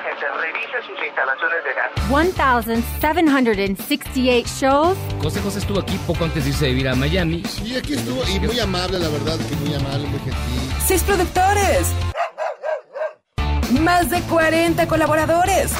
[0.00, 1.90] gente revise sus instalaciones de gas.
[2.08, 4.96] 1,768 shows.
[5.22, 7.42] José José estuvo aquí poco antes de irse a vivir a Miami.
[7.64, 10.72] Y aquí estuvo, y muy amable, la verdad, que muy amable, muy gentil.
[10.86, 11.88] Seis productores.
[13.80, 15.72] Más de 40 colaboradores.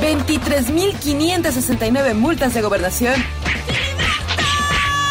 [0.00, 3.14] 23.569 multas de gobernación.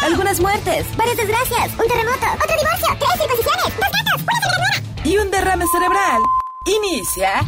[0.04, 0.86] Algunas muertes.
[0.96, 4.70] Varias desgracias, un terremoto, otro divorcio, tres imposiciones, dos gatos, una
[5.04, 6.20] y un derrame cerebral.
[6.66, 7.40] Inicia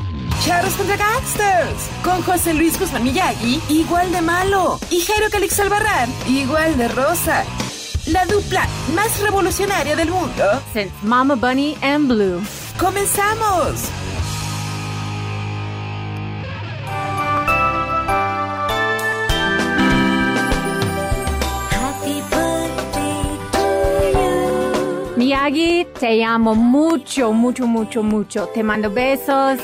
[0.47, 6.09] Charros contra Gangsters con José Luis Guzmán Miyagi, igual de malo, y Jairo Calix Albarrán,
[6.29, 7.45] igual de rosa.
[8.07, 8.65] La dupla
[8.95, 10.45] más revolucionaria del mundo.
[10.73, 12.41] Since Mama Bunny and Blue.
[12.79, 13.91] ¡Comenzamos!
[25.27, 28.47] Miyagi, te amo mucho, mucho, mucho, mucho.
[28.55, 29.59] Te mando besos.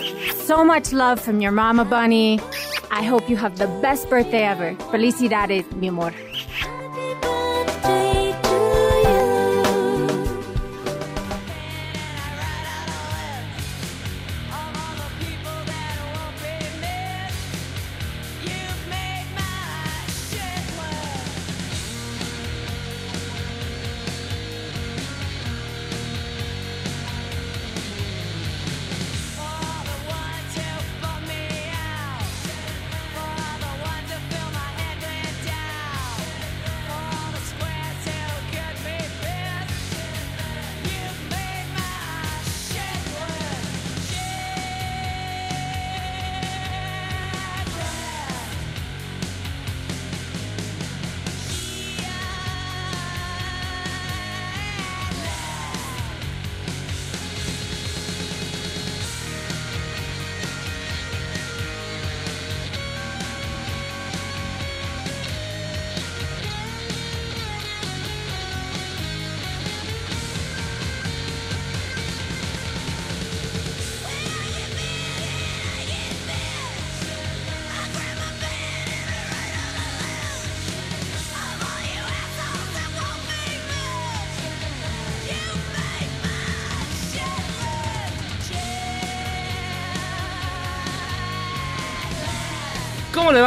[0.44, 2.41] So much love from your Mama Bunny.
[2.91, 4.74] I hope you have the best birthday ever.
[4.90, 6.12] Felicidades, mi amor.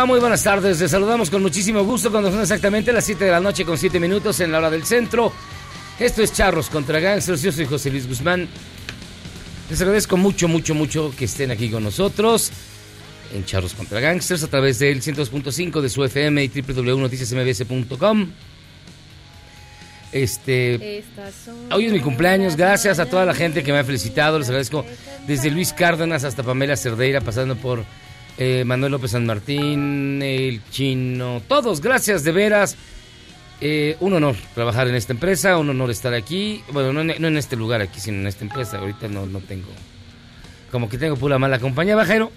[0.05, 0.07] Va?
[0.07, 0.79] Muy buenas tardes.
[0.79, 3.99] Les saludamos con muchísimo gusto cuando son exactamente las 7 de la noche con 7
[3.99, 5.31] minutos en la hora del centro.
[5.99, 7.41] Esto es Charros contra Gangsters.
[7.41, 8.47] Yo soy José Luis Guzmán.
[9.69, 12.51] Les agradezco mucho, mucho, mucho que estén aquí con nosotros
[13.33, 18.31] en Charros contra Gangsters a través del 102.5 de su FM y www.noticiasmbs.com.
[20.11, 21.03] Este,
[21.73, 24.85] Hoy es mi cumpleaños, gracias a toda la gente que me ha felicitado, les agradezco
[25.27, 27.83] desde Luis Cárdenas hasta Pamela Cerdeira, pasando por
[28.37, 32.75] eh, Manuel López San Martín, el chino, todos, gracias de veras.
[33.61, 37.27] Eh, un honor trabajar en esta empresa, un honor estar aquí, bueno, no en, no
[37.27, 39.69] en este lugar aquí, sino en esta empresa, ahorita no, no tengo,
[40.71, 42.31] como que tengo pura mala compañía, bajero.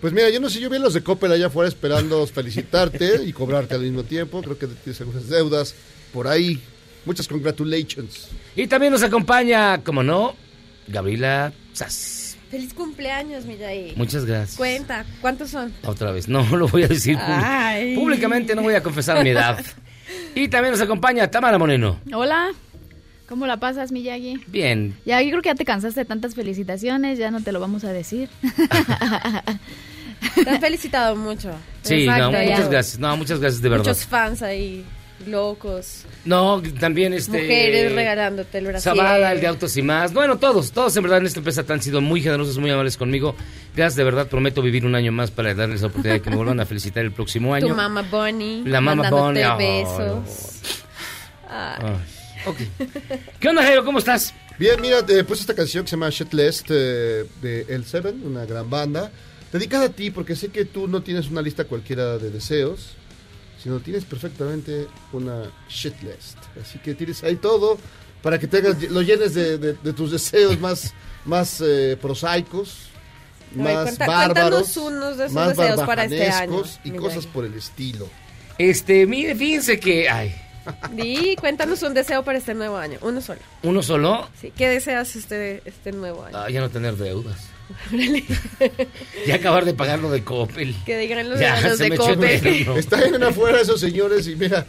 [0.00, 3.22] Pues mira, yo no sé, yo vi a los de Coppel allá afuera esperando felicitarte
[3.24, 4.42] y cobrarte al mismo tiempo.
[4.42, 5.74] Creo que tienes algunas deudas
[6.12, 6.60] por ahí.
[7.04, 8.28] Muchas congratulations.
[8.56, 10.34] Y también nos acompaña, como no,
[10.88, 12.21] Gabriela Sass.
[12.52, 13.94] Feliz cumpleaños, Millaí.
[13.96, 14.58] Muchas gracias.
[14.58, 15.72] Cuenta, ¿cuántos son?
[15.84, 17.96] Otra vez, no lo voy a decir Ay.
[17.96, 19.58] públicamente, no voy a confesar mi edad.
[20.34, 21.98] Y también nos acompaña Tamara Moreno.
[22.12, 22.50] Hola,
[23.28, 24.42] ¿cómo la pasas, Miyagi?
[24.48, 27.60] Bien, Ya, yo creo que ya te cansaste de tantas felicitaciones, ya no te lo
[27.60, 28.28] vamos a decir.
[30.44, 31.50] Te han felicitado mucho.
[31.82, 32.50] sí, Exacto, no, ya.
[32.50, 33.84] muchas gracias, no, muchas gracias de verdad.
[33.86, 34.84] Muchos fans ahí,
[35.26, 36.04] locos.
[36.24, 37.32] No, también este...
[37.32, 38.96] Mujeres regalándote el brasier.
[38.96, 40.12] Zavala, el de Autos y más.
[40.12, 43.34] Bueno, todos, todos en verdad en esta empresa han sido muy generosos, muy amables conmigo.
[43.74, 46.36] Gracias, de verdad, prometo vivir un año más para darles la oportunidad de que me
[46.36, 47.68] vuelvan a felicitar el próximo año.
[47.68, 48.62] Tu mamá Bonnie.
[48.64, 50.60] La mamá Bonnie, ay, besos.
[51.48, 51.76] Ay.
[51.80, 52.56] Ay, ok.
[53.40, 53.84] ¿Qué onda, Jairo?
[53.84, 54.34] ¿Cómo estás?
[54.58, 58.44] Bien, mira, te puse esta canción que se llama Shitlist eh, de El Seven, una
[58.44, 59.10] gran banda.
[59.52, 62.94] Dedicada a ti, porque sé que tú no tienes una lista cualquiera de deseos,
[63.62, 66.38] sino tienes perfectamente una shitlist.
[66.60, 67.78] Así que tienes ahí todo
[68.22, 70.92] para que tengas, lo llenes de, de- de tus deseos más,
[71.24, 72.88] más eh, prosaicos,
[73.54, 77.44] más cuenta- bárbaros, cuéntanos unos de esos más deseos para este año, y cosas por
[77.44, 78.08] el estilo.
[78.58, 80.34] Este, mire, fíjense que, ay,
[80.92, 82.96] Di, cuéntanos un deseo para este nuevo año.
[83.02, 83.40] Uno solo.
[83.64, 84.28] ¿Uno solo?
[84.40, 84.52] Sí.
[84.56, 86.36] ¿Qué deseas este, este nuevo año?
[86.38, 87.48] Ah, ya no tener deudas.
[89.26, 90.74] ya acabar de pagar lo de Coppel.
[90.84, 92.68] Que digan los, ya, de Coppel.
[92.76, 94.66] Están afuera esos señores y mira,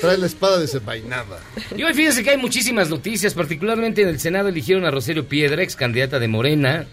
[0.00, 1.40] trae la espada desenvainada.
[1.76, 5.62] Y hoy fíjense que hay muchísimas noticias, particularmente en el Senado eligieron a Rosario Piedra,
[5.62, 6.86] ex candidata de Morena,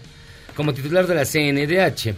[0.56, 2.14] como titular de la CNDH.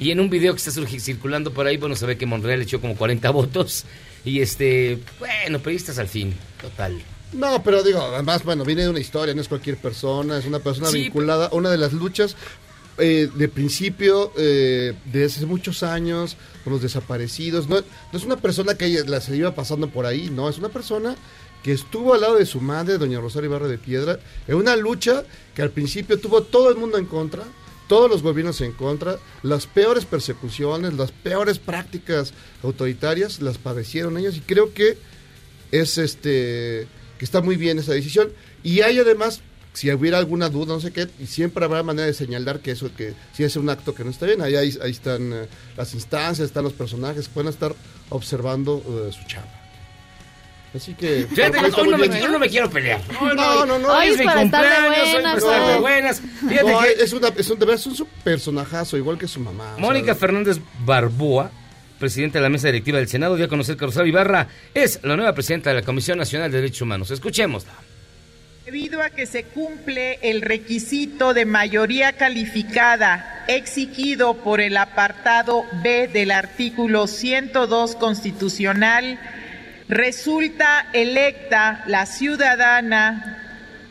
[0.00, 2.80] Y en un video que está circulando por ahí, bueno, se ve que Monreal echó
[2.80, 3.84] como 40 votos.
[4.24, 7.00] Y este, bueno, periodistas al fin, total.
[7.32, 10.60] No, pero digo, además, bueno, viene de una historia, no es cualquier persona, es una
[10.60, 12.36] persona vinculada a una de las luchas
[12.96, 17.68] eh, de principio, eh, de hace muchos años, con los desaparecidos.
[17.68, 20.70] No, no es una persona que la se iba pasando por ahí, no, es una
[20.70, 21.16] persona
[21.62, 25.24] que estuvo al lado de su madre, doña Rosario Ibarra de Piedra, en una lucha
[25.54, 27.44] que al principio tuvo todo el mundo en contra,
[27.88, 32.32] todos los gobiernos en contra, las peores persecuciones, las peores prácticas
[32.62, 34.98] autoritarias las padecieron ellos y creo que
[35.70, 36.86] es este
[37.18, 38.30] que está muy bien esa decisión
[38.62, 39.42] y hay además
[39.78, 42.90] si hubiera alguna duda, no sé qué, y siempre habrá manera de señalar que eso,
[42.96, 46.46] que si es un acto que no está bien, ahí, ahí, están eh, las instancias,
[46.46, 47.76] están los personajes, pueden estar
[48.08, 49.52] observando uh, su chamba.
[50.74, 51.26] Así que.
[51.30, 53.00] Fíjate, hoy no, me, yo no me quiero pelear.
[53.12, 53.88] No, no, no.
[53.88, 56.20] Hoy es, mi cumpleaños, hoy de buenas.
[56.20, 59.76] Fíjate no, que es, una, es, un, es un personajazo, igual que su mamá.
[59.78, 61.50] Mónica Fernández Barboa,
[61.98, 65.16] presidenta de la mesa directiva del Senado, dio a conocer que Rosario Ibarra es la
[65.16, 67.10] nueva presidenta de la Comisión Nacional de Derechos Humanos.
[67.10, 67.72] Escuchémosla.
[68.64, 76.06] Debido a que se cumple el requisito de mayoría calificada exigido por el apartado B
[76.08, 79.18] del artículo 102 constitucional,
[79.88, 83.47] resulta electa la ciudadana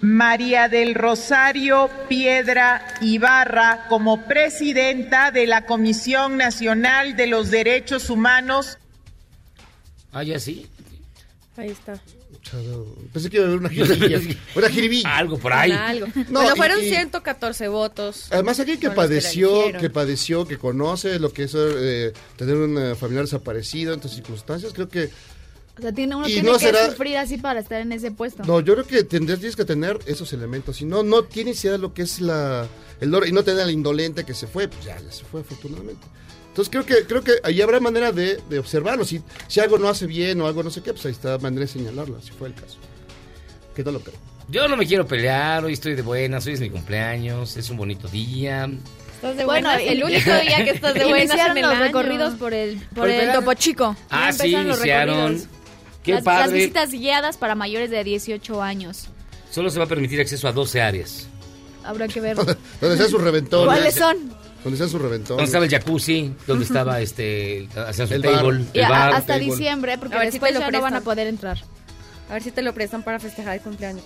[0.07, 8.77] María del Rosario Piedra Ibarra como presidenta de la Comisión Nacional de los Derechos Humanos.
[10.13, 10.65] Ah, ya sí.
[11.57, 11.99] Ahí está.
[13.11, 14.21] Pensé que iba a haber una jiribilla.
[14.55, 15.17] una jiribilla.
[15.17, 15.71] Algo por ahí.
[16.29, 18.27] No, bueno, fueron 114 votos.
[18.31, 23.25] Además, alguien que padeció, que, padeció, que conoce lo que es eh, tener un familiar
[23.25, 25.09] desaparecido en estas circunstancias, creo que
[25.77, 28.43] o sea, tiene, uno tiene que sufrir así para estar en ese puesto.
[28.43, 30.77] No, yo creo que tendrías que tener esos elementos.
[30.77, 32.67] Si no, no tienes idea de lo que es la,
[32.99, 36.07] el y no tener la indolente que se fue, pues ya, ya se fue afortunadamente.
[36.49, 39.05] Entonces creo que creo que ahí habrá manera de, observarlo.
[39.05, 41.61] Si, si algo no hace bien o algo no sé qué, pues ahí está manera
[41.61, 42.79] de señalarlo, si fue el caso.
[43.75, 44.17] ¿Qué tal lo creo?
[44.49, 47.77] Yo no me quiero pelear, hoy estoy de buenas, hoy es mi cumpleaños, es un
[47.77, 48.67] bonito día.
[49.13, 52.79] Estás de bueno, el único día que estás de buenas en los recorridos por el,
[52.95, 53.95] por el Topo Chico.
[54.09, 55.56] Ah, sí, iniciaron.
[56.07, 56.41] Qué las, padre.
[56.45, 59.09] las visitas guiadas para mayores de 18 años.
[59.51, 61.27] Solo se va a permitir acceso a 12 áreas.
[61.83, 62.35] Habrá que ver.
[62.81, 63.65] Donde sea su reventón.
[63.65, 64.17] ¿Cuáles son?
[64.63, 65.37] Donde sea su reventón.
[65.37, 69.13] Donde estaba el jacuzzi, donde estaba este, hacía su table, el bar.
[69.13, 71.57] hasta diciembre, porque después ya no van a poder entrar.
[72.29, 74.03] A ver si te lo prestan para festejar el cumpleaños.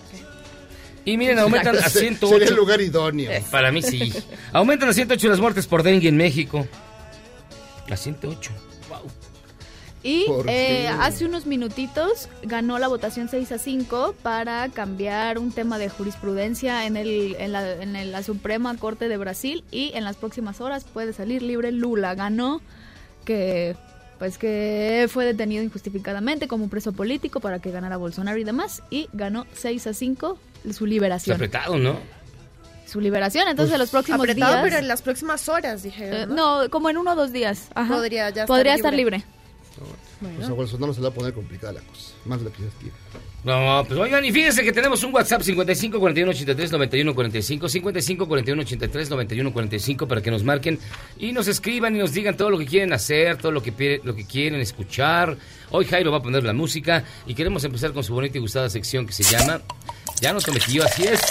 [1.06, 2.28] Y miren, aumentan a 108.
[2.34, 3.32] Sería el lugar idóneo.
[3.50, 4.12] Para mí sí.
[4.54, 6.68] Aumentan a 108 las muertes por dengue en México.
[7.90, 8.52] A 108.
[10.04, 15.78] Y eh, hace unos minutitos ganó la votación 6 a 5 para cambiar un tema
[15.78, 20.16] de jurisprudencia en, el, en, la, en la Suprema Corte de Brasil y en las
[20.16, 22.16] próximas horas puede salir libre Lula.
[22.16, 22.62] Ganó
[23.26, 23.76] que
[24.22, 29.10] pues que fue detenido injustificadamente como preso político para que ganara Bolsonaro y demás y
[29.14, 30.38] ganó 6 a 5
[30.74, 31.36] su liberación.
[31.36, 31.98] apretado, ¿no?
[32.86, 34.64] Su liberación, entonces en los próximos apretado, días.
[34.64, 36.22] pero en las próximas horas, dije.
[36.22, 36.70] Eh, ¿no?
[36.70, 37.70] como en uno o dos días.
[37.88, 39.24] Podría ya Podría estar libre.
[40.20, 40.38] Bueno.
[40.38, 42.14] Pues a Bolsonaro se le va a poner complicada la cosa.
[42.26, 42.94] Más de lo que ya tiene.
[43.44, 48.28] No, pues oigan, y fíjense que tenemos un WhatsApp 55 41 83 91 45, 55
[48.28, 50.78] 41 83 91 45 para que nos marquen
[51.18, 54.16] y nos escriban y nos digan todo lo que quieren hacer, todo lo que, lo
[54.16, 55.38] que quieren escuchar.
[55.72, 58.70] Hoy Jairo va a poner la música y queremos empezar con su bonita y gustada
[58.70, 59.62] sección que se llama
[60.20, 61.22] Ya no tome tío, así es.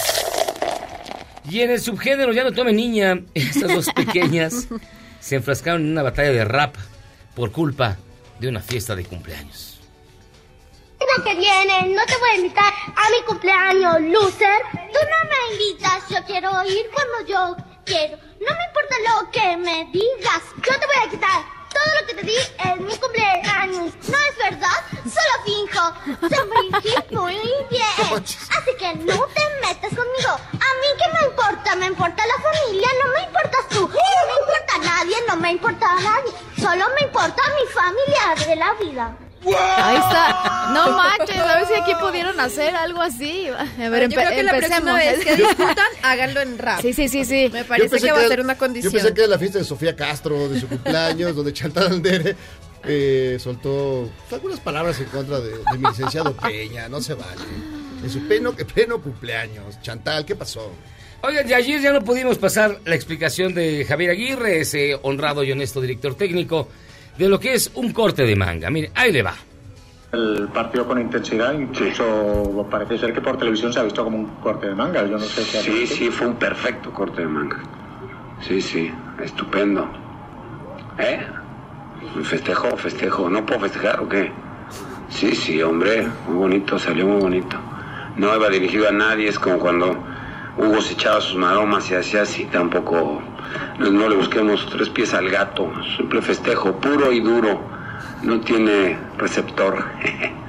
[1.49, 4.66] Y en el subgénero Ya no tome niña, estas dos pequeñas
[5.20, 6.75] se enfrascaron en una batalla de rap
[7.37, 7.99] por culpa
[8.40, 9.78] de una fiesta de cumpleaños.
[11.25, 14.62] que viene, no te voy a invitar a mi cumpleaños, loser.
[14.73, 18.16] Tú no me invitas, yo quiero ir cuando yo quiero.
[18.16, 22.15] No me importa lo que me digas, yo te voy a quitar todo lo que
[22.15, 23.93] te di en mi cumpleaños.
[24.09, 25.93] No es verdad, solo finjo.
[26.29, 28.25] Se muy bien.
[28.59, 30.31] Así que no te metas conmigo.
[30.31, 33.81] A mí que me importa, me importa la familia, no me importas tú.
[33.81, 36.33] No me importa nadie, no me importa a nadie.
[36.61, 39.29] Solo me importa mi familia de la vida.
[39.47, 40.70] Ahí está.
[40.75, 43.49] No manches, a ver si aquí pudieron hacer algo así.
[43.49, 46.80] A ver, yo creo que la próxima vez que discutan, háganlo en rap.
[46.80, 47.49] Sí, sí, sí, sí.
[47.52, 48.92] Me parece que, va a ser una condición.
[48.92, 52.37] Yo pensé que era la fiesta de Sofía Castro, de su cumpleaños, donde Chantal Andere
[52.85, 57.42] eh, soltó algunas palabras en contra de, mi licenciado Peña, no se vale.
[58.02, 59.80] En su pleno, pleno cumpleaños.
[59.82, 60.73] Chantal, ¿qué pasó?
[61.23, 65.52] Oigan, y ayer ya no pudimos pasar la explicación de Javier Aguirre, ese honrado y
[65.52, 66.68] honesto director técnico,
[67.19, 68.71] de lo que es un corte de manga.
[68.71, 69.35] Mire, ahí le va.
[70.12, 74.26] El partido con intensidad, incluso parece ser que por televisión se ha visto como un
[74.43, 75.02] corte de manga.
[75.07, 77.59] Yo no sé si Sí, sí, fue un perfecto corte de manga.
[78.40, 78.90] Sí, sí,
[79.23, 79.88] estupendo.
[80.99, 81.21] ¿Eh?
[82.25, 83.31] Festejo, festejo.
[83.31, 84.33] ¿No puedo festejar o qué?
[85.11, 87.57] Sí, sí, hombre, muy bonito, salió muy bonito.
[88.17, 89.97] No iba dirigido a nadie, es como cuando
[90.57, 93.23] Hugo se echaba sus maromas y hacía así, tampoco.
[93.78, 97.61] No, le busquemos tres pies al gato, simple festejo, puro y duro
[98.23, 99.85] no tiene receptor.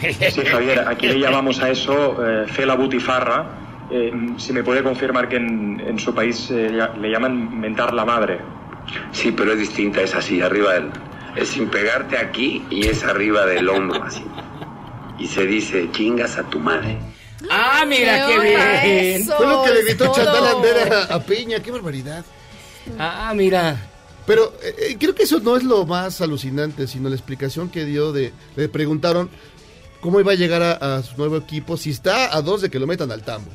[0.00, 3.46] Sí, Javier, aquí le llamamos a eso eh, fela butifarra.
[3.90, 8.38] Eh, si me puede confirmar que en, su país eh, le llaman mentar la madre.
[9.10, 10.90] Sí, pero es distinta, es así, arriba del...
[11.34, 14.22] Es sin pegarte aquí y es arriba del hombro, así.
[15.18, 16.96] Y se dice, chingas a tu madre.
[17.50, 19.24] Ah, mira, qué, bien.
[19.24, 22.24] Fue lo que le gritó Chantal Andera a Piña, qué barbaridad.
[22.98, 23.88] Ah, mira.
[24.26, 27.84] Pero eh, eh, creo que eso no es lo más alucinante, sino la explicación que
[27.84, 28.32] dio de...
[28.56, 29.30] Le preguntaron
[30.00, 32.86] cómo iba a llegar a, su nuevo equipo si está a dos de que lo
[32.86, 33.50] metan al tambo.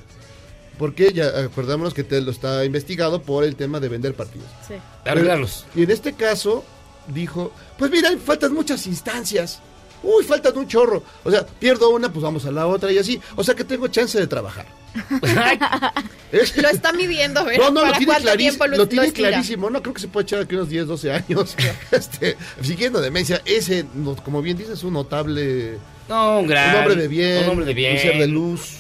[0.80, 4.48] Porque ya acordámonos que te lo está investigado por el tema de vender partidos.
[4.68, 4.74] Sí.
[5.06, 5.66] Arreglarlos.
[5.76, 6.64] Y en este caso
[7.08, 9.62] dijo, pues mira, faltan muchas instancias.
[10.02, 11.04] Uy, faltan un chorro.
[11.24, 13.22] O sea, pierdo una, pues vamos a la otra y así.
[13.36, 14.66] O sea que tengo chance de trabajar.
[16.62, 19.70] lo está midiendo, a ver, no, no, lo tiene, clarísimo, lo, tiene clarísimo.
[19.70, 21.56] No creo que se puede echar aquí unos 10, 12 años.
[21.92, 23.86] este, siguiendo demencia, ese,
[24.24, 25.78] como bien dices, es un notable.
[26.08, 26.76] No, un gran.
[26.76, 27.44] Un hombre de bien.
[27.44, 27.94] Un hombre de bien.
[27.94, 28.78] Un ser de luz.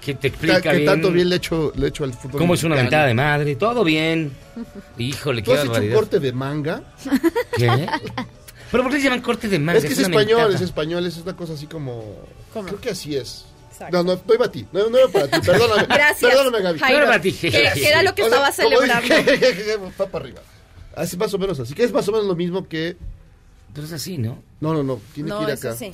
[0.00, 0.86] Que te explica que, bien.
[0.86, 2.40] tanto bien le hecho, le hecho al fútbol.
[2.40, 3.54] Cómo es una mentada de madre.
[3.54, 4.32] Todo bien.
[4.98, 6.82] Híjole, qué has hecho un corte de manga?
[7.56, 7.86] ¿Qué?
[8.72, 9.78] ¿Pero por qué se llaman corte de manga?
[9.78, 12.16] Es que es, español, es español, es una cosa así como...
[12.52, 12.66] ¿Cómo?
[12.66, 13.44] Creo que así es.
[13.90, 14.66] No, no, no iba a ti.
[14.72, 15.40] No, no iba para ti.
[15.46, 15.86] Perdóname.
[15.86, 16.30] Gracias.
[16.30, 16.80] Perdóname, Gaby.
[16.80, 17.32] no era para ti.
[17.32, 19.14] ¿Qué, era lo que estaba celebrando?
[20.00, 20.42] Va para arriba.
[20.94, 21.74] Así más o menos así.
[21.74, 22.96] Que es más o menos lo mismo que.
[23.74, 24.42] Pero es así, ¿no?
[24.60, 25.00] No, no, no.
[25.14, 25.70] Tiene no, que ir acá.
[25.70, 25.90] Así.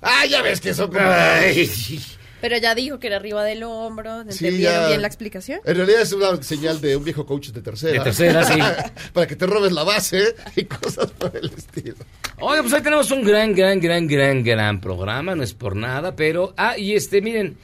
[0.00, 1.00] Ah, ya ves que son como.
[1.04, 1.70] Ay.
[2.40, 4.20] Pero ya dijo que era arriba del hombro.
[4.20, 5.60] ¿Entendieron bien la explicación?
[5.64, 7.92] En realidad es una señal de un viejo coach de tercera.
[7.92, 8.58] De tercera, sí.
[9.12, 11.96] Para que te robes la base y cosas por el estilo.
[12.40, 15.34] Oye, pues ahí tenemos un gran, gran, gran, gran, gran programa.
[15.34, 16.54] No es por nada, pero.
[16.56, 17.56] Ah, y este, miren.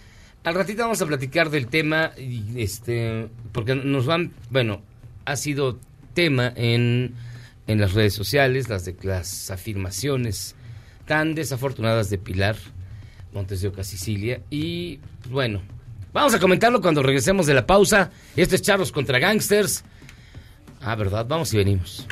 [0.42, 2.12] Al ratito vamos a platicar del tema.
[2.18, 3.28] Y este.
[3.52, 4.32] Porque nos van.
[4.50, 4.82] Bueno,
[5.24, 5.78] ha sido
[6.14, 7.14] tema en,
[7.66, 10.56] en las redes sociales, las, de, las afirmaciones
[11.06, 12.56] tan desafortunadas de Pilar
[13.34, 14.40] Montes de Oca, Sicilia.
[14.48, 15.60] Y bueno,
[16.12, 18.10] vamos a comentarlo cuando regresemos de la pausa.
[18.36, 19.84] Esto es Charlos contra Gangsters.
[20.80, 21.26] Ah, ¿verdad?
[21.28, 22.06] Vamos y venimos.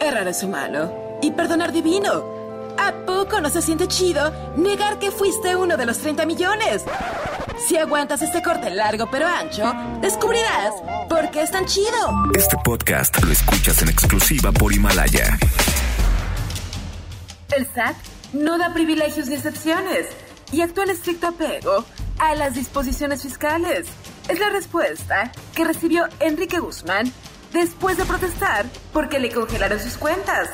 [0.00, 2.41] Errar es humano y perdonar divino.
[2.78, 6.82] ¿A poco no se siente chido negar que fuiste uno de los 30 millones?
[7.66, 10.74] Si aguantas este corte largo pero ancho, descubrirás
[11.08, 12.30] por qué es tan chido.
[12.34, 15.38] Este podcast lo escuchas en exclusiva por Himalaya.
[17.54, 17.96] El SAT
[18.32, 20.06] no da privilegios ni excepciones
[20.50, 21.84] y actúa en estricto apego
[22.18, 23.86] a las disposiciones fiscales.
[24.28, 27.12] Es la respuesta que recibió Enrique Guzmán
[27.52, 30.48] después de protestar porque le congelaron sus cuentas.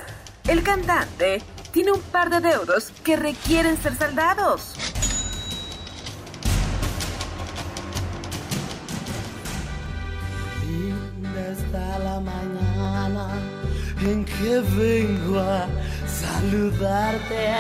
[0.47, 1.43] El cantante
[1.79, 4.75] tiene un par de deudos que requieren ser saldados.
[10.67, 13.29] Linda está la mañana
[14.01, 15.69] en que vengo a
[16.09, 17.55] saludarte.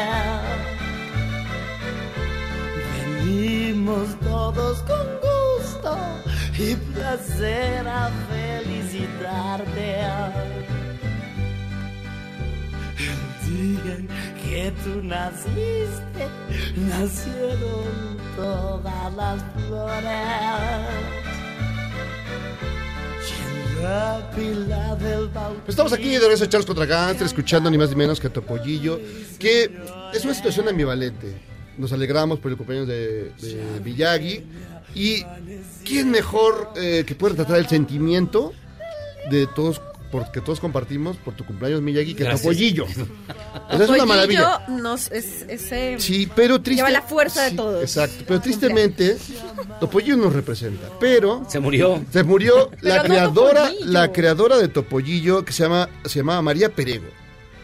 [3.23, 5.97] Venimos todos con gusto
[6.59, 9.99] y placer a felicitarte
[13.49, 13.97] día
[14.43, 16.29] que tú naciste,
[16.89, 21.19] nacieron todas las flores.
[25.69, 29.01] Estamos aquí de regreso Charles contra Gánster, escuchando ni más ni menos que a Topollillo,
[29.39, 29.71] que
[30.13, 31.41] es una situación ambivalente.
[31.77, 34.45] Nos alegramos por el cumpleaños de, de Villagui.
[34.95, 35.23] Y
[35.85, 38.53] quién mejor eh, que puede tratar el sentimiento
[39.31, 42.87] de todos porque todos compartimos por tu cumpleaños Miyagi que tu pollillo.
[43.71, 44.67] es una maravilla.
[44.69, 47.83] Nos, es, ese sí, pero triste, lleva la fuerza de todos.
[47.83, 49.17] Exacto, pero tristemente
[49.81, 52.05] Topollillo nos representa, pero se murió.
[52.11, 57.07] Se murió la creadora, la creadora de Topollillo que se llama se llamaba María Perego.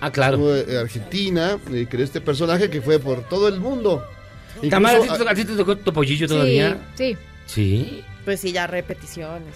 [0.01, 0.55] Ah, claro.
[0.55, 4.05] Eh, Argentina, y creó este personaje que fue por todo el mundo.
[4.69, 4.99] Tamara,
[5.29, 6.79] ¿a ti te tocó Topollillo todavía?
[6.95, 7.87] Sí, sí.
[7.89, 8.05] ¿Sí?
[8.25, 9.55] Pues sí, ya repeticiones.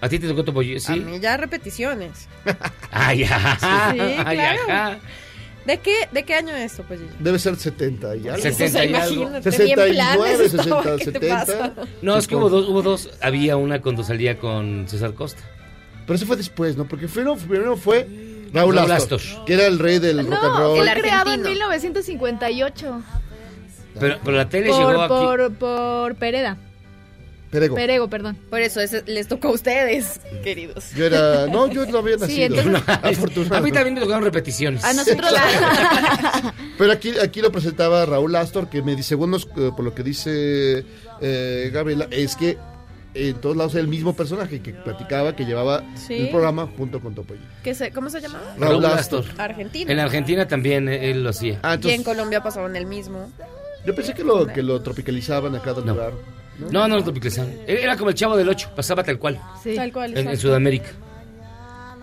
[0.00, 0.80] ¿A ti te tocó Topollillo?
[0.80, 0.92] Sí.
[0.92, 2.28] A mí ya repeticiones.
[2.90, 3.92] Ay, ajá.
[3.92, 4.98] Sí, claro.
[5.66, 7.10] ¿De qué, ¿De qué año es Topollillo?
[7.18, 8.42] Debe ser 70 y algo.
[8.42, 9.42] 70 y algo.
[9.42, 11.74] 69, 60, 70.
[12.00, 13.10] No, es que hubo dos, hubo dos.
[13.20, 15.42] Había una cuando salía con César Costa.
[16.06, 16.88] Pero eso fue después, ¿no?
[16.88, 18.08] Porque primero, primero fue
[18.52, 20.78] Raúl, Astor, que era el rey del rock and roll.
[20.78, 23.02] Fue creado en 1958.
[23.98, 25.54] Pero, pero la tele por, llegó por, aquí.
[25.58, 26.56] Por Pereda.
[27.50, 27.74] Perego.
[27.74, 28.36] Perego, perdón.
[28.48, 30.92] Por eso les tocó a ustedes, queridos.
[30.94, 31.46] Yo era.
[31.46, 32.36] No, yo no había nacido.
[32.36, 33.56] Sí, entonces, afortunadamente.
[33.56, 34.84] A mí también me tocaron repeticiones.
[34.84, 35.32] A nosotros.
[36.78, 40.02] Pero aquí, aquí lo presentaba Raúl Astor, que me dice, según eh, por lo que
[40.04, 40.84] dice
[41.20, 42.56] eh, Gabriela, es que
[43.14, 47.14] en todos lados era el mismo personaje que platicaba, que llevaba el programa junto con
[47.14, 47.46] Topollillo.
[47.92, 48.54] ¿Cómo se llamaba?
[48.58, 49.24] Raúl, Astor.
[49.38, 49.92] Argentina.
[49.92, 51.58] En Argentina también eh, él lo hacía.
[51.62, 53.28] Ah, y en Colombia pasaban el mismo.
[53.84, 56.12] Yo pensé que lo, que lo tropicalizaban a cada lugar.
[56.70, 57.52] No, no, lo tropicalizaban.
[57.66, 59.40] Era como el chavo del 8, pasaba tal cual.
[59.62, 59.74] Sí.
[59.74, 60.16] Tal cual.
[60.16, 60.90] En, Sudamérica.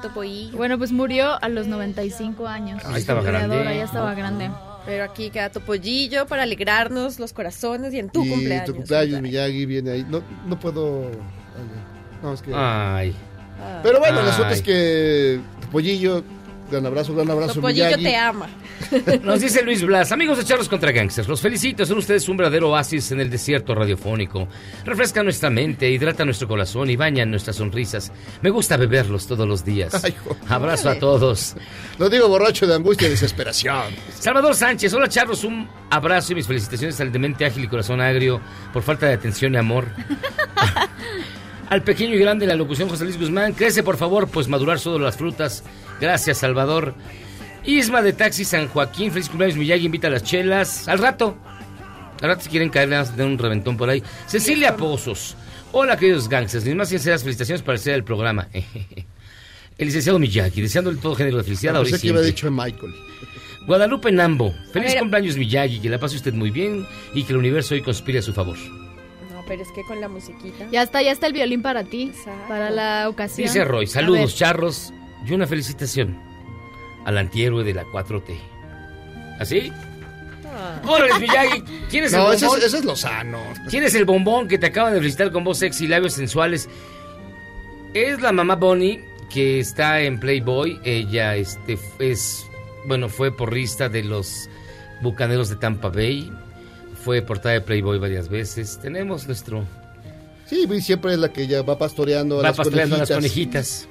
[0.01, 0.57] Topollillo.
[0.57, 2.83] Bueno, pues murió a los 95 años.
[2.85, 3.63] Ahí estaba grande.
[3.63, 4.49] Ya estaba grande.
[4.85, 8.67] Pero aquí queda Topollillo para alegrarnos los corazones y en tu y cumpleaños.
[8.67, 10.05] tu cumpleaños, Miyagi viene ahí.
[10.07, 11.11] No, no puedo...
[12.23, 12.53] No, es que...
[12.55, 13.13] Ay.
[13.83, 16.23] Pero bueno, el asunto es que Topollillo
[16.69, 17.55] Gran abrazo, gran abrazo.
[17.55, 18.49] Topollillo te ama.
[19.23, 22.71] Nos dice Luis Blas, amigos de Charlos contra Gangsters, los felicito, son ustedes un verdadero
[22.71, 24.47] oasis en el desierto radiofónico.
[24.83, 28.11] Refrescan nuestra mente, hidrata nuestro corazón y bañan nuestras sonrisas.
[28.41, 29.93] Me gusta beberlos todos los días.
[30.49, 31.55] Abrazo a todos.
[31.97, 33.93] Lo digo borracho de angustia y desesperación.
[34.19, 38.41] Salvador Sánchez, hola Charlos, un abrazo y mis felicitaciones al demente ágil y corazón agrio
[38.73, 39.87] por falta de atención y amor.
[41.69, 45.03] al pequeño y grande la locución José Luis Guzmán, crece por favor, pues madurar solo
[45.03, 45.63] las frutas
[45.99, 46.93] Gracias, Salvador.
[47.65, 50.87] Isma de Taxi San Joaquín, feliz cumpleaños Miyagi, invita a las chelas.
[50.87, 51.37] Al rato.
[52.21, 54.01] Al rato si quieren caer, vamos a tener un reventón por ahí.
[54.25, 55.35] Cecilia Pozos.
[55.71, 56.65] Hola, queridos gangsters.
[56.65, 58.47] Mis más sinceras felicitaciones para ser el programa.
[59.77, 62.93] el licenciado Miyagi, deseándole todo género de felicidad a que iba dicho Michael.
[63.65, 64.53] Guadalupe Nambo.
[64.71, 68.19] Feliz cumpleaños Miyagi, que la pase usted muy bien y que el universo hoy conspire
[68.19, 68.57] a su favor.
[69.47, 70.67] Pero es que con la musiquita.
[70.71, 72.11] Ya está, ya está el violín para ti,
[72.47, 73.47] para la ocasión.
[73.47, 74.93] Dice Roy, saludos, charros
[75.25, 76.17] y una felicitación
[77.05, 78.37] al antihéroe de la 4T.
[79.39, 79.71] ¿Así?
[80.45, 80.81] Ah.
[80.85, 82.41] Órale, Miyagi, ¿quién es el bombón?
[82.41, 83.39] No, ese es Lozano.
[83.69, 86.67] ¿Quién es el bombón que te acaba de felicitar con voz sexy y labios sensuales?
[87.93, 90.79] Es la mamá Bonnie que está en Playboy.
[90.83, 92.45] Ella este, es,
[92.85, 94.49] bueno, fue porrista de los
[95.01, 96.31] Bucaneros de Tampa Bay.
[97.03, 98.79] Fue portada de Playboy varias veces.
[98.81, 99.65] Tenemos nuestro...
[100.45, 103.87] Sí, siempre es la que ya va pastoreando a va pastoreando a las conejitas.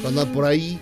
[0.00, 0.78] Cuando por ahí.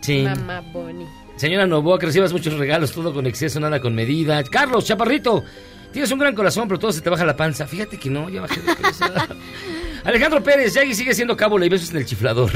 [0.00, 0.22] Sí.
[0.22, 1.06] Mamá Bonnie.
[1.36, 4.44] Señora Novoa, que recibas muchos regalos, todo con exceso, nada con medida.
[4.44, 5.42] Carlos, chaparrito,
[5.90, 7.66] tienes un gran corazón, pero todo se te baja la panza.
[7.66, 9.06] Fíjate que no, ya bajé de peso.
[10.04, 12.50] Alejandro Pérez, Yagi sigue siendo cábula y besos en el chiflador.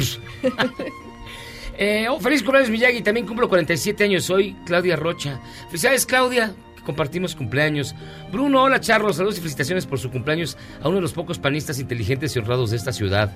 [1.78, 3.02] eh, oh, feliz cumpleaños, Miyagi.
[3.02, 5.40] También cumplo 47 años hoy, Claudia Rocha.
[5.68, 6.54] Felicidades, Claudia.
[6.84, 7.94] Compartimos cumpleaños.
[8.30, 9.16] Bruno, hola, Charlos.
[9.16, 12.70] Saludos y felicitaciones por su cumpleaños a uno de los pocos panistas inteligentes y honrados
[12.70, 13.32] de esta ciudad.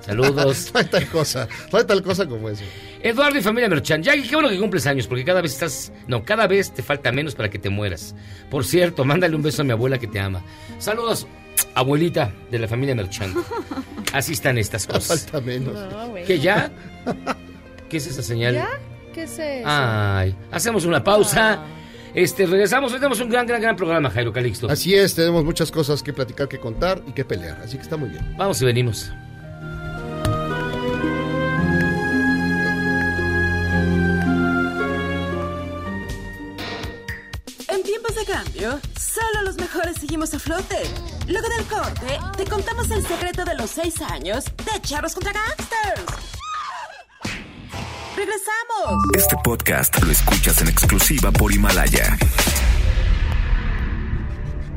[0.00, 0.70] Saludos.
[0.74, 2.64] no hay tal cosa, no hay tal cosa como eso.
[3.02, 6.24] Eduardo y familia Merchan, ya qué bueno que cumples años, porque cada vez estás, no,
[6.24, 8.14] cada vez te falta menos para que te mueras.
[8.50, 10.42] Por cierto, mándale un beso a mi abuela que te ama.
[10.78, 11.26] Saludos,
[11.74, 13.34] abuelita de la familia Merchan.
[14.12, 15.26] Así están estas cosas.
[15.26, 15.74] Falta menos.
[16.26, 16.70] ¿Qué ya?
[17.88, 18.54] ¿Qué es esa señal?
[18.54, 18.68] ¿Ya?
[19.14, 19.66] ¿Qué es eso?
[19.66, 21.54] Ay, hacemos una pausa.
[21.54, 21.66] Ah.
[22.14, 24.68] Este, regresamos, hoy tenemos un gran, gran, gran programa, Jairo Calixto.
[24.68, 27.96] Así es, tenemos muchas cosas que platicar, que contar y que pelear, así que está
[27.96, 28.34] muy bien.
[28.36, 29.12] Vamos y venimos.
[38.24, 40.82] cambio, solo los mejores seguimos a flote.
[41.28, 46.32] Luego del corte, te contamos el secreto de los seis años de Charros contra Gangsters.
[48.16, 49.04] ¡Regresamos!
[49.16, 52.18] Este podcast lo escuchas en exclusiva por Himalaya.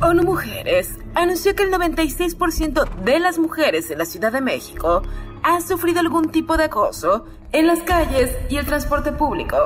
[0.01, 5.01] ONU Mujeres anunció que el 96% de las mujeres en la Ciudad de México
[5.43, 9.57] han sufrido algún tipo de acoso en las calles y el transporte público.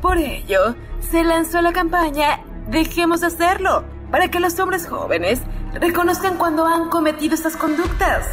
[0.00, 0.74] Por ello,
[1.10, 5.40] se lanzó la campaña Dejemos de hacerlo para que los hombres jóvenes
[5.74, 8.26] reconozcan cuando han cometido estas conductas.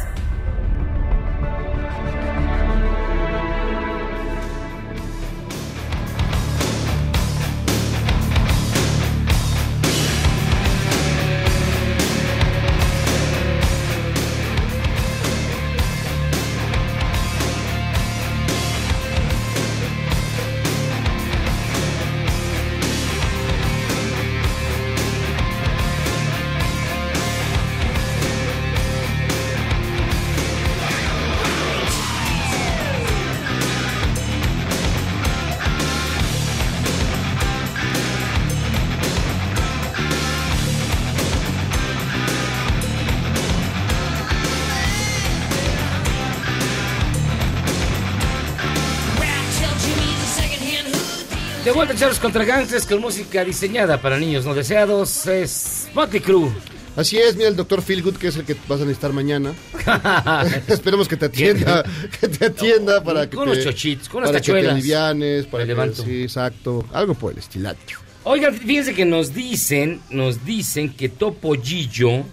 [51.98, 55.26] Charles contra Gangsters con música diseñada para niños no deseados.
[55.26, 56.50] Es Motley Crue.
[56.96, 59.52] Así es, mira el doctor Feelgood, que es el que vas a necesitar mañana.
[60.68, 61.84] Esperemos que te atienda,
[62.20, 65.46] que te atienda para que con te, los chochitos, con para las que te alivianes,
[65.46, 66.02] para Me que, levanto.
[66.04, 68.00] sí, exacto, algo por el estilacho.
[68.24, 72.24] Oigan, fíjense que nos dicen, nos dicen que Topollillo,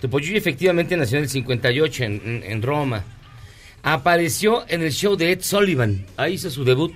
[0.00, 3.04] Topollillo efectivamente nació en el 58 en, en- en Roma.
[3.84, 6.06] Apareció en el show de Ed Sullivan.
[6.16, 6.92] Ahí hizo su debut.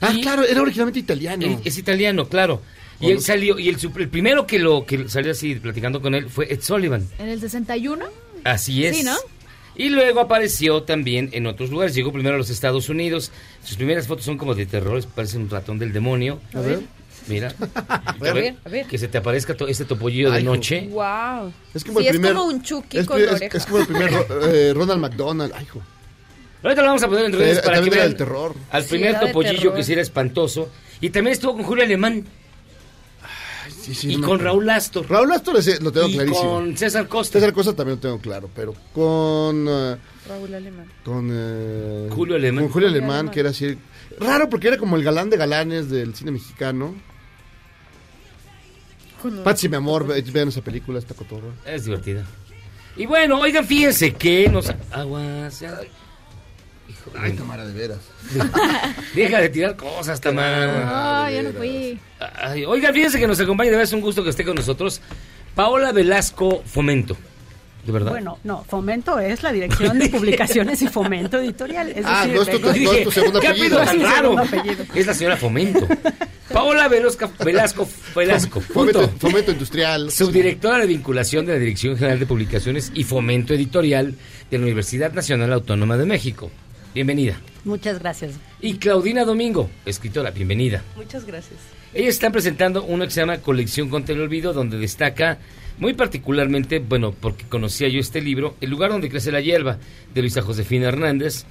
[0.00, 1.46] Ah, claro, era originalmente italiano.
[1.46, 2.60] Es, es italiano, claro.
[3.00, 6.30] Y él salió, y el, el primero que lo que salió así platicando con él
[6.30, 7.06] fue Ed Sullivan.
[7.18, 8.04] En el 61.
[8.44, 8.96] Así es.
[8.96, 9.14] Sí, ¿no?
[9.76, 11.94] Y luego apareció también en otros lugares.
[11.94, 13.32] Llegó primero a los Estados Unidos.
[13.64, 16.40] Sus primeras fotos son como de terror, parece un ratón del demonio.
[16.54, 16.80] A ver.
[17.26, 17.52] Mira.
[17.88, 18.86] A ver, a ver.
[18.86, 20.88] Que se te aparezca to- este topollillo de noche.
[20.90, 21.52] Wow.
[21.74, 22.32] Es como sí, el primer.
[22.32, 23.56] es como un Chucky es, con es- oreja.
[23.56, 24.10] es como el primer
[24.52, 25.52] eh, Ronald McDonald.
[25.56, 25.80] Ay, hijo.
[26.64, 28.54] Ahorita lo vamos a poner en redes para que vean del terror.
[28.72, 30.68] al primer topollillo que sí era espantoso.
[31.00, 32.24] Y también estuvo con Julio Alemán
[33.80, 34.40] Sí, sí, y no con.
[34.40, 35.06] Raúl Astor.
[35.10, 36.52] Raúl Astor ese lo tengo y clarísimo.
[36.54, 37.38] con César Costa.
[37.38, 39.66] César Cosa también lo tengo claro, pero con.
[39.68, 39.96] eh,
[40.26, 40.86] Raúl Alemán.
[41.04, 42.64] con eh, Julio Alemán.
[42.64, 43.32] Con Julio Julio Alemán, Alemán.
[43.34, 43.76] que era así.
[44.18, 46.94] Raro porque era como el galán de galanes del cine mexicano.
[49.42, 51.48] Patsy, mi amor, ve- vean esa película, esta cotorra.
[51.66, 52.24] Es divertida.
[52.96, 54.70] Y bueno, oigan, fíjense que nos...
[54.92, 55.62] Aguas.
[57.18, 57.98] Ay, Tamara, de veras.
[59.14, 61.24] Deja de tirar cosas, Tamara.
[61.24, 61.98] Ah, ya no fui.
[62.36, 65.00] Ay, oigan, fíjense que nos acompaña, de verdad es un gusto que esté con nosotros.
[65.54, 67.16] Paola Velasco Fomento.
[67.86, 68.12] ¿De verdad?
[68.12, 71.90] Bueno, no, Fomento es la Dirección de Publicaciones y Fomento Editorial.
[71.90, 73.78] Es Ah, decir, no es tu- no es tu segundo ¿qué apellido.
[73.84, 74.38] tan raro?
[74.38, 74.84] apellido.
[74.94, 75.86] Es la señora Fomento.
[76.52, 77.86] Paola Velasco, Velasco,
[78.16, 78.60] Velasco.
[78.62, 80.10] Fomento, fomento industrial.
[80.10, 84.14] Subdirectora de vinculación de la Dirección General de Publicaciones y Fomento Editorial
[84.50, 86.50] de la Universidad Nacional Autónoma de México.
[86.94, 87.40] Bienvenida.
[87.64, 88.34] Muchas gracias.
[88.60, 90.82] Y Claudina Domingo, escritora, bienvenida.
[90.96, 91.58] Muchas gracias.
[91.92, 95.38] Ellos están presentando uno que se llama Colección contra el Olvido, donde destaca
[95.78, 99.78] muy particularmente, bueno, porque conocía yo este libro, El lugar donde crece la hierba,
[100.14, 101.44] de Luisa Josefina Hernández,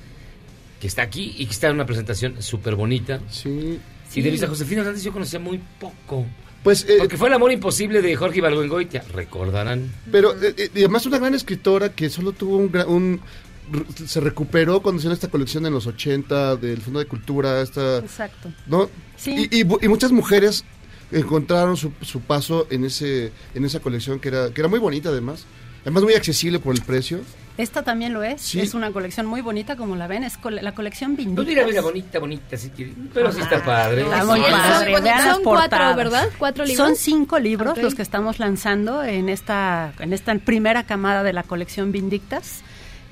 [0.79, 3.19] que está aquí y que está en una presentación súper bonita.
[3.29, 3.79] Sí.
[4.15, 6.25] Y de Luisa Josefina Hernández yo conocía muy poco.
[6.63, 9.91] Pues, eh, Porque fue El amor imposible de Jorge Ibargüengoitia, recordarán.
[10.09, 13.21] Pero eh, eh, y además una gran escritora que solo tuvo un, un
[14.05, 18.51] se recuperó cuando hicieron esta colección en los 80 del Fondo de Cultura, esta Exacto.
[18.67, 18.89] ¿no?
[19.17, 19.49] Sí.
[19.51, 20.63] Y, y muchas mujeres
[21.11, 25.09] encontraron su, su paso en ese en esa colección que era que era muy bonita
[25.09, 25.45] además.
[25.83, 27.19] Además muy accesible por el precio.
[27.57, 28.41] Esta también lo es.
[28.41, 28.61] Sí.
[28.61, 30.23] Es una colección muy bonita, como la ven.
[30.23, 31.43] Es cole- la colección Vindictas.
[31.45, 34.03] No mira, mira, bonita, bonita, que- pero sí está padre.
[34.03, 34.93] Está muy Son- padre.
[35.33, 35.95] son- cuatro.
[35.95, 36.29] ¿verdad?
[36.39, 36.87] ¿Cuatro libros?
[36.87, 41.43] Son cinco libros los que estamos lanzando en esta, en esta primera camada de la
[41.43, 42.61] colección Vindictas.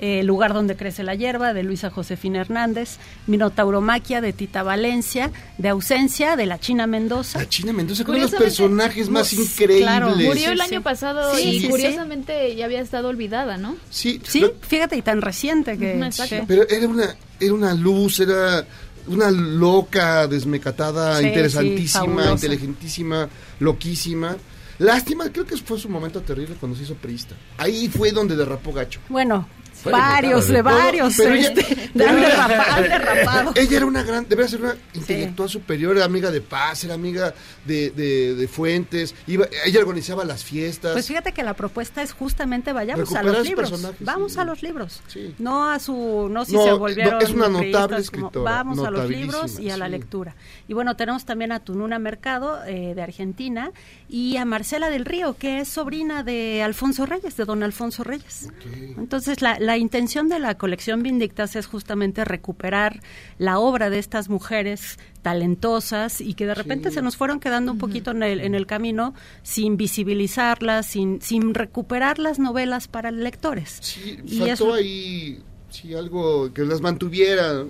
[0.03, 5.69] Eh, lugar donde crece la hierba, de Luisa Josefina Hernández, Minotauromaquia, de Tita Valencia, de
[5.69, 7.37] Ausencia, de la China Mendoza.
[7.37, 9.81] La China Mendoza con los personajes más increíbles.
[9.81, 10.83] claro, Murió el Sí, año sí.
[10.83, 11.67] pasado Sí, y sí, sí.
[11.69, 13.75] curiosamente ya había estado olvidada, ¿no?
[13.91, 16.11] Sí, Sí, lo- fíjate, y tan reciente que...
[16.11, 16.35] Sí.
[16.47, 18.65] pero era una era una luz, era
[19.07, 24.35] una loca, desmecatada, Sí, interesantísima, inteligentísima, loquísima.
[24.79, 27.35] Lástima, creo que fue su momento terrible cuando se hizo priista.
[27.57, 28.99] Ahí fue donde derrapó gacho.
[29.09, 29.47] Bueno,
[29.83, 31.15] varios, de varios.
[31.17, 33.53] Pero ella- este, de han derrapado, han derrapado.
[33.55, 37.33] Ella era una gran, debe ser una intelectual superior, era amiga de Paz, era amiga
[37.65, 40.93] de, de, de Fuentes, iba, ella organizaba las fiestas.
[40.93, 43.71] Pues fíjate que la propuesta es justamente vayamos a los libros.
[43.99, 44.39] Vamos sí.
[44.39, 45.01] a los libros.
[45.07, 45.35] Sí.
[45.39, 48.79] No a su no si No, se volvieron no, es una notable como, escritora, vamos
[48.79, 50.35] a los libros y a la lectura.
[50.67, 53.71] Y bueno, tenemos también a Tununa Mercado eh, de Argentina
[54.09, 58.49] y a Marcela del Río, que es sobrina de Alfonso Reyes, de don Alfonso Reyes.
[58.97, 63.01] Entonces, la, la intención de la colección Vindictas es justamente recuperar
[63.37, 67.77] la obra de estas mujeres talentosas y que de repente se nos fueron quedando un
[67.77, 73.77] poquito en el, en el camino sin visibilizarlas, sin, sin recuperar las novelas para lectores.
[73.81, 77.63] Sí, y faltó eso- ahí sí, algo que las mantuviera.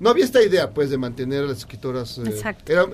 [0.00, 2.18] No había esta idea, pues, de mantener a las escritoras.
[2.18, 2.72] eh, Exacto.
[2.72, 2.86] Eran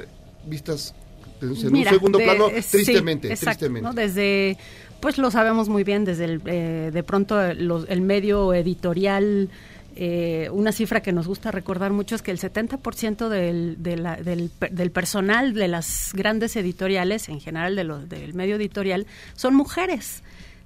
[0.46, 0.94] vistas
[1.40, 3.88] en Mira, un segundo de- plano, eh, sí, tristemente, exacto, tristemente.
[3.88, 3.94] ¿no?
[3.94, 4.58] Desde,
[5.00, 9.50] pues lo sabemos muy bien, desde el, eh, de pronto el medio editorial,
[10.00, 14.90] eh, una cifra que nos gusta recordar mucho es que el 70% del, del, del
[14.92, 20.22] personal de las grandes editoriales, en general de del medio editorial, son mujeres.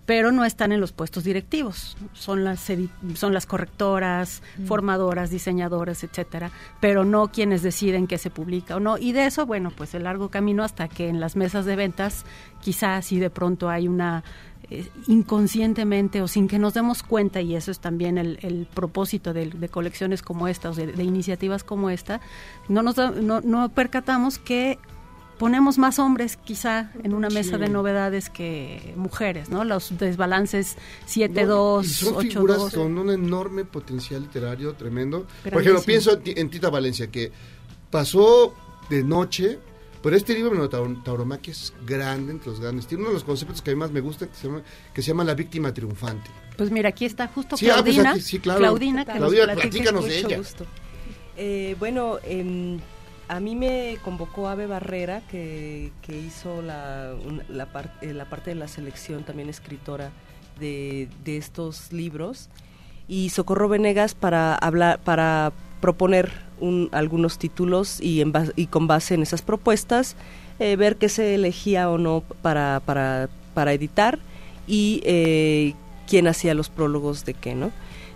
[0.06, 1.96] Pero no están en los puestos directivos.
[2.12, 2.68] Son las
[3.14, 4.66] son las correctoras, mm.
[4.66, 8.98] formadoras, diseñadoras, etcétera, pero no quienes deciden qué se publica o no.
[8.98, 12.24] Y de eso, bueno, pues el largo camino hasta que en las mesas de ventas
[12.60, 14.24] quizás si de pronto hay una
[14.70, 19.68] eh, inconscientemente o sin que nos demos cuenta, y eso es también el, propósito de,
[19.68, 22.20] colecciones como esta, o de, iniciativas como esta,
[22.68, 24.78] no nos no, no percatamos que
[25.38, 29.64] ponemos más hombres quizá en una mesa de novedades que mujeres, ¿no?
[29.64, 30.76] Los desbalances
[31.08, 35.26] 7-2, Son figuras con un enorme potencial literario tremendo.
[35.50, 37.32] Por ejemplo, pienso en Tita Valencia, que
[37.90, 38.54] pasó
[38.88, 39.58] de noche,
[40.02, 42.86] pero este libro, Tauromaquia, es grande entre los grandes.
[42.86, 45.02] Tiene uno de los conceptos que a mí más me gusta, que se llama, que
[45.02, 46.30] se llama La Víctima Triunfante.
[46.56, 48.20] Pues mira, aquí está justo sí, ah, pues Claudina.
[48.20, 48.58] sí, claro.
[48.60, 50.40] Claudina, que Claudia, platícanos de ella.
[51.36, 52.78] Eh, bueno, eh,
[53.32, 59.24] a mí me convocó Ave Barrera, que, hizo la, eh, la, parte de la selección,
[59.24, 60.10] también escritora
[60.60, 62.50] de, estos libros,
[63.08, 66.30] y Socorro Venegas para hablar, para proponer
[66.92, 68.22] algunos títulos y,
[68.54, 70.14] y con base en esas propuestas
[70.58, 74.18] eh, ver qué se elegía o no para, para, para editar
[74.66, 75.72] y eh,
[76.06, 77.72] quién hacía los prólogos de qué, ¿no?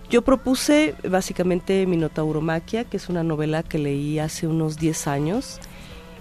[0.09, 5.59] Yo propuse básicamente Minotauromaquia, que es una novela que leí hace unos 10 años.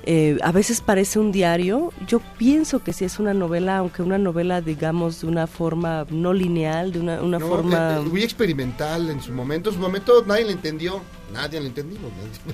[0.07, 1.93] Eh, a veces parece un diario.
[2.07, 6.33] Yo pienso que sí es una novela, aunque una novela, digamos, de una forma no
[6.33, 7.97] lineal, de una, una forma...
[7.97, 9.71] Eh, eh, muy experimental en su momento.
[9.71, 11.03] En su momento nadie le entendió.
[11.33, 11.99] Nadie le entendió.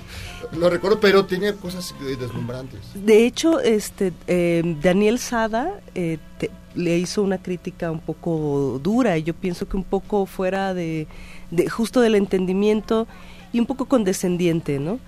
[0.57, 2.79] Lo recuerdo, pero tenía cosas deslumbrantes.
[2.95, 4.11] De hecho, este
[4.81, 5.79] Daniel Sada
[6.75, 11.07] le hizo una crítica un poco dura y yo pienso que un poco fuera de,
[11.69, 13.07] justo del entendimiento
[13.51, 14.99] y un poco condescendiente, ¿no?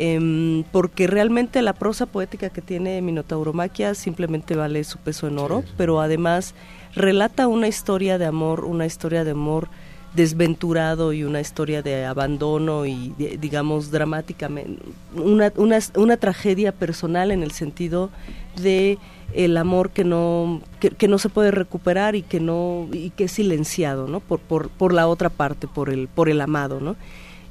[0.00, 5.64] Em, porque realmente la prosa poética que tiene Minotauromaquia simplemente vale su peso en oro,
[5.76, 6.54] pero además
[6.94, 9.68] relata una historia de amor, una historia de amor
[10.14, 14.80] desventurado y una historia de abandono y digamos dramáticamente
[15.14, 18.10] una, una, una tragedia personal en el sentido
[18.56, 18.98] de
[19.34, 23.32] el amor que no que, no se puede recuperar y que no y que es
[23.32, 26.96] silenciado no por, por, por la otra parte por el por el amado no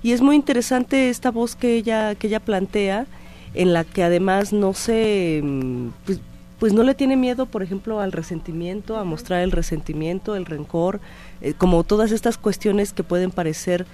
[0.04, 3.06] y es muy interesante esta voz que ella que ella plantea
[3.54, 6.20] en la que además no se mm, pues,
[6.60, 11.00] pues no le tiene miedo por ejemplo al resentimiento a mostrar el resentimiento el rencor
[11.42, 13.86] eh, como todas estas cuestiones que pueden parecer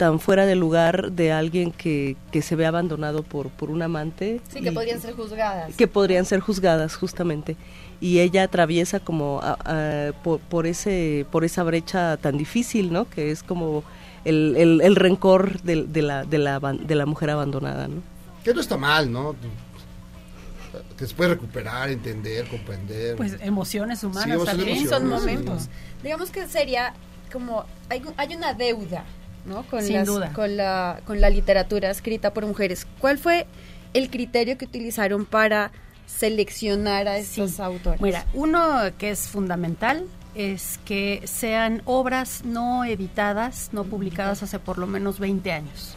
[0.00, 4.40] tan fuera de lugar de alguien que, que se ve abandonado por, por un amante.
[4.48, 5.76] Sí, que podrían ser juzgadas.
[5.76, 7.54] Que podrían ser juzgadas, justamente.
[8.00, 9.42] Y ella atraviesa como
[10.24, 13.10] por, por, ese, por esa brecha tan difícil, ¿no?
[13.10, 13.84] Que es como
[14.24, 18.02] el, el, rencor de, de, la, de, la, de la mujer abandonada, ¿no?
[18.44, 19.34] Que no está mal, ¿no?
[20.96, 23.16] que se puede recuperar, entender, comprender.
[23.16, 25.68] Pues emociones humanas también son momentos.
[26.02, 26.94] Digamos que sería
[27.32, 29.04] como hay, hay una deuda
[29.44, 29.62] ¿no?
[29.64, 30.32] Con, Sin duda.
[30.32, 32.86] con, la, con la literatura escrita por mujeres.
[32.98, 33.46] ¿Cuál fue
[33.94, 35.72] el criterio que utilizaron para
[36.06, 38.00] seleccionar a estos autores?
[38.00, 44.78] Mira, uno que es fundamental es que sean obras no editadas, no publicadas hace por
[44.78, 45.96] lo menos 20 años.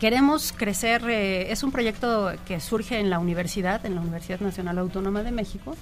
[0.00, 4.78] Queremos crecer, eh, es un proyecto que surge en la universidad, en la Universidad Nacional
[4.78, 5.76] Autónoma de México,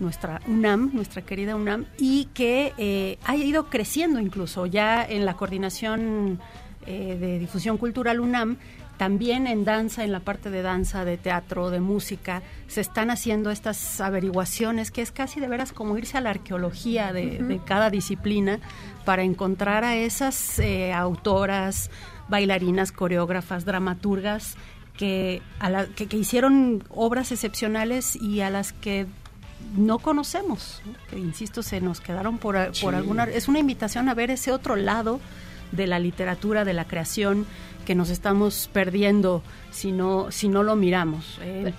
[0.00, 5.34] nuestra UNAM, nuestra querida UNAM, y que eh, ha ido creciendo incluso ya en la
[5.34, 6.40] coordinación
[6.86, 8.56] eh, de difusión cultural UNAM,
[9.04, 13.50] también en danza, en la parte de danza, de teatro, de música, se están haciendo
[13.50, 18.60] estas averiguaciones que es casi de veras como irse a la arqueología de, cada disciplina
[19.04, 21.90] para encontrar a esas eh, autoras,
[22.30, 24.56] bailarinas, coreógrafas, dramaturgas
[24.96, 29.06] que, a que, que, hicieron obras excepcionales y a las que
[29.76, 33.24] no conocemos, que insisto, se nos quedaron por, por alguna...
[33.24, 35.20] Es una invitación a ver ese otro lado
[35.74, 37.46] de la literatura, de la creación,
[37.84, 41.38] que nos estamos perdiendo si no, si no lo miramos.
[41.42, 41.72] ¿eh?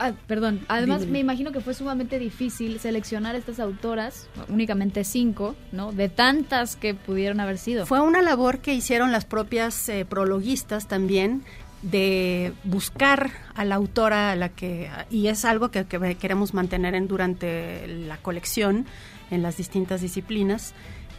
[0.00, 5.90] Ah, perdón, además me imagino que fue sumamente difícil seleccionar estas autoras, únicamente cinco, ¿no?
[5.90, 7.84] De tantas que pudieron haber sido.
[7.84, 11.42] Fue una labor que hicieron las propias eh, prologuistas también,
[11.82, 17.06] de buscar a la autora a la que y es algo que, queremos mantener en,
[17.06, 18.86] durante la colección
[19.30, 20.74] en las distintas disciplinas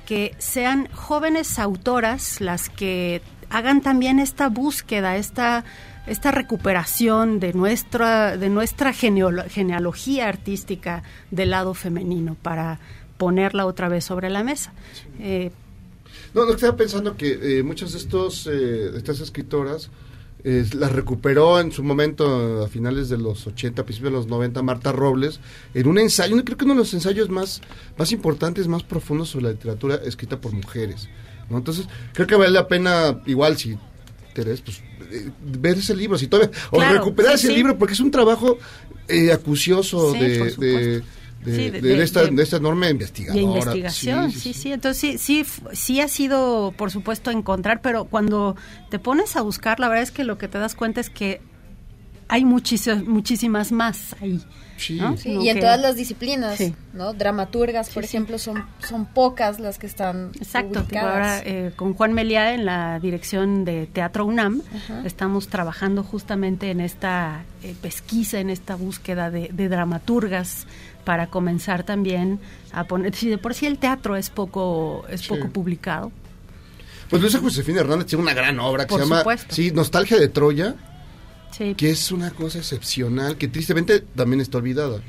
[0.10, 5.63] que sean jóvenes autoras las que hagan también esta búsqueda esta
[6.08, 12.80] esta recuperación de nuestra de nuestra genealogía artística del lado femenino para
[13.19, 14.74] ponerla otra vez sobre la mesa.
[15.19, 15.52] Eh,
[16.34, 19.91] no, no estaba pensando que eh, muchas de estos eh, de estas escritoras
[20.43, 24.91] la recuperó en su momento a finales de los 80, principios de los 90 Marta
[24.91, 25.39] Robles
[25.73, 27.62] en un ensayo, creo que uno de los ensayos más,
[27.97, 31.10] más importantes, más profundos sobre la literatura escrita por mujeres.
[31.49, 31.58] ¿no?
[31.58, 33.78] Entonces, creo que vale la pena, igual si
[34.34, 38.12] Terés, pues eh, ver ese libro, si todavía, o recuperar ese libro, porque es un
[38.12, 38.58] trabajo
[39.08, 41.04] eh, acucioso de
[41.43, 43.41] de, esta, de, esta, enorme investigadora.
[43.41, 48.56] investigación, sí sí, Entonces sí, sí, sí ha sido, por supuesto, encontrar, pero cuando
[48.89, 51.41] te pones a buscar, la verdad es que lo que te das cuenta es que
[52.30, 54.41] hay muchísimas, muchísimas más ahí.
[54.78, 54.97] Sí.
[55.25, 56.58] y en todas las disciplinas,
[56.93, 57.13] ¿no?
[57.13, 60.86] Dramaturgas, por ejemplo, son, son pocas las que están Exacto.
[60.97, 64.62] Ahora, eh, con Juan Meliá en la dirección de Teatro UNAM,
[65.04, 70.65] estamos trabajando justamente en esta eh, pesquisa, en esta búsqueda de, de dramaturgas
[71.04, 72.40] para comenzar también
[72.72, 76.12] a poner, si de por sí el teatro es poco, es poco publicado.
[77.10, 80.76] Pues Luisa Josefina Hernández tiene una gran obra que se llama sí, Nostalgia de Troya,
[81.76, 85.02] que es una cosa excepcional, que tristemente también está olvidada.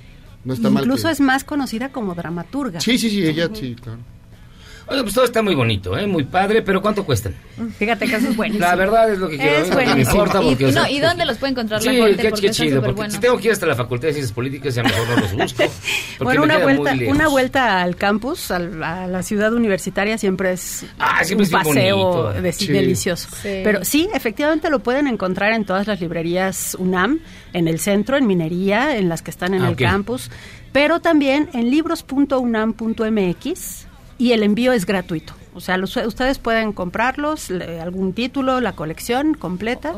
[0.44, 2.80] No está Incluso es más conocida como dramaturga.
[2.80, 3.98] Sí, sí, sí, ella sí, claro.
[4.90, 6.08] Oye, pues todo está muy bonito, ¿eh?
[6.08, 7.32] muy padre, pero ¿cuánto cuestan?
[7.78, 8.58] Fíjate que eso es bueno.
[8.58, 9.58] La verdad es lo que quiero.
[9.58, 9.94] Es bueno.
[9.94, 12.16] Me importa porque, y, no, ¿Y dónde los puede encontrar la gente?
[12.16, 14.82] Qué, qué chido, porque si tengo que ir hasta la Facultad de Ciencias Políticas, ya
[14.82, 15.62] mejor no los busco.
[16.18, 21.46] Bueno, una vuelta, una vuelta al campus, a la ciudad universitaria, siempre es ah, siempre
[21.46, 23.28] un paseo delicioso.
[23.42, 27.20] Pero sí, efectivamente lo pueden encontrar en todas las librerías UNAM,
[27.52, 30.32] en el centro, en minería, en las que están en ah, el campus,
[30.72, 33.86] pero también en libros.unam.mx
[34.20, 35.32] y el envío es gratuito.
[35.54, 39.94] O sea, ustedes pueden comprarlos, algún título, la colección completa,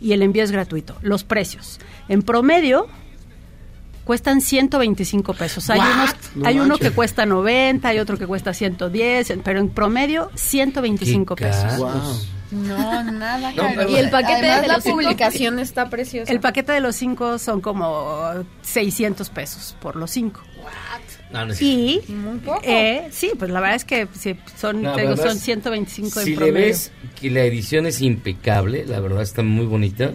[0.00, 0.96] y el envío es gratuito.
[1.02, 1.78] Los precios.
[2.08, 2.88] En promedio,
[4.04, 5.70] cuestan 125 pesos.
[5.70, 5.80] Hay,
[6.44, 12.28] hay uno que cuesta 90, hay otro que cuesta 110, pero en promedio 125 pesos.
[12.50, 13.52] No, nada.
[13.88, 16.32] y el paquete de la publicación está precioso.
[16.32, 20.40] El paquete de los cinco son como 600 pesos por los cinco.
[21.60, 22.00] Y
[22.64, 24.08] eh, sí, pues la verdad es que
[24.56, 24.84] son,
[25.16, 26.90] son 125 si le ves
[27.20, 30.12] que la edición es impecable, la verdad está muy bonita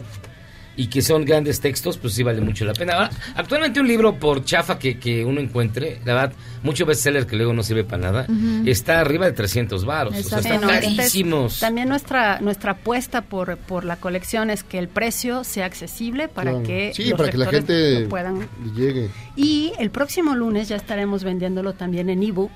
[0.77, 2.93] y que son grandes textos, pues sí vale mucho la pena.
[2.93, 6.33] Ahora, actualmente un libro por chafa que, que uno encuentre, la verdad,
[6.63, 8.27] mucho bestseller que luego no sirve para nada,
[8.65, 11.59] está arriba de 300 varos, o sea, están carísimos.
[11.59, 16.61] también nuestra nuestra apuesta por, por la colección es que el precio sea accesible para
[16.63, 19.09] que sí, para que la gente puedan llegue.
[19.35, 22.51] Y el próximo lunes ya estaremos vendiéndolo también en ebook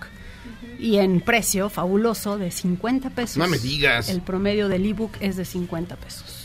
[0.80, 3.38] y en precio fabuloso de 50 pesos.
[3.38, 4.10] No me digas.
[4.10, 6.39] El promedio del ebook es de 50 pesos.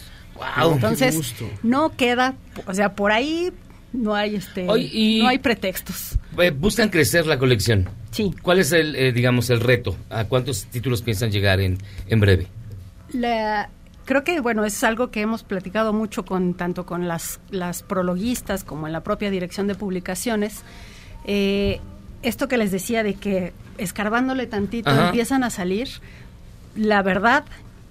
[0.73, 2.35] Entonces, no queda,
[2.67, 3.53] o sea, por ahí
[3.93, 6.19] no hay este no hay pretextos.
[6.39, 7.89] Eh, buscan crecer la colección.
[8.11, 8.35] Sí.
[8.43, 9.97] ¿Cuál es el eh, digamos el reto?
[10.11, 12.49] ¿A cuántos títulos piensan llegar en, en breve?
[14.05, 18.65] creo que bueno, es algo que hemos platicado mucho con tanto con las las prologuistas
[18.65, 20.63] como en la propia dirección de publicaciones.
[21.25, 21.81] Eh,
[22.23, 25.89] esto que les decía de que escarbándole tantito empiezan a salir,
[26.75, 27.45] la verdad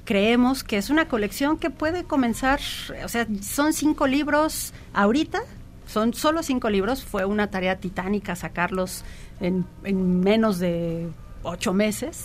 [0.06, 2.60] creemos que es una colección que puede comenzar,
[3.04, 5.42] o sea, son cinco libros ahorita,
[5.88, 9.04] son solo cinco libros, fue una tarea titánica sacarlos
[9.39, 11.10] en, menos de
[11.44, 12.24] ocho meses.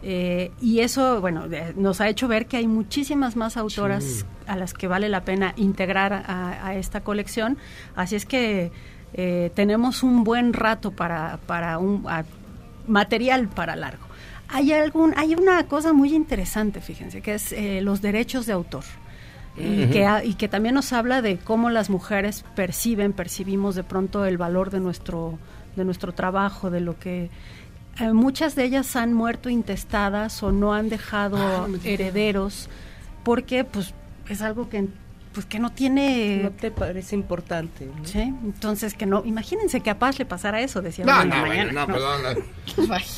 [0.00, 4.72] Eh, y eso, bueno, nos ha hecho ver que hay muchísimas más autoras a las
[4.72, 7.58] que vale la pena integrar a, esta colección.
[7.96, 8.70] Así es que
[9.14, 12.06] eh, tenemos un buen rato para, para un
[12.86, 14.07] material para largo
[14.48, 18.84] hay algún hay una cosa muy interesante fíjense que es eh, los derechos de autor.
[19.60, 24.24] Y, que, y que también nos habla de cómo las mujeres perciben percibimos de pronto
[24.24, 25.36] el valor de nuestro
[25.74, 27.28] de nuestro trabajo de lo que
[27.98, 32.70] eh, muchas de ellas han muerto intestadas o no han dejado ah, herederos
[33.24, 33.94] porque pues
[34.28, 34.86] es algo que
[35.32, 39.98] pues que no tiene no te parece importante sí entonces que no imagínense que a
[39.98, 42.22] Paz le pasara eso decía no no, mañana, no, perdón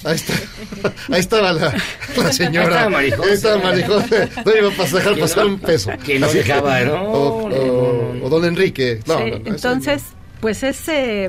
[0.04, 0.34] ahí está
[1.10, 1.74] ahí estaba la,
[2.16, 2.86] la señora.
[2.96, 4.04] ahí estaba Marijón
[4.44, 5.90] no iba a dejar pasar un peso.
[6.04, 7.10] que no dejaba ¿no?
[7.10, 9.00] O, don Enrique.
[9.06, 10.04] No, sí, entonces
[10.40, 11.28] pues ese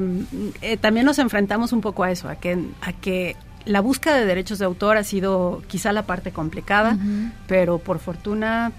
[0.61, 4.25] eh, también nos enfrentamos un poco a eso a que a que la búsqueda de
[4.25, 6.97] derechos de autor ha sido quizá la parte complicada,
[7.47, 8.71] pero por fortuna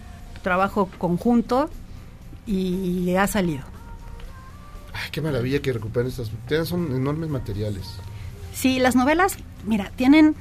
[0.43, 1.71] trabajo conjunto
[2.47, 3.65] y ha salido.
[4.93, 6.31] Ay, qué maravilla que recuperen estas.
[6.69, 7.99] Son enormes materiales.
[8.53, 10.35] Sí, las novelas, mira, tienen.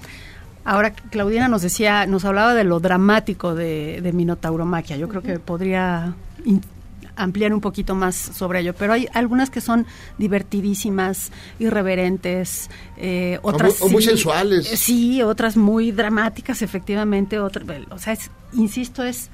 [0.63, 4.97] Ahora Claudina nos decía, nos hablaba de lo dramático de, de Minotauromaquia.
[4.97, 6.13] Yo creo que podría
[7.15, 9.87] ampliar un poquito más sobre ello, pero hay algunas que son
[10.17, 14.67] divertidísimas, irreverentes, eh, otras o muy, sensuales.
[14.67, 17.39] Sí, otras muy dramáticas, efectivamente.
[17.39, 18.15] Otra, o sea,
[18.53, 19.29] insisto, es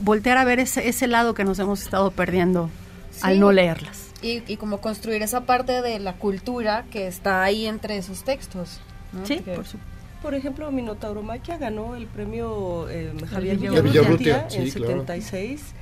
[0.00, 2.70] voltear a ver ese, ese lado que nos hemos estado perdiendo
[3.22, 4.10] al no leerlas.
[4.22, 8.80] Y, y como construir esa parte de la cultura que está ahí entre esos textos.
[9.24, 9.64] Sí, por
[10.22, 15.74] Por ejemplo, Minotauromaquia ganó el premio eh, Javier Villarrutia en 76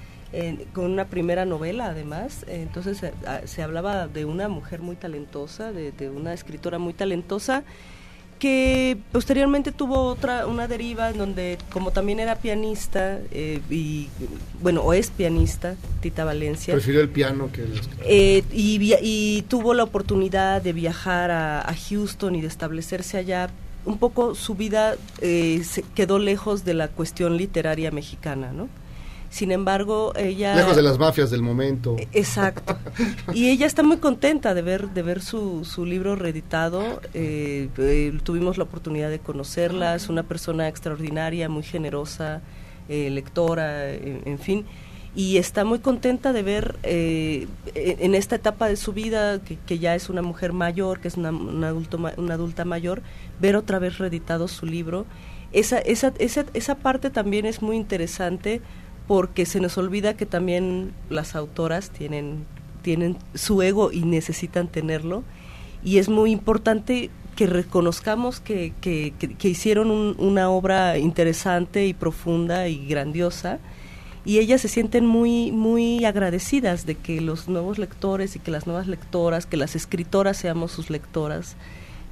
[0.73, 2.45] con una primera novela además.
[2.49, 7.63] Entonces ah, se hablaba de una mujer muy talentosa, de, de una escritora muy talentosa
[8.39, 14.09] que posteriormente tuvo otra una deriva en donde como también era pianista eh, y
[14.61, 16.75] bueno o es pianista Tita Valencia.
[16.75, 22.35] Prefirió el piano que el eh, y, y, tuvo la oportunidad de viajar a, Houston
[22.35, 23.51] y de establecerse allá.
[23.85, 28.69] Un poco su vida eh, se quedó lejos de la cuestión literaria mexicana no
[29.35, 30.55] sin embargo, ella...
[30.55, 31.97] Lejos de las mafias del momento.
[32.13, 32.79] Exacto.
[33.33, 37.01] Y ella está muy contenta de ver, de ver su, su libro reeditado.
[37.15, 39.97] Eh, eh, tuvimos la oportunidad de conocerla.
[39.97, 42.43] Es una persona extraordinaria, muy generosa,
[42.89, 44.67] eh, lectora, en, fin.
[45.17, 50.11] Y está muy contenta de ver en esta etapa de su vida, que, ya es
[50.11, 53.03] una mujer mayor, que es una, adulto, una adulta mayor,
[53.41, 55.07] ver otra vez reeditado su libro.
[55.51, 58.61] Esa, esa, esa, esa parte también es muy interesante
[59.07, 62.47] porque se nos olvida que también las autoras tienen,
[62.83, 65.23] tienen su ego y necesitan tenerlo.
[65.83, 72.87] Y es muy importante que reconozcamos que, que, hicieron una obra interesante y profunda y
[72.87, 73.59] grandiosa
[74.25, 78.67] y ellas se sienten muy muy agradecidas de que los nuevos lectores y que las
[78.67, 81.57] nuevas lectoras, que las escritoras seamos sus lectoras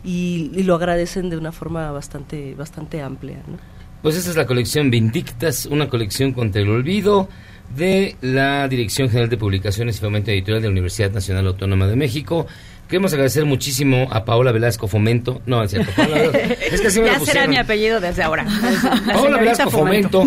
[0.05, 3.38] y, y lo agradecen de una forma bastante bastante amplia.
[3.47, 3.72] ¿no?
[4.03, 7.28] Pues esta es la colección Vindictas, una colección contra el olvido
[7.76, 11.94] de la Dirección General de Publicaciones y Fomento Editorial de la Universidad Nacional Autónoma de
[11.94, 12.48] México.
[12.88, 15.40] Queremos agradecer muchísimo a Paola Velasco Fomento.
[15.46, 15.92] No, es cierto.
[16.72, 18.44] es que así me ya será mi apellido desde ahora.
[19.07, 20.24] Paola Velasco Fomento.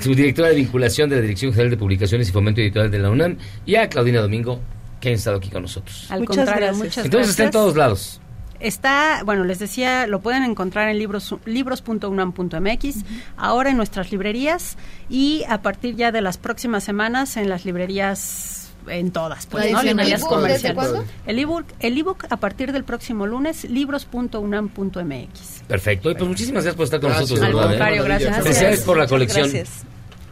[0.00, 3.10] su directora de vinculación de la Dirección General de Publicaciones y Fomento Editorial de la
[3.10, 4.60] UNAM, y a Claudina Domingo,
[5.00, 6.06] que han estado aquí con nosotros.
[6.10, 6.84] Al muchas contrario, gracias.
[6.84, 8.20] muchas Entonces está en todos lados.
[8.64, 13.04] Está, bueno, les decía, lo pueden encontrar en libros libros.unam.mx,
[13.36, 14.78] ahora en nuestras librerías
[15.10, 19.82] y a partir ya de las próximas semanas en las librerías en todas, pues, ¿no?
[19.82, 20.92] Librerías comerciales.
[21.26, 25.62] El ebook, el ebook a partir del próximo lunes, libros.unam.mx.
[25.68, 27.42] Perfecto, y pues muchísimas gracias por estar con nosotros.
[27.42, 28.42] Al contrario, gracias.
[28.42, 29.50] Felicidades por la colección.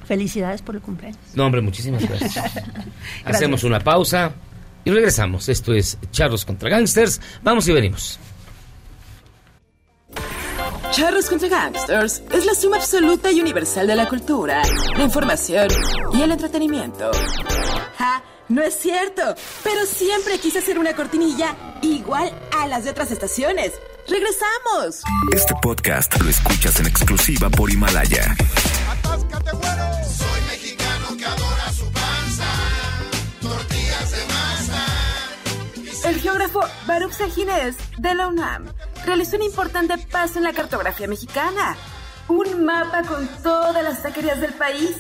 [0.07, 1.19] Felicidades por el cumpleaños.
[1.35, 2.51] No, hombre, muchísimas gracias.
[3.27, 4.33] Hacemos una pausa.
[4.85, 5.49] Y regresamos.
[5.49, 7.21] Esto es Charros contra Gangsters.
[7.43, 8.19] Vamos y venimos.
[10.91, 14.63] Charros contra Gangsters es la suma absoluta y universal de la cultura,
[14.97, 15.69] la información
[16.13, 17.11] y el entretenimiento.
[17.97, 18.23] ¡Ja!
[18.49, 19.23] No es cierto,
[19.63, 22.31] pero siempre quise hacer una cortinilla igual
[22.61, 23.73] a las de otras estaciones.
[24.07, 25.03] ¡Regresamos!
[25.33, 28.37] Este podcast lo escuchas en exclusiva por Himalaya.
[29.03, 30.42] Soy mexicano
[36.13, 38.67] El geógrafo Baruch Sajines de la UNAM
[39.07, 41.75] realizó un importante paso en la cartografía mexicana.
[42.29, 44.95] Un mapa con todas las taquerías del país.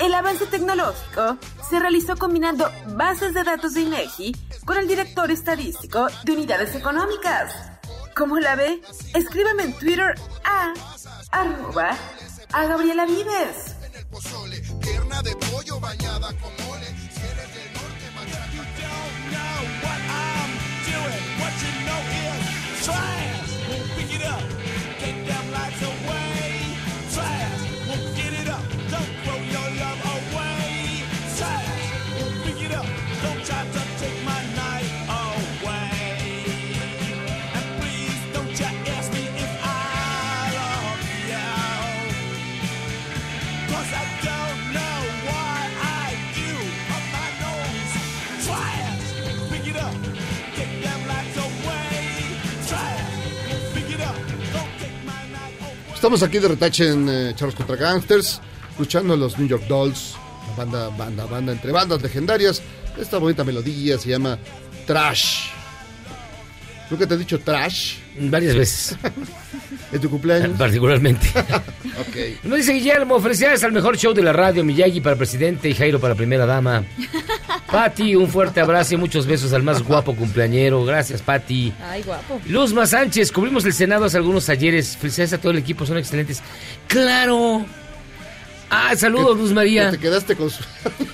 [0.00, 1.38] El avance tecnológico
[1.70, 7.54] se realizó combinando bases de datos de INEGI con el director estadístico de unidades económicas.
[8.16, 8.82] ¿Cómo la ve?
[9.14, 10.74] Escríbame en Twitter a
[11.30, 11.96] arroba
[12.52, 13.76] a Gabriela Vives.
[56.02, 58.40] Estamos aquí de retache en eh, Charles contra Gangsters,
[58.70, 60.16] escuchando a los New York Dolls,
[60.48, 62.60] la banda, banda, banda entre bandas legendarias.
[62.98, 64.36] Esta bonita melodía se llama
[64.84, 65.50] Trash.
[66.90, 67.98] ¿Nunca te he dicho Trash?
[68.18, 68.96] Varias veces.
[69.92, 70.58] ¿En tu cumpleaños?
[70.58, 71.28] Particularmente.
[72.00, 72.44] ok.
[72.44, 76.00] Nos dice Guillermo, felicidades al mejor show de la radio, Miyagi para presidente y Jairo
[76.00, 76.84] para primera dama.
[77.70, 80.84] Pati, un fuerte abrazo y muchos besos al más guapo cumpleañero.
[80.84, 81.72] Gracias, Pati.
[81.82, 82.40] Ay, guapo.
[82.46, 84.96] Luzma Sánchez, cubrimos el Senado hace algunos ayeres.
[84.96, 86.42] Felicidades a todo el equipo, son excelentes.
[86.86, 87.64] ¡Claro!
[88.74, 89.90] Ah, saludos, Luz María.
[89.90, 90.64] te quedaste con su...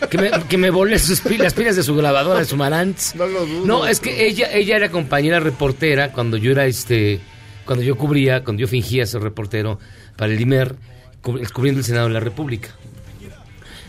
[0.08, 3.16] que, me, que me volé sus las pilas de su grabadora, de su Marantz.
[3.16, 3.66] No lo dudo.
[3.66, 7.20] No, es que ella, ella era compañera reportera cuando yo era este...
[7.64, 9.78] Cuando yo cubría, cuando yo fingía ser reportero
[10.16, 10.76] para el IMER,
[11.20, 12.68] cubriendo el Senado de la República.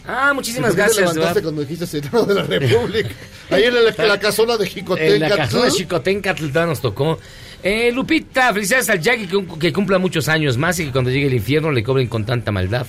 [0.05, 1.13] Ah, muchísimas ¿Por qué te gracias.
[1.15, 3.09] levantaste cuando dijiste Senado de la República?
[3.51, 5.13] Ahí en la, la casona de Jicotenca.
[5.13, 7.19] En la de todavía nos tocó.
[7.61, 11.27] Eh, Lupita, felicidades al Jackie que, que cumpla muchos años más y que cuando llegue
[11.27, 12.87] el infierno le cobren con tanta maldad.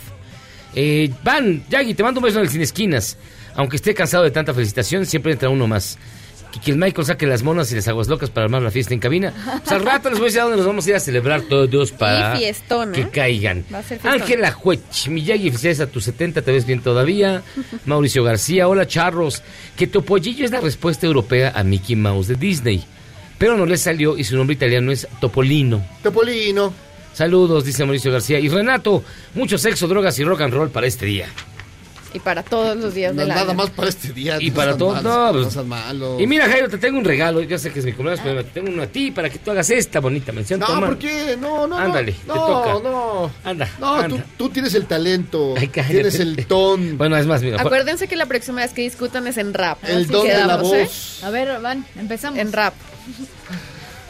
[0.75, 3.17] Eh, Van, Jackie, te mando un beso en el Sin Esquinas.
[3.55, 5.99] Aunque esté cansado de tanta felicitación, siempre entra uno más.
[6.53, 8.93] Que, que el Michael saque las monas y las aguas locas para armar la fiesta
[8.95, 9.33] en cabina.
[9.61, 11.43] Pues al rato les voy a decir a dónde nos vamos a ir a celebrar
[11.43, 13.09] todos para Y fiestón, que ¿eh?
[13.13, 13.65] caigan.
[13.73, 14.21] Va a ser fiestón.
[14.23, 17.43] Ángela Juech, Miyagi, felicidades a tus 70, te ves bien todavía.
[17.87, 19.43] Mauricio García, hola charros.
[19.77, 22.85] Que Topollillo es la respuesta europea a Mickey Mouse de Disney.
[23.39, 25.85] Pero no le salió y su nombre italiano es Topolino.
[26.03, 26.73] Topolino.
[27.15, 28.39] Saludos, dice Mauricio García.
[28.39, 29.03] Y Renato,
[29.35, 31.27] mucho sexo, drogas y rock and roll para este día.
[32.13, 33.55] Y para todos los días No, del nada año.
[33.55, 34.39] más para este día.
[34.41, 36.19] Y no para seas todo, malo, no, no pues- malo.
[36.21, 37.41] Y mira, Jairo, te tengo un regalo.
[37.43, 39.53] Ya sé que es mi cumpleaños, pero te tengo uno a ti para que tú
[39.53, 40.59] hagas esta bonita mención.
[40.59, 40.87] No, Toma.
[40.89, 41.37] ¿por qué?
[41.41, 41.79] No, no.
[41.79, 42.73] Ándale, no, te toca.
[42.73, 43.31] No, no.
[43.45, 44.17] Anda, No, anda.
[44.17, 45.55] Tú, tú tienes el talento.
[45.55, 45.93] cállate.
[45.95, 46.99] tienes el ton.
[46.99, 47.61] Bueno, es más, mira.
[47.63, 49.79] Acuérdense que la próxima vez que discutan es en rap.
[49.85, 50.59] El don de la ¿eh?
[50.63, 51.23] voz.
[51.23, 52.41] A ver, Van, empezamos.
[52.41, 52.75] En rap.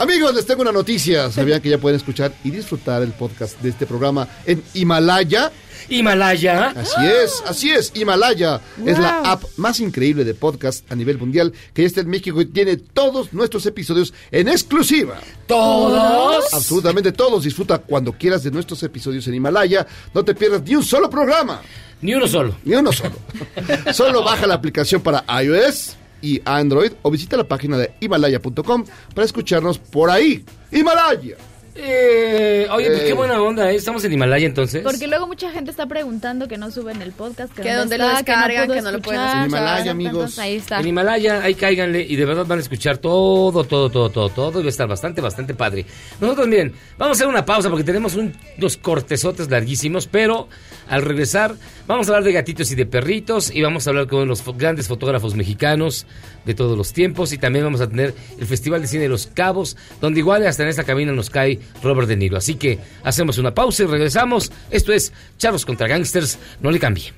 [0.01, 1.31] Amigos, les tengo una noticia.
[1.31, 5.53] ¿Sabían que ya pueden escuchar y disfrutar el podcast de este programa en Himalaya?
[5.91, 6.69] Himalaya.
[6.69, 7.93] Así es, así es.
[7.95, 12.09] Himalaya es la app más increíble de podcast a nivel mundial que ya está en
[12.09, 15.21] México y tiene todos nuestros episodios en exclusiva.
[15.47, 16.47] ¿Todos?
[16.55, 17.45] Absolutamente todos.
[17.45, 19.87] Disfruta cuando quieras de nuestros episodios en Himalaya.
[20.15, 21.61] No te pierdas ni un solo programa.
[22.01, 22.57] Ni uno solo.
[22.65, 23.17] Ni uno solo.
[23.93, 29.25] solo baja la aplicación para iOS y Android o visita la página de himalaya.com para
[29.25, 30.45] escucharnos por ahí.
[30.73, 31.37] Himalaya.
[31.83, 33.05] Eh, oye, pues Eh.
[33.07, 33.77] qué buena onda, ¿eh?
[33.77, 34.83] Estamos en Himalaya entonces.
[34.83, 37.99] Porque luego mucha gente está preguntando que no suben el podcast, que, Que dónde dónde
[37.99, 39.43] lo está, descargan, puedo que no lo pueden escuchar.
[39.45, 40.13] En Himalaya, amigos.
[40.15, 40.81] entonces Ahí está.
[40.81, 44.61] En Himalaya, ahí cáiganle y de verdad van a escuchar todo, todo, todo, todo, todo.
[44.61, 45.87] Y va a estar bastante, bastante padre.
[46.21, 50.49] Nosotros, miren, vamos a hacer una pausa porque tenemos un- unos cortesotes larguísimos, pero
[50.91, 51.55] al regresar
[51.87, 54.89] vamos a hablar de gatitos y de perritos y vamos a hablar con los grandes
[54.89, 56.07] fotógrafos mexicanos
[56.45, 59.27] de todos los tiempos y también vamos a tener el Festival de Cine de Los
[59.29, 62.37] Cabos, donde igual hasta en esta cabina nos cae Robert De Niro.
[62.37, 64.53] Así que hacemos una pausa y regresamos.
[64.71, 66.39] Esto es Charlos contra Gangsters.
[66.61, 67.13] No le cambie.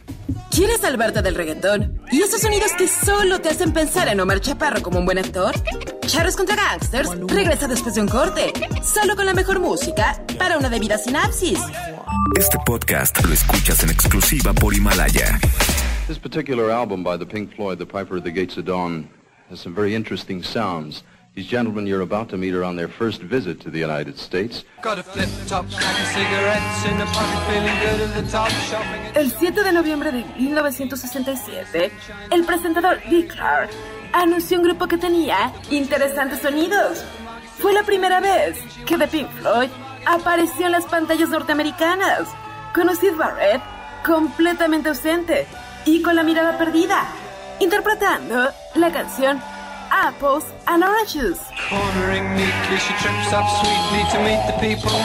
[0.50, 2.00] ¿Quieres salvarte del reggaetón?
[2.10, 5.54] ¿Y esos sonidos que solo te hacen pensar en Omar Chaparro como un buen actor?
[6.06, 8.52] Charros contra Gangsters regresa después de un corte,
[8.82, 11.58] solo con la mejor música para una debida sinapsis.
[12.38, 13.32] Este podcast lo
[13.62, 15.38] escuchas en exclusiva por Himalaya.
[16.08, 19.08] This particular album by the Pink Floyd, The Piper at the Gates of Dawn,
[19.50, 21.04] has some very interesting sounds.
[21.36, 24.64] These gentlemen you're about to meet are on their first visit to the United States.
[24.82, 28.50] Got a flip top, stack of cigarettes in the pocket, feeling good at the top,
[28.68, 29.00] shopping.
[29.14, 31.92] El 7 de noviembre de 1967,
[32.32, 33.70] el presentador Dick Clark
[34.12, 37.04] anunció un grupo que tenía interesantes sonidos.
[37.58, 39.70] Fue la primera vez que The Pink Floyd
[40.04, 42.28] apareció en las pantallas norteamericanas,
[42.74, 43.62] con Sid Barrett
[44.04, 45.46] completamente ausente
[45.84, 47.06] y con la mirada perdida,
[47.60, 49.40] interpretando la canción
[49.90, 51.38] Apples and Oranges.
[51.68, 54.98] Cornering neatly, she trips up sweetly to meet the people.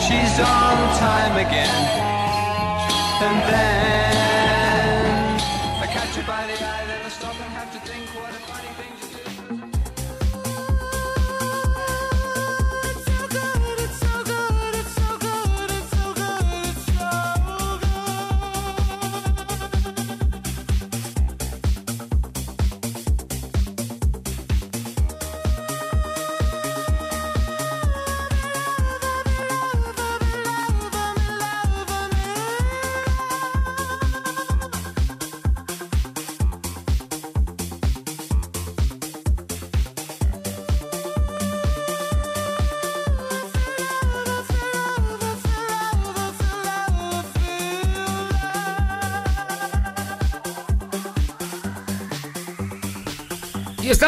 [0.00, 2.10] She's on time again.
[3.22, 4.19] And then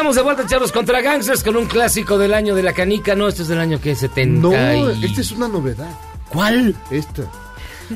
[0.03, 3.15] estamos de vuelta, Charlos contra Gangsters, con un clásico del año de la canica.
[3.15, 4.41] No, este es del año que 70.
[4.41, 5.87] No, y- esta es una novedad.
[6.27, 6.75] ¿Cuál?
[6.91, 7.23] Esta.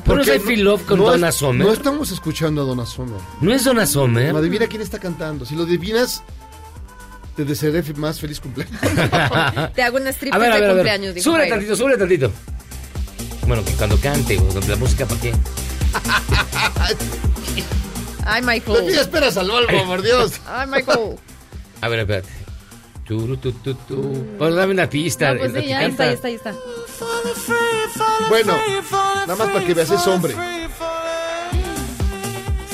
[0.06, 1.66] ¿Por qué Feel Love con Donna es- Summer?
[1.66, 3.20] No estamos escuchando a Donna Summer.
[3.42, 4.34] ¿No es Donna Summer?
[4.34, 5.44] Adivina quién está cantando.
[5.44, 6.22] Si lo adivinas,
[7.36, 8.80] te desearé más feliz cumpleaños.
[9.74, 10.76] Te hago un strip A ver, a de ver, a ver.
[10.84, 11.56] cumpleaños, dijo Súbele Jairo.
[11.56, 12.32] tantito, súbele tantito.
[13.46, 15.34] Bueno, que cuando cante, la música, ¿para qué?
[18.24, 18.86] Ay, Michael.
[18.86, 20.32] Te esperas al algo, por Dios.
[20.46, 21.16] Ay, Michael.
[21.80, 22.28] A ver, espérate.
[23.06, 23.96] Turu, tu, tu, tu.
[24.38, 25.32] Bueno, dame una pista.
[25.32, 26.54] No, pues sí, ahí está, ahí está, ahí está.
[28.28, 28.52] Bueno,
[29.26, 30.34] nada más para que veas, es hombre.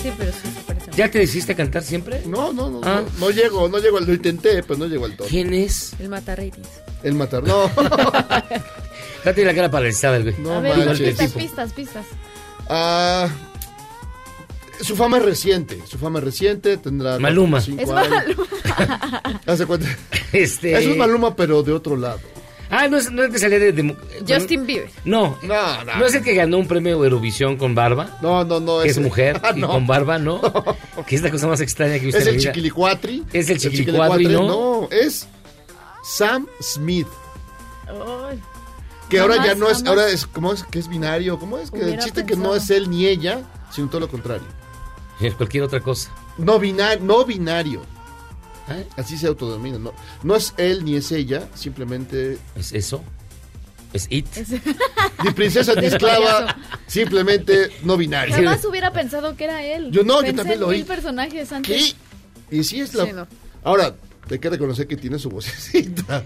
[0.02, 0.90] Sí, pero sí se parece.
[0.96, 2.22] ¿Ya te decidiste cantar siempre?
[2.26, 3.02] No, no, no, Ah.
[3.18, 5.28] no, no llego, no llego, lo intenté, pero no llego al tono.
[5.30, 5.92] ¿Quién es?
[6.00, 6.68] El mata ratings.
[7.02, 7.70] El matar, no.
[9.24, 10.34] Ya tiene la cara paralizada el güey.
[10.38, 12.04] No A ver, el pistas, pistas, pistas.
[12.68, 13.26] Ah,
[14.80, 17.60] su fama es reciente, su fama es reciente, tendrá Maluma.
[17.60, 18.10] cinco Es años.
[18.10, 19.40] Maluma.
[19.46, 19.86] Hace cuenta.
[20.32, 20.76] Este...
[20.78, 22.20] Eso es Maluma, pero de otro lado.
[22.70, 23.72] Ah, no es, no es que salía de...
[23.72, 23.96] de-
[24.26, 24.90] Justin Bieber.
[25.04, 25.96] No, No, no.
[25.96, 28.18] no es el que ganó un premio Eurovisión con barba.
[28.22, 28.80] No, no, no.
[28.80, 29.68] Que es mujer Ah, y no.
[29.68, 30.40] con barba, ¿no?
[31.06, 32.50] Que es la cosa más extraña que visto Es el vida.
[32.50, 33.22] chiquilicuatri.
[33.32, 34.46] Es el chiquilicuatri, ¿no?
[34.48, 35.28] No, es
[36.02, 37.06] Sam Smith.
[37.86, 38.40] Ay.
[39.08, 39.88] Que ahora Jamás, ya no es, jamás.
[39.90, 40.64] ahora es, ¿cómo es?
[40.64, 41.70] Que es binario, ¿cómo es?
[41.70, 44.46] Que el chiste que no es él ni ella, sino todo lo contrario.
[45.20, 46.10] Es cualquier otra cosa.
[46.38, 47.82] No binario, no binario.
[48.68, 48.86] ¿Eh?
[48.96, 49.92] Así se autodenomina, no,
[50.22, 53.04] no es él ni es ella, simplemente ¿Es eso?
[53.92, 54.26] ¿Es it?
[55.22, 56.56] ni princesa ni Es esclava,
[56.86, 58.34] simplemente no binario.
[58.34, 59.90] Jamás hubiera pensado que era él.
[59.90, 60.78] Yo no, yo también lo oí.
[60.78, 61.94] mil personajes antes.
[62.50, 62.56] ¿Qué?
[62.56, 63.04] Y sí es la...
[63.04, 63.26] Sí, no.
[63.62, 63.94] Ahora,
[64.30, 66.24] hay que reconocer que tiene su vocecita.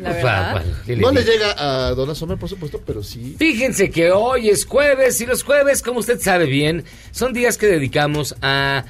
[0.00, 0.52] La Ufa, verdad.
[0.52, 1.54] bueno, ¿qué le No le llega
[1.88, 3.34] a Donna Summer, por supuesto, pero sí.
[3.38, 7.66] Fíjense que hoy es jueves y los jueves, como usted sabe bien, son días que
[7.66, 8.84] dedicamos a,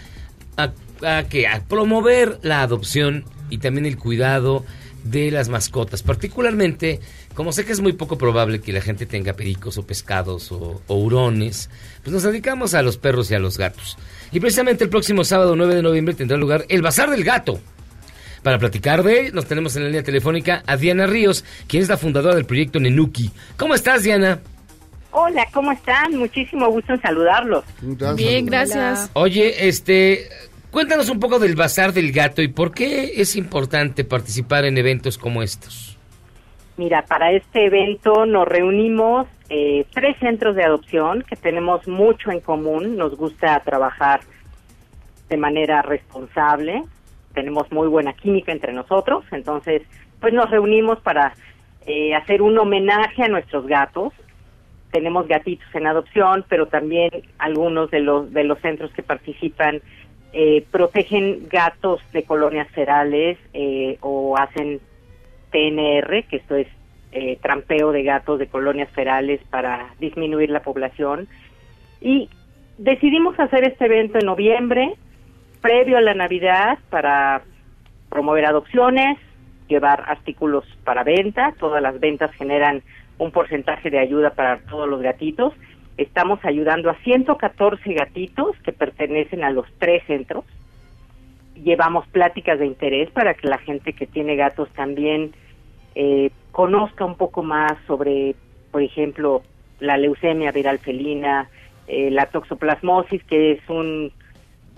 [0.57, 4.65] a, a que a promover la adopción y también el cuidado
[5.05, 6.03] de las mascotas.
[6.03, 7.01] Particularmente,
[7.35, 10.83] como sé que es muy poco probable que la gente tenga pericos o pescados o,
[10.87, 11.71] o hurones,
[12.03, 13.97] pues nos dedicamos a los perros y a los gatos.
[14.33, 17.59] Y precisamente el próximo sábado 9 de noviembre tendrá lugar el Bazar del Gato.
[18.43, 21.89] Para platicar de él, nos tenemos en la línea telefónica a Diana Ríos, quien es
[21.89, 23.31] la fundadora del proyecto Nenuki.
[23.57, 24.41] ¿Cómo estás, Diana?
[25.11, 26.17] Hola, ¿cómo están?
[26.17, 27.65] Muchísimo gusto en saludarlos.
[28.17, 29.11] Bien, gracias.
[29.15, 30.29] Oye, este,
[30.71, 35.19] cuéntanos un poco del Bazar del Gato y por qué es importante participar en eventos
[35.19, 35.99] como estos.
[36.77, 42.41] Mira, para este evento nos reunimos eh, tres centros de adopción que tenemos mucho en
[42.41, 42.97] común.
[42.97, 44.21] Nos gusta trabajar
[45.29, 46.85] de manera responsable.
[47.39, 49.25] Tenemos muy buena química entre nosotros.
[49.31, 49.83] Entonces,
[50.21, 51.35] pues nos reunimos para
[51.87, 54.13] eh, hacer un homenaje a nuestros gatos.
[54.91, 59.81] Tenemos gatitos en adopción, pero también algunos de los de los centros que participan
[60.33, 64.81] eh, protegen gatos de colonias ferales eh, o hacen
[65.53, 66.67] TNR, que esto es
[67.13, 71.29] eh, trampeo de gatos de colonias ferales para disminuir la población.
[72.01, 72.29] Y
[72.79, 74.97] decidimos hacer este evento en noviembre,
[75.61, 77.43] previo a la Navidad, para
[78.09, 79.19] promover adopciones,
[79.69, 81.55] llevar artículos para venta.
[81.59, 82.83] Todas las ventas generan
[83.19, 85.55] un porcentaje de ayuda para todos los gatitos.
[85.97, 90.45] Estamos ayudando a 114 gatitos que pertenecen a los tres centros.
[91.55, 95.33] Llevamos pláticas de interés para que la gente que tiene gatos también
[95.95, 98.37] eh, conozca un poco más sobre,
[98.71, 99.43] por ejemplo,
[99.81, 101.49] la leucemia viral felina,
[101.89, 104.13] eh, la toxoplasmosis, que es un,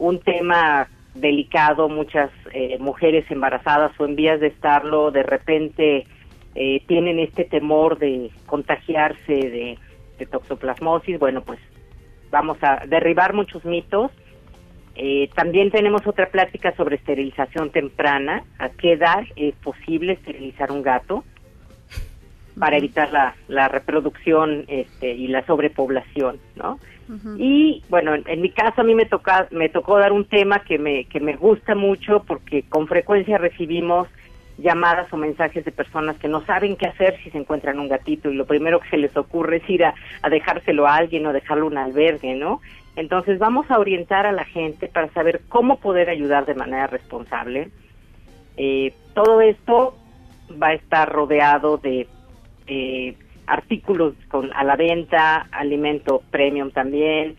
[0.01, 1.89] un tema delicado.
[1.89, 6.07] Muchas eh, mujeres embarazadas o en vías de estarlo, de repente
[6.55, 9.79] eh, tienen este temor de contagiarse de,
[10.19, 11.19] de toxoplasmosis.
[11.19, 11.61] Bueno, pues
[12.31, 14.11] vamos a derribar muchos mitos.
[14.97, 18.43] Eh, también tenemos otra plática sobre esterilización temprana.
[18.59, 21.25] ¿A qué edad es posible esterilizar un gato?
[22.59, 26.79] para evitar la, la reproducción este, y la sobrepoblación, ¿no?
[27.37, 30.79] Y bueno, en, mi caso a mí me toca, me tocó dar un tema que
[30.79, 34.09] me que me gusta mucho porque con frecuencia recibimos
[34.59, 38.31] llamadas o mensajes de personas que no saben qué hacer si se encuentran un gatito
[38.31, 41.33] y lo primero que se les ocurre es ir a, a dejárselo a alguien o
[41.33, 42.61] dejarlo en un albergue, ¿no?
[42.97, 47.71] Entonces vamos a orientar a la gente para saber cómo poder ayudar de manera responsable.
[48.57, 49.97] Eh, todo esto
[50.63, 52.07] va a estar rodeado de
[52.67, 53.15] eh,
[53.51, 57.37] artículos con, a la venta, alimento premium también,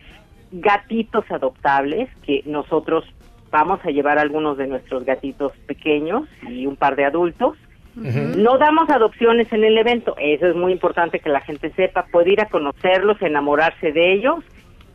[0.52, 3.04] gatitos adoptables, que nosotros
[3.50, 7.56] vamos a llevar algunos de nuestros gatitos pequeños y un par de adultos.
[7.94, 12.32] No damos adopciones en el evento, eso es muy importante que la gente sepa, puede
[12.32, 14.42] ir a conocerlos, enamorarse de ellos,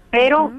[0.09, 0.51] pero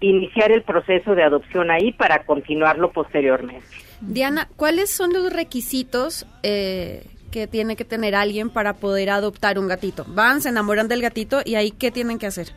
[0.00, 3.66] iniciar el proceso de adopción ahí para continuarlo posteriormente.
[4.00, 9.68] Diana, ¿cuáles son los requisitos eh, que tiene que tener alguien para poder adoptar un
[9.68, 10.04] gatito?
[10.08, 12.48] Van, se enamoran del gatito y ahí qué tienen que hacer.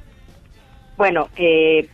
[0.98, 1.88] Bueno, eh,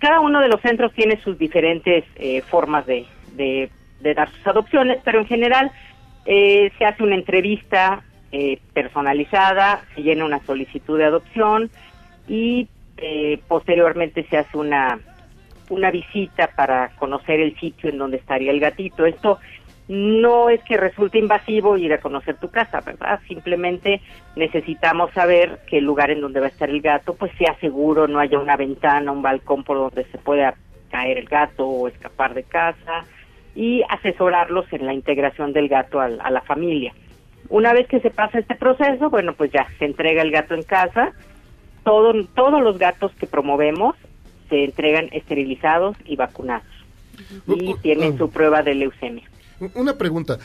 [0.00, 3.70] cada uno de los centros tiene sus diferentes eh, formas de, de-
[4.14, 5.70] dar sus adopciones, pero en general
[6.24, 11.70] eh, se hace una entrevista eh, personalizada, se llena una solicitud de adopción
[12.28, 14.98] y eh, posteriormente se hace una
[15.70, 19.04] una visita para conocer el sitio en donde estaría el gatito.
[19.04, 19.38] Esto
[19.88, 23.20] no es que resulte invasivo ir a conocer tu casa, ¿verdad?
[23.26, 24.02] Simplemente
[24.36, 28.06] necesitamos saber que el lugar en donde va a estar el gato pues sea seguro,
[28.06, 30.54] no haya una ventana, un balcón por donde se pueda
[30.90, 33.04] caer el gato o escapar de casa
[33.54, 36.92] y asesorarlos en la integración del gato al- a, la familia.
[37.48, 40.62] Una vez que se pasa este proceso, bueno, pues ya se entrega el gato en
[40.64, 41.12] casa.
[41.82, 43.96] Todo, todos los gatos que promovemos
[44.50, 46.66] se entregan esterilizados y vacunados.
[47.46, 49.24] Y tienen su prueba de leucemia.
[49.74, 50.38] Una pregunta,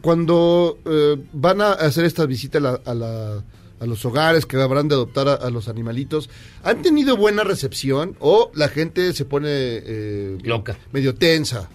[0.00, 3.42] cuando eh, van a hacer esta visita a, la,
[3.80, 6.30] a, los hogares que habrán de adoptar a, los animalitos,
[6.62, 11.68] ¿han tenido buena recepción o la gente se pone eh, loca, medio tensa?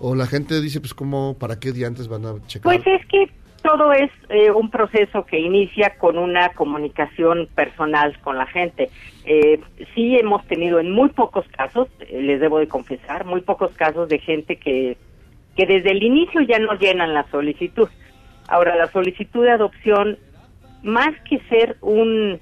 [0.00, 2.62] O la gente dice, pues, ¿cómo, para qué día antes van a checar?
[2.62, 3.32] Pues es que
[3.62, 8.90] todo es eh, un proceso que inicia con una comunicación personal con la gente.
[9.24, 9.60] Eh,
[9.94, 14.18] sí hemos tenido en muy pocos casos, les debo de confesar, muy pocos casos de
[14.20, 14.96] gente que
[15.58, 17.88] que desde el inicio ya no llenan la solicitud.
[18.46, 20.16] Ahora, la solicitud de adopción,
[20.84, 22.38] más que ser un,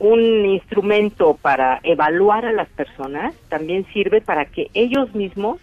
[0.00, 5.60] un instrumento para evaluar a las personas, también sirve para que ellos mismos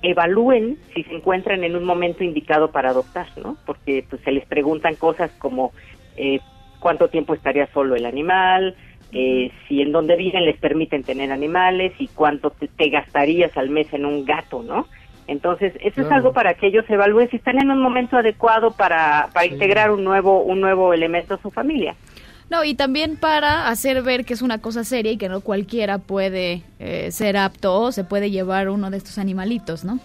[0.00, 3.58] evalúen si se encuentran en un momento indicado para adoptar, ¿no?
[3.66, 5.72] Porque pues, se les preguntan cosas como
[6.16, 6.40] eh,
[6.80, 8.76] cuánto tiempo estaría solo el animal,
[9.12, 13.92] eh, si en donde viven les permiten tener animales y cuánto te, gastarías al mes
[13.92, 14.86] en un gato, ¿no?
[15.28, 19.28] Entonces, eso es algo para que ellos evalúen si están en un momento adecuado para,
[19.34, 21.94] para integrar un nuevo, un nuevo elemento a su familia.
[22.48, 25.98] No, y también para hacer ver que es una cosa seria y que no cualquiera
[25.98, 30.00] puede eh, ser apto o se puede llevar uno de estos animalitos, ¿no?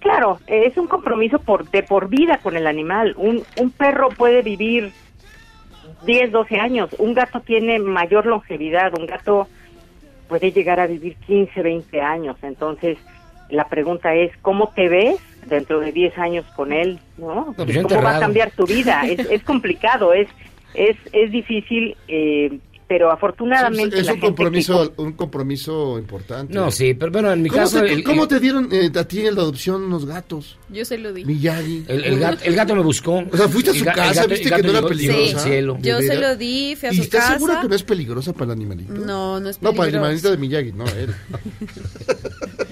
[0.00, 3.14] Claro, es un compromiso por, de por vida con el animal.
[3.16, 4.92] Un, un perro puede vivir
[6.04, 9.46] 10, 12 años, un gato tiene mayor longevidad, un gato
[10.26, 12.36] puede llegar a vivir 15, 20 años.
[12.42, 12.98] Entonces,
[13.52, 16.98] la pregunta es, ¿cómo te ves dentro de 10 años con él?
[17.18, 17.52] ¿no?
[17.54, 19.02] Pues ¿Cómo va a cambiar tu vida?
[19.06, 20.28] es, es complicado, es,
[20.74, 24.00] es, es difícil, eh, pero afortunadamente...
[24.00, 26.54] es un compromiso, un compromiso importante.
[26.54, 27.82] No, sí, pero bueno, en mi ¿Cómo caso...
[27.82, 30.58] Te, ¿Cómo te dieron eh, a ti en la adopción unos gatos?
[30.70, 31.24] Yo se lo di.
[31.26, 31.84] Miyagi.
[31.88, 33.22] El, el, gato, el gato me buscó.
[33.30, 35.38] O sea, fuiste a su casa, viste que no era peligrosa.
[35.40, 35.50] Sí.
[35.80, 37.00] Yo se lo di, fui a su casa.
[37.00, 38.92] ¿Y estás segura que no es peligrosa para el animalito?
[38.94, 39.60] No, no es peligrosa.
[39.60, 41.14] No, para el animalito de Miyagi, no, él.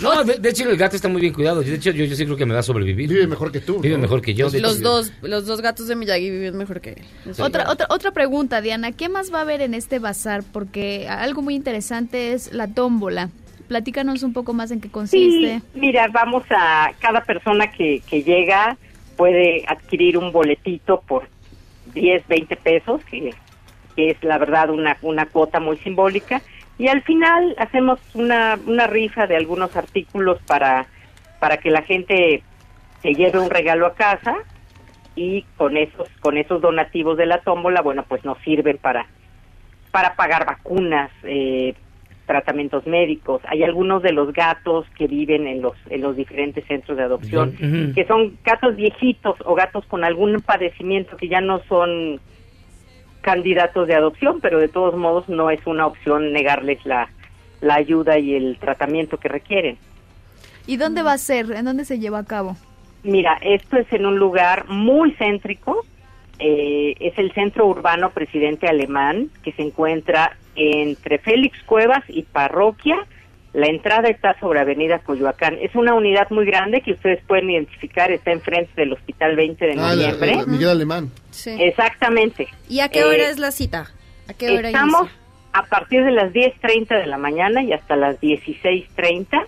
[0.00, 1.60] No, de, hecho el gato está muy bien cuidado.
[1.60, 3.08] De hecho, yo, yo sí creo que me va a sobrevivir.
[3.08, 3.80] Vive mejor que tú.
[3.80, 4.48] Vive mejor que yo.
[4.50, 7.02] Los dos, los dos gatos de Miyagi viven mejor que él.
[7.38, 8.92] Otra, otra, otra pregunta, Diana.
[8.92, 10.44] ¿Qué más va a haber en este bazar?
[10.52, 13.30] Porque algo muy interesante es la tómbola.
[13.66, 15.58] Platícanos un poco más en qué consiste.
[15.58, 16.92] Sí, mira, vamos a...
[17.00, 18.78] Cada persona que, que llega
[19.16, 21.28] puede adquirir un boletito por
[21.92, 23.34] 10, 20 pesos, que,
[23.96, 26.40] que es la verdad una, una cuota muy simbólica
[26.78, 30.86] y al final hacemos una, una rifa de algunos artículos para,
[31.40, 32.42] para que la gente
[33.02, 34.36] se lleve un regalo a casa
[35.16, 39.06] y con esos, con esos donativos de la tómbola, bueno, pues nos sirven para,
[39.90, 41.74] para pagar vacunas, eh,
[42.26, 43.42] tratamientos médicos.
[43.48, 47.92] Hay algunos de los gatos que viven en los, en los diferentes centros de adopción,
[47.94, 52.20] que son gatos viejitos o gatos con algún padecimiento que ya no son
[53.20, 57.08] candidatos de adopción, pero de todos modos no es una opción negarles la,
[57.60, 59.78] la ayuda y el tratamiento que requieren.
[60.66, 61.50] ¿Y dónde va a ser?
[61.52, 62.56] ¿En dónde se lleva a cabo?
[63.02, 65.84] Mira, esto es en un lugar muy céntrico,
[66.38, 72.98] eh, es el centro urbano Presidente Alemán, que se encuentra entre Félix Cuevas y Parroquia,
[73.52, 75.56] la entrada está sobre Avenida Coyoacán.
[75.60, 79.72] Es una unidad muy grande que ustedes pueden identificar, está enfrente del Hospital 20 de
[79.72, 80.46] ah, noviembre.
[80.46, 81.10] Miguel Alemán.
[81.30, 81.56] Sí.
[81.58, 82.48] Exactamente.
[82.68, 83.90] ¿Y a qué hora eh, es la cita?
[84.28, 85.08] ¿A qué hora Estamos
[85.52, 89.46] a partir de las 10.30 de la mañana y hasta las 16.30.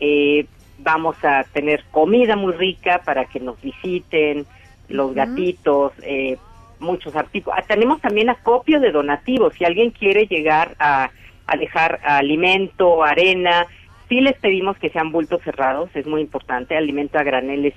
[0.00, 0.46] Eh,
[0.78, 4.46] vamos a tener comida muy rica para que nos visiten,
[4.88, 6.38] los gatitos, eh,
[6.78, 7.58] muchos artículos.
[7.58, 9.54] Ah, tenemos también acopio de donativos.
[9.54, 11.10] Si alguien quiere llegar a
[11.48, 13.66] a dejar alimento, arena.
[14.08, 16.76] Sí les pedimos que sean bultos cerrados, es muy importante.
[16.76, 17.74] Alimento a granel es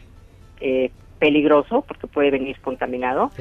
[0.60, 3.32] eh, peligroso porque puede venir contaminado.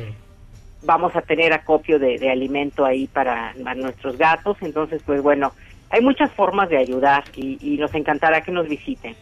[0.82, 4.56] Vamos a tener acopio de, alimento ahí para, nuestros gatos.
[4.62, 5.52] Entonces, pues bueno,
[5.90, 9.14] hay muchas formas de ayudar y, y nos encantará que nos visiten.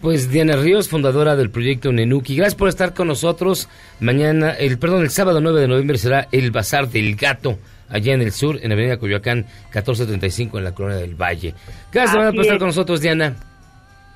[0.00, 3.70] Pues Diana Ríos, fundadora del proyecto Nenuki, gracias por estar con nosotros.
[4.00, 7.56] Mañana, el perdón, el sábado 9 de noviembre será el Bazar del Gato
[7.88, 11.54] allá en el sur, en Avenida Coyoacán, 1435, en la Colonia del Valle.
[11.92, 13.36] Gracias por estar con nosotros, Diana.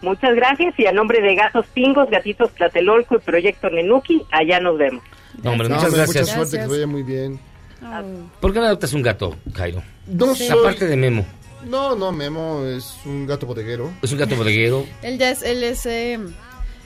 [0.00, 4.78] Muchas gracias y a nombre de Gatos Pingos, Gatitos Tlatelolco y Proyecto Nenuki, allá nos
[4.78, 5.02] vemos.
[5.44, 6.28] hombre, muchas gracias.
[6.28, 7.40] Mucha suerte, que vaya muy bien.
[8.40, 9.82] ¿Por qué no adoptas un gato, Cairo?
[10.06, 11.24] No Aparte de Memo.
[11.64, 13.90] No, no, Memo es un gato bodeguero.
[14.02, 14.86] Es un gato bodeguero.
[15.02, 16.18] él ya es, él es eh,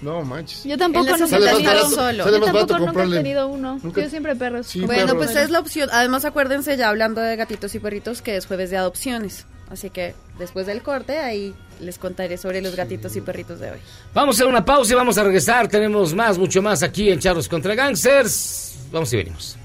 [0.02, 0.64] no manches.
[0.64, 2.30] Yo tampoco nunca he tenido solo.
[2.30, 3.80] Yo tampoco nunca he tenido uno.
[3.96, 4.74] Yo siempre perros.
[4.84, 5.88] bueno, pues es la opción.
[5.92, 9.46] Además, acuérdense ya hablando de gatitos y perritos que es jueves de adopciones.
[9.70, 13.78] Así que después del corte ahí les contaré sobre los gatitos y perritos de hoy.
[14.12, 15.66] Vamos a hacer una pausa y vamos a regresar.
[15.68, 18.76] Tenemos más, mucho más aquí en Charlos contra Gangsters.
[18.92, 19.56] Vamos y venimos.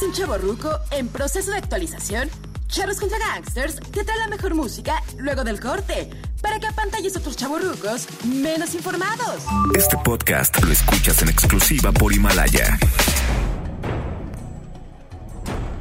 [0.00, 2.30] Un chavo ruco en proceso de actualización?
[2.66, 6.08] Charros contra Gangsters te trae la mejor música luego del corte
[6.40, 9.44] para que apantalles otros chavorrucos menos informados.
[9.76, 12.78] Este podcast lo escuchas en exclusiva por Himalaya.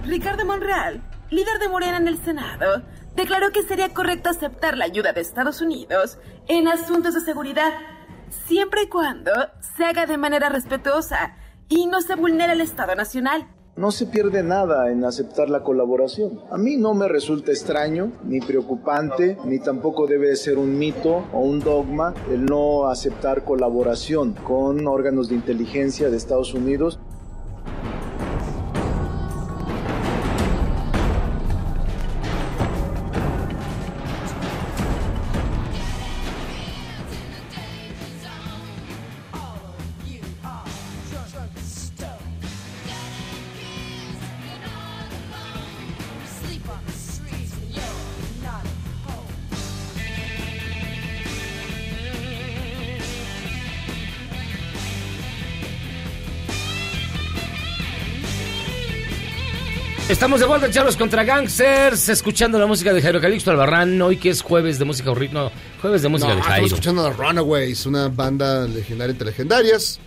[0.04, 2.84] Ricardo Monreal, líder de Morena en el Senado,
[3.16, 6.18] declaró que sería correcto aceptar la ayuda de Estados Unidos
[6.50, 7.72] en asuntos de seguridad,
[8.46, 9.32] siempre y cuando
[9.78, 11.38] se haga de manera respetuosa
[11.70, 13.48] y no se vulnere el Estado Nacional.
[13.78, 16.42] No se pierde nada en aceptar la colaboración.
[16.52, 21.40] A mí no me resulta extraño, ni preocupante, ni tampoco debe ser un mito o
[21.40, 27.00] un dogma el no aceptar colaboración con órganos de inteligencia de Estados Unidos.
[60.12, 64.30] Estamos de vuelta, Charlos contra Gangsters, escuchando la música de Jairo Calixto Albarrán, hoy que
[64.30, 65.52] es jueves de música horrible, no,
[65.82, 70.00] jueves de música No, de estamos escuchando a The Runaways, una banda legendaria entre legendarias.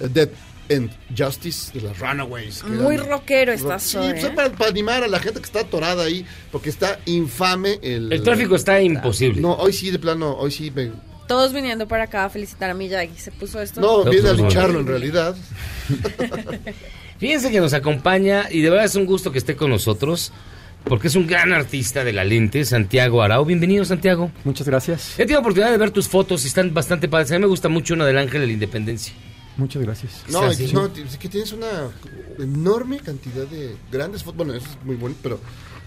[0.00, 0.30] eh, Death
[0.70, 2.62] and Justice de las Runaways.
[2.62, 4.30] que Muy eran- rockero estás Sí, hoy, pues, ¿eh?
[4.34, 8.12] para, para animar a la gente que está atorada ahí, porque está infame el...
[8.12, 9.40] El tráfico está imposible.
[9.40, 10.92] No, hoy sí, de plano, hoy sí me...
[11.26, 13.18] Todos viniendo para acá a felicitar a Miyagi.
[13.18, 13.80] ¿Se puso esto?
[13.82, 15.36] No, viene a lucharlo en realidad.
[17.18, 20.32] Fíjense que nos acompaña y de verdad es un gusto que esté con nosotros
[20.84, 23.44] porque es un gran artista de la lente, Santiago Arau.
[23.44, 24.30] Bienvenido, Santiago.
[24.44, 25.14] Muchas gracias.
[25.18, 27.30] He tenido oportunidad de ver tus fotos y están bastante padres.
[27.32, 29.12] A mí me gusta mucho una del Ángel de la Independencia.
[29.56, 30.22] Muchas gracias.
[30.28, 31.90] No, Sí, es que, no, es que tienes una
[32.38, 34.36] enorme cantidad de grandes fotos.
[34.36, 35.40] Bueno, eso es muy bonito, pero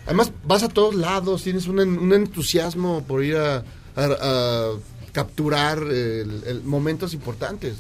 [0.05, 3.63] además vas a todos lados, tienes un, en- un entusiasmo por ir a,
[3.95, 4.71] a- a
[5.13, 7.75] capturar el- el- momentos importantes,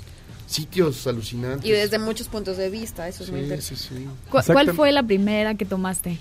[0.51, 1.65] sitios alucinantes.
[1.67, 3.81] Y desde muchos puntos de vista, eso es muy Sí, interesante.
[3.83, 4.07] sí, sí.
[4.29, 6.17] ¿Cu- ¿Cuál fue la primera que tomaste?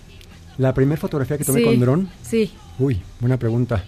[0.58, 2.08] La primera fotografía que tomé Sí, con dron.
[2.22, 2.52] Sí.
[2.78, 3.84] Uy, buena pregunta.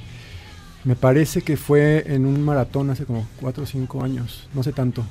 [0.84, 4.72] Me parece que fue en un maratón hace como 4 o 5 años, no sé
[4.72, 5.04] tanto.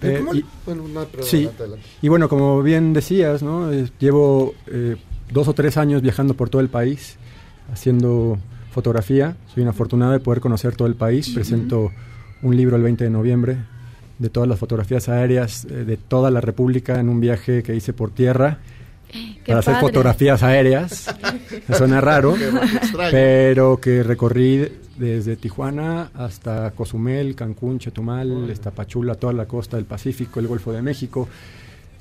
[0.00, 1.86] Pero Eh, ¿cómo- y- bueno, no, pero sí, adelante, adelante.
[2.02, 3.72] y bueno, como bien decías, ¿no?
[3.72, 4.96] Eh, llevo eh,
[5.30, 7.16] dos o tres años viajando por todo el país
[7.72, 8.38] haciendo
[8.72, 9.36] fotografía.
[9.54, 11.28] Soy un afortunado de poder conocer todo el país.
[11.30, 11.92] Presento
[12.42, 13.56] un libro el 20 de noviembre
[14.22, 17.92] de todas las fotografías aéreas eh, de toda la República en un viaje que hice
[17.92, 18.58] por tierra
[19.46, 21.14] para hacer fotografías aéreas.
[21.76, 22.34] Suena raro,
[23.10, 24.66] pero que recorrí
[24.96, 30.82] desde Tijuana hasta Cozumel, Cancún, Chetumal, Estapachula, toda la costa del Pacífico, el Golfo de
[30.82, 31.28] México,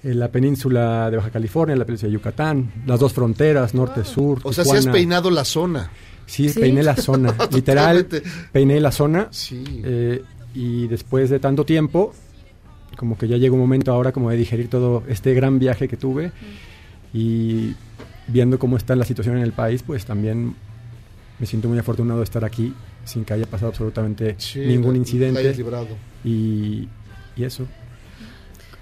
[0.03, 4.39] eh, la península de Baja California, la península de Yucatán, las dos fronteras, norte-sur.
[4.43, 5.89] O sea, si has peinado la zona.
[6.27, 6.59] Sí, Sí.
[6.59, 7.33] peiné la zona.
[7.51, 8.07] Literal,
[8.53, 9.27] peiné la zona.
[9.31, 9.81] Sí.
[9.83, 10.21] eh,
[10.53, 12.13] y después de tanto tiempo,
[12.97, 15.97] como que ya llega un momento ahora como de digerir todo este gran viaje que
[15.97, 16.31] tuve.
[17.13, 17.75] Y
[18.27, 20.55] viendo cómo está la situación en el país, pues también
[21.39, 22.73] me siento muy afortunado de estar aquí
[23.03, 25.55] sin que haya pasado absolutamente Sí, ningún incidente.
[26.23, 26.87] Y,
[27.35, 27.67] y eso.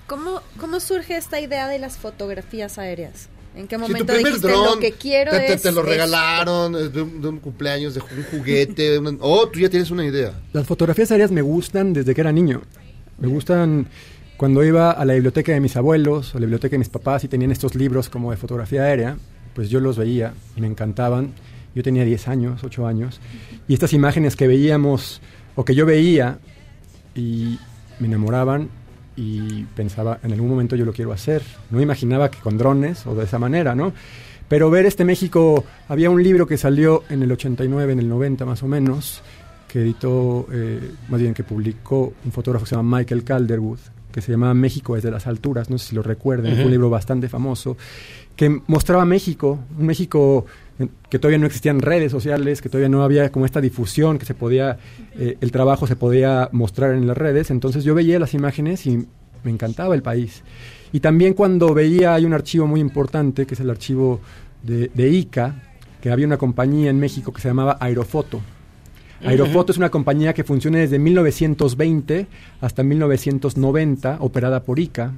[0.08, 3.30] ¿Cómo, ¿Cómo surge esta idea de las fotografías aéreas?
[3.56, 5.72] ¿En qué Si tu momento primer dijiste dron lo que quiero te, te- es te
[5.72, 5.90] lo esto"?
[5.92, 9.00] regalaron de un, de un cumpleaños, de un juguete.
[9.00, 10.34] una- oh, tú ya tienes una idea.
[10.54, 12.62] Las fotografías aéreas me gustan desde que era niño.
[13.18, 13.88] Me gustan
[14.38, 17.28] cuando iba a la biblioteca de mis abuelos o la biblioteca de mis papás y
[17.28, 19.18] tenían estos libros como de fotografía aérea,
[19.54, 21.34] pues yo los veía y me encantaban.
[21.76, 23.20] Yo tenía 10 años, 8 años,
[23.68, 25.22] y estas imágenes que veíamos
[25.56, 26.40] o que yo veía
[27.16, 27.60] y
[28.00, 28.70] me enamoraban
[29.20, 31.44] y pensaba, en algún momento yo lo quiero hacer.
[31.72, 33.92] No imaginaba que con drones o de esa manera, ¿no?
[34.48, 38.46] Pero ver este México, había un libro que salió en el 89, en el 90
[38.46, 39.22] más o menos,
[39.68, 43.80] que editó, eh, más bien que publicó un fotógrafo que se llama Michael Calderwood,
[44.12, 47.30] que se llamaba México desde las alturas, no sé si lo recuerden, un libro bastante
[47.30, 47.78] famoso,
[48.36, 50.46] que mostraba México, un México
[51.10, 54.34] que todavía no existían redes sociales, que todavía no había como esta difusión, que se
[54.34, 54.78] podía,
[55.18, 59.06] eh, el trabajo se podía mostrar en las redes, entonces yo veía las imágenes y
[59.44, 60.44] me encantaba el país.
[60.94, 64.22] Y también cuando veía, hay un archivo muy importante, que es el archivo
[64.64, 65.62] de, de ICA,
[66.02, 68.42] que había una compañía en México que se llamaba Aerofoto.
[69.24, 72.28] Aerofoto es una compañía que funciona desde 1920
[72.62, 75.14] hasta 1990, operada por ICA.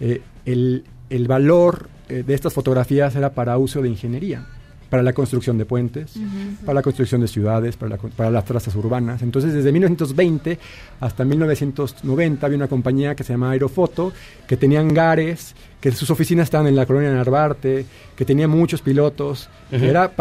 [0.00, 4.46] Eh, el, el valor eh, de estas fotografías era para uso de ingeniería.
[4.90, 6.18] para la construcción de puentes,
[6.66, 9.22] para la construcción de ciudades, para, para las trazas urbanas.
[9.22, 10.58] Entonces, desde 1920
[11.00, 14.12] hasta 1990 había una compañía que se llamaba Aerofoto,
[14.46, 19.48] que tenía hangares, que sus oficinas estaban en la colonia Narvarte, que tenía muchos pilotos.
[19.70, 20.12] Era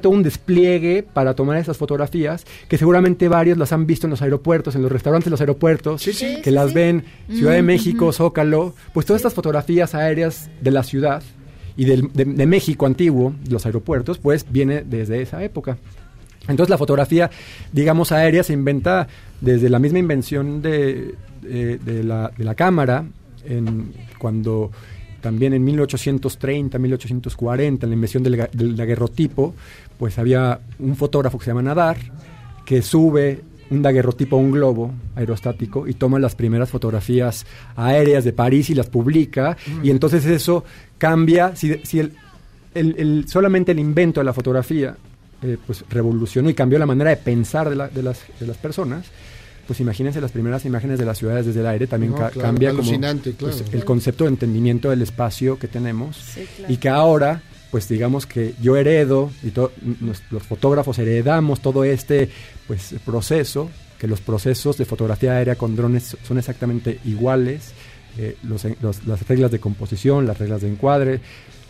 [0.00, 4.22] todo un despliegue para tomar esas fotografías, que seguramente varios las han visto en los
[4.22, 6.02] aeropuertos, en los restaurantes de los aeropuertos,
[6.42, 11.22] que las ven Ciudad de México, Zócalo, pues todas estas fotografías aéreas de la ciudad
[11.76, 15.78] y de, México antiguo, los aeropuertos, pues viene desde esa época.
[16.48, 17.30] Entonces la fotografía,
[17.72, 19.08] digamos, aérea se inventa
[19.40, 23.06] desde la misma invención de, de, la, de la, cámara,
[23.44, 24.70] en, cuando
[25.22, 29.54] también en 1830, 1840, en la invención del, del daguerrotipo,
[29.98, 31.96] pues había un fotógrafo que se llama Nadar,
[32.66, 38.32] que sube un daguerrotipo a un globo aerostático y toma las primeras fotografías aéreas de
[38.34, 39.56] París y las publica.
[39.82, 40.64] Y entonces eso
[40.98, 42.12] cambia, si, si el,
[42.74, 44.96] el, solamente el invento de la fotografía
[45.42, 49.06] eh, pues revolucionó y cambió la manera de pensar de, de, las, de las personas,
[49.72, 52.92] pues imagínense las primeras imágenes de las ciudades desde el aire, también cambia como
[53.38, 56.18] pues, el concepto de entendimiento del espacio que tenemos
[56.68, 59.50] y que ahora pues digamos que yo heredo y
[60.30, 62.28] los fotógrafos heredamos todo este
[62.66, 67.72] pues proceso que los procesos de fotografía aérea con drones son exactamente iguales
[68.18, 71.20] eh, las reglas de composición las reglas de encuadre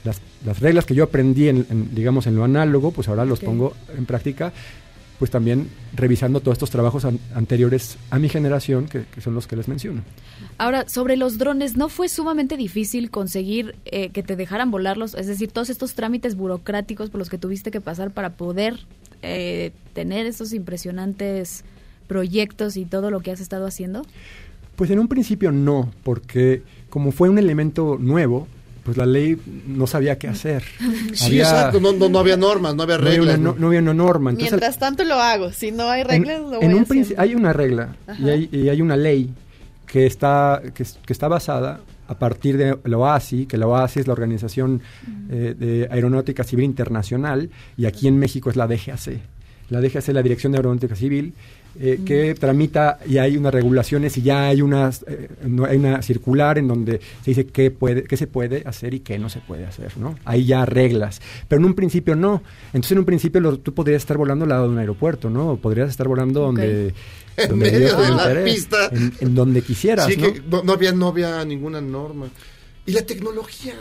[0.02, 3.74] las, las reglas que yo aprendí en, digamos en lo análogo pues ahora los pongo
[3.96, 4.52] en práctica
[5.22, 9.68] pues también revisando todos estos trabajos anteriores a mi generación, que, son los que les
[9.68, 10.02] menciono.
[10.58, 15.14] Ahora, sobre los drones, ¿no fue sumamente difícil conseguir eh, que te dejaran volarlos?
[15.14, 18.80] Es decir, todos estos trámites burocráticos por los que tuviste que pasar para poder
[19.22, 21.62] eh, tener estos impresionantes
[22.08, 24.04] proyectos y todo lo que has estado haciendo?
[24.74, 28.48] Pues en un principio no, porque como fue un elemento nuevo,
[28.82, 30.62] pues la ley no sabía qué hacer.
[31.14, 33.38] Sí, exacto, no, no, había normas, no había reglas.
[33.38, 34.32] No, había una norma.
[34.32, 36.86] Mientras tanto lo hago, si no hay reglas, lo voy en un
[37.18, 39.30] Hay una regla y hay, y hay, una ley
[39.86, 44.14] que está, que, está basada a partir de la OASI, que la OASI es la
[44.14, 44.80] Organización
[45.30, 49.20] eh, de Aeronáutica Civil Internacional y aquí en México es la DGAC.
[49.68, 51.34] La DGAC es la Dirección de Aeronáutica Civil
[51.80, 55.28] eh, que tramita y hay unas regulaciones y ya hay unas eh,
[55.68, 59.18] hay una circular en donde se dice qué puede qué se puede hacer y qué
[59.18, 62.42] no se puede hacer no hay ya reglas pero en un principio no.
[62.66, 65.88] Entonces en un principio tú podrías estar volando al lado de un aeropuerto no podrías
[65.88, 66.94] estar volando donde
[67.36, 68.90] en medio de la pista.
[68.92, 72.28] en, donde quisieras sí, Que no, había no había ninguna norma.
[72.84, 73.74] Y la tecnología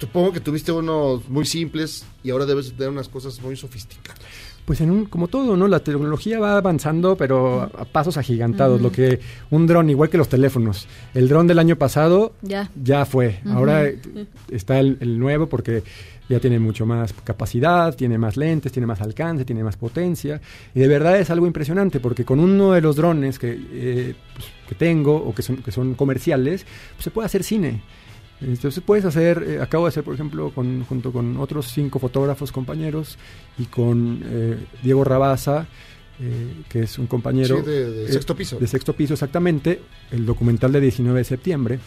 [0.00, 4.20] supongo que tuviste unos muy simples y ahora debes tener unas cosas muy sofisticadas
[4.64, 5.66] pues en un, como todo, ¿no?
[5.66, 8.80] La tecnología va avanzando, pero a, pasos agigantados.
[8.80, 10.86] Lo que un dron, igual que los teléfonos.
[11.14, 13.40] El dron del año pasado ya, ya fue.
[13.46, 13.84] Ahora
[14.50, 15.82] está el, nuevo porque
[16.28, 20.40] ya tiene mucho más capacidad, tiene más lentes, tiene más alcance, tiene más potencia.
[20.74, 24.46] Y de verdad es algo impresionante porque con uno de los drones que, eh, pues,
[24.68, 27.82] que tengo o que son, que son comerciales, pues se puede hacer cine.
[28.46, 32.52] Entonces puedes hacer, eh, acabo de hacer por ejemplo con, junto con otros cinco fotógrafos
[32.52, 33.18] compañeros
[33.58, 35.66] y con eh, Diego Rabaza,
[36.20, 38.58] eh, que es un compañero de, sexto piso.
[38.58, 39.80] De sexto piso exactamente,
[40.10, 41.78] el documental de 19 de septiembre,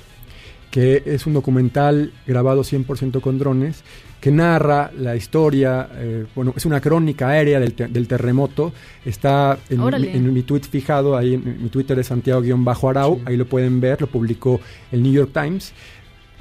[0.72, 3.84] que es un documental grabado 100% con drones,
[4.20, 5.88] que narra la historia,
[6.34, 8.74] bueno, es una crónica aérea del, del terremoto,
[9.06, 14.02] está en, mi tweet fijado, ahí en mi Twitter es Santiago-Arau, ahí lo pueden ver,
[14.02, 14.60] lo publicó
[14.92, 15.74] el New York Times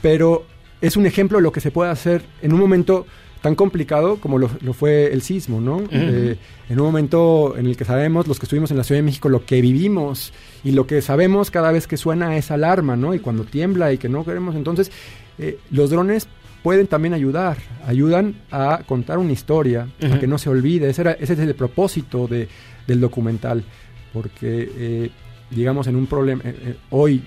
[0.05, 0.45] pero
[0.83, 3.07] es un ejemplo de lo que se puede hacer en un momento
[3.41, 5.83] tan complicado como lo, fue el sismo, ¿no?
[5.91, 6.37] Eh,
[6.69, 9.31] en un momento en el que sabemos, los que estuvimos en la Ciudad de México,
[9.31, 13.15] lo que vivimos y lo que sabemos cada vez que suena esa alarma, ¿no?
[13.15, 14.93] Y cuando tiembla y que no queremos, entonces
[15.39, 16.29] eh, los drones
[16.63, 21.13] pueden también ayudar, ayudan a contar una historia, a que no se olvide, ese, era,
[21.13, 22.47] ese es el propósito de,
[22.87, 23.65] del documental,
[24.13, 25.11] porque eh,
[25.51, 26.43] digamos en un problema,
[26.91, 27.23] hoy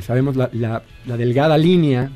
[0.00, 2.10] sabemos la, la delgada línea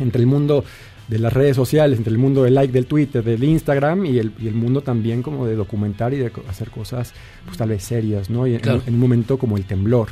[0.00, 0.64] entre el mundo
[1.08, 4.32] de las redes sociales, entre el mundo del like, del Twitter, del Instagram y el,
[4.38, 7.14] y el mundo también como de documentar y de hacer cosas
[7.46, 8.46] pues tal vez serias, ¿no?
[8.46, 10.08] Y en, un momento como el temblor.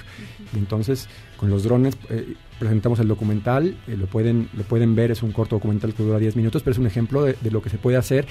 [0.56, 5.22] entonces con los drones eh, presentamos el documental, eh, lo, pueden, lo pueden ver, es
[5.22, 7.68] un corto documental que dura 10 minutos, pero es un ejemplo de, de lo que
[7.68, 8.26] se puede hacer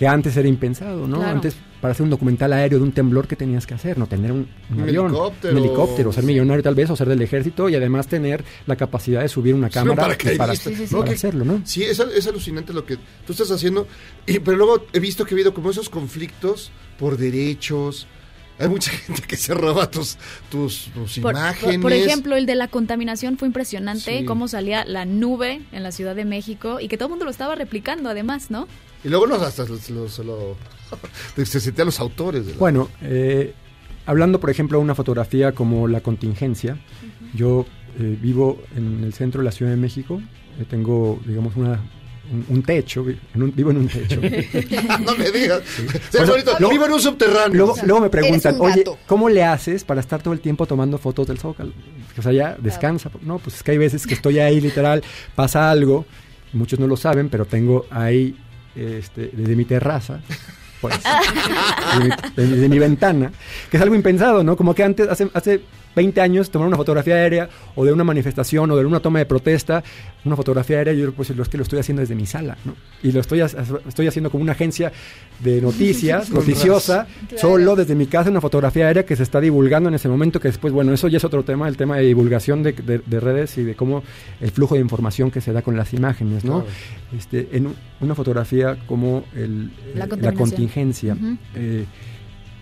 [0.00, 1.20] que antes era impensado, ¿no?
[1.20, 3.98] Antes, para hacer un documental aéreo de un temblor, ¿qué tenías que hacer?
[3.98, 4.48] No tener un,
[4.80, 5.52] avión, helicóptero.
[5.54, 9.20] un helicóptero, ser millonario tal vez, o ser del ejército, y además tener la capacidad
[9.20, 11.60] de subir una cámara para, hacerlo, ¿no?
[11.66, 13.86] Sí, es, es, alucinante lo que tú estás haciendo,
[14.26, 18.06] y, pero luego he visto que ha habido como esos conflictos por derechos,
[18.58, 20.16] Hay mucha gente que se roba tus,
[20.50, 21.74] tus, tus Por, imágenes.
[21.76, 24.24] por- por ejemplo, el de la contaminación fue impresionante, Sí.
[24.24, 27.30] cómo salía la nube en la Ciudad de México y que todo el mundo lo
[27.30, 28.66] estaba replicando además, ¿no?
[29.04, 30.56] Y luego los, hasta los, los- lo-
[31.44, 32.46] se sentían los autores.
[32.46, 33.54] De la- Bueno, eh,
[34.06, 36.78] hablando por ejemplo de una fotografía como La Contingencia,
[37.34, 37.64] yo
[37.98, 40.20] eh, vivo en el centro de la Ciudad de México,
[40.58, 41.80] eh, tengo, digamos, una,
[42.32, 44.20] un, un techo, vi- en un- vivo en un techo.
[45.04, 45.62] no me digas.
[46.12, 47.56] Luego- Vivo en un subterráneo.
[47.56, 48.98] Luego, luego me preguntan, oye, gato".
[49.06, 51.72] ¿cómo le haces para estar todo el tiempo tomando fotos del Zócalo?
[52.18, 53.10] O sea, ya descansa.
[53.22, 55.02] No, pues es que hay veces que estoy ahí literal,
[55.34, 56.04] pasa algo,
[56.52, 58.36] muchos no lo saben, pero tengo ahí,
[58.74, 60.20] este, desde mi terraza,
[60.80, 60.94] pues,
[61.96, 63.32] desde, mi, desde mi ventana,
[63.70, 64.56] que es algo impensado, ¿no?
[64.56, 65.62] Como que antes, hace, hace
[65.96, 69.26] 20 años, tomar una fotografía aérea o de una manifestación o de una toma de
[69.26, 69.82] protesta,
[70.24, 72.74] una fotografía aérea, yo pues lo es que lo estoy haciendo desde mi sala, ¿no?
[73.02, 74.92] Y lo estoy, estoy haciendo como una agencia
[75.40, 79.94] de noticias, noticiosa, solo desde mi casa, una fotografía aérea que se está divulgando en
[79.94, 82.72] ese momento, que después, bueno, eso ya es otro tema, el tema de divulgación de,
[82.72, 84.02] de- de redes y de cómo
[84.40, 86.62] el flujo de información que se da con las imágenes, ¿no?
[86.64, 86.66] Claro.
[87.18, 89.70] Este, en un- una fotografía como el,
[90.22, 91.16] La contingencia.
[91.56, 91.84] Eh,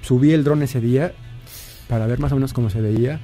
[0.02, 1.12] subí el dron ese día
[1.88, 3.20] para ver más o menos cómo se veía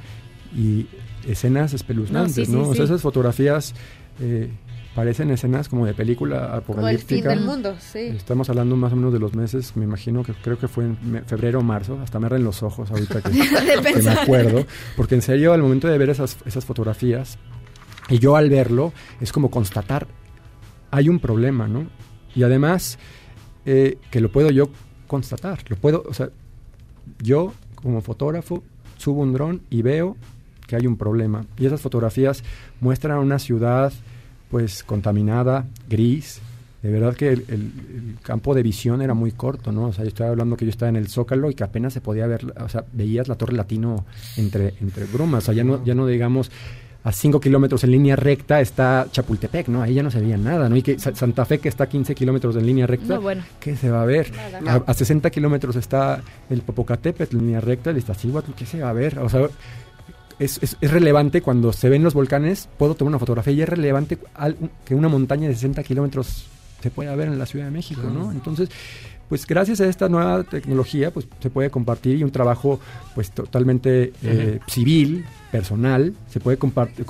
[0.57, 0.87] y
[1.29, 2.65] escenas espeluznantes, No, sí, ¿no?
[2.67, 3.75] sí, O sea, esas fotografías
[4.21, 4.51] eh,
[4.95, 7.29] parecen escenas como de película Como el fin apocalíptica.
[7.31, 7.99] del mundo, sí.
[7.99, 11.25] Estamos hablando más o menos de los meses, me imagino que creo que fue en
[11.27, 13.31] febrero o marzo, hasta me arden los ojos ahorita que,
[13.95, 17.39] que me acuerdo, porque en serio al momento de ver esas, esas fotografías,
[18.09, 20.07] y yo al verlo, es como constatar,
[20.91, 21.87] hay un problema, ¿no?
[22.37, 22.99] Y además,
[23.67, 24.69] eh, que lo puedo yo
[25.09, 26.29] constatar, lo puedo, o sea,
[27.21, 27.53] yo
[27.85, 28.65] como fotógrafo
[28.99, 30.17] subo un dron y veo
[30.67, 31.45] que hay un problema.
[31.59, 32.43] Y esas fotografías
[32.81, 33.93] muestran una ciudad
[34.51, 36.41] pues contaminada, gris.
[36.83, 39.87] De verdad que el, campo de visión era muy corto, ¿no?
[39.87, 42.01] O sea, yo estaba hablando que yo estaba en el Zócalo y que apenas se
[42.01, 44.05] podía ver, o sea, veías la Torre Latino
[44.37, 45.45] entre, entre brumas.
[45.45, 46.51] O sea, ya no, ya no digamos
[47.05, 49.83] a 5 kilómetros en línea recta está Chapultepec, ¿no?
[49.83, 50.77] Ahí ya no se veía nada, ¿no?
[50.77, 53.43] Y que Sa- Santa Fe que está a 15 kilómetros en línea recta, No, bueno.
[53.61, 54.33] ¿qué se va a ver?
[54.63, 54.83] Nada.
[54.87, 58.89] A, a 60 kilómetros está el Popocatépetl en línea recta, el Iztaccíhuatl, ¿qué se va
[58.89, 59.19] a ver?
[59.19, 59.47] O sea,
[60.39, 63.69] es, es- es relevante cuando se ven los volcanes, puedo tomar una fotografía y es
[63.69, 66.47] relevante al- que una montaña de 60 kilómetros
[66.83, 68.33] se pueda ver en la Ciudad de México, ¿no?
[68.33, 68.69] Entonces,
[69.29, 72.79] pues gracias a esta nueva tecnología, pues se puede compartir y un trabajo
[73.15, 77.05] pues totalmente eh, civil, personal, se puede compartir,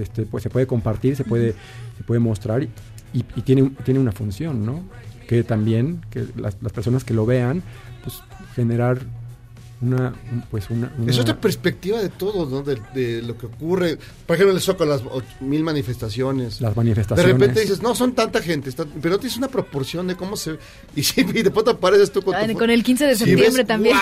[0.00, 1.54] este, pues se puede compartir, se puede,
[1.96, 2.68] se puede mostrar y,
[3.12, 4.82] y- y tiene, tiene una función, ¿no?
[5.26, 7.62] Que también, que las, las personas que lo vean,
[8.02, 8.20] pues
[8.54, 8.98] generar
[9.80, 12.62] una, un- pues una, una- Es otra perspectiva de todo, ¿no?
[12.62, 13.98] De, de lo que ocurre.
[14.26, 16.60] Por ejemplo, el Zócalo, las ocho mil manifestaciones.
[16.60, 17.32] las De manifestaciones.
[17.32, 20.58] repente dices, no, son tanta gente, está- pero tienes una proporción de cómo se...
[20.96, 23.50] Y, sí, y de pronto apareces tú con Ah, tu con el 15 de septiembre
[23.50, 23.96] ves, también.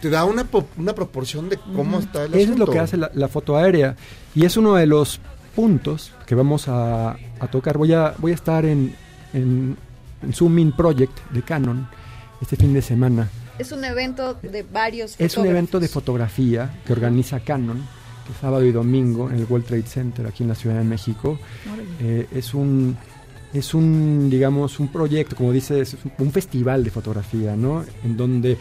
[0.00, 2.96] te da una, po- una proporción de cómo está el Eso es lo que hace
[2.96, 3.96] la, la foto aérea
[4.34, 5.20] y es uno de los
[5.54, 7.78] puntos que vamos a, a tocar.
[7.78, 8.94] Voy a, voy a estar en,
[9.32, 9.76] en,
[10.22, 11.88] en Zoom In Project de Canon
[12.40, 13.30] este fin de semana.
[13.62, 17.78] Es un evento de varios Es un evento de fotografía que organiza Canon,
[18.26, 20.84] que es sábado y domingo en el World Trade Center aquí en la Ciudad de
[20.84, 21.38] México.
[22.00, 22.96] Eh, es un
[23.54, 27.84] es un digamos un proyecto, como dices, es un, un festival de fotografía, ¿no?
[28.02, 28.58] En donde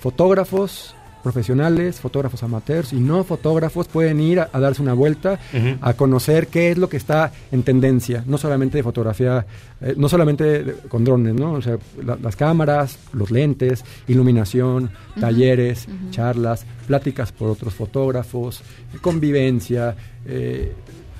[0.00, 5.38] fotógrafos profesionales, fotógrafos amateurs y no fotógrafos pueden ir a, a darse una vuelta,
[5.80, 9.46] a conocer qué es lo que está en tendencia, no solamente de fotografía,
[9.80, 11.52] eh, no solamente de- con drones, ¿no?
[11.52, 18.62] O sea, la- las cámaras, los lentes, iluminación, talleres, charlas, pláticas por otros fotógrafos,
[19.00, 19.94] convivencia.
[20.26, 20.72] eh,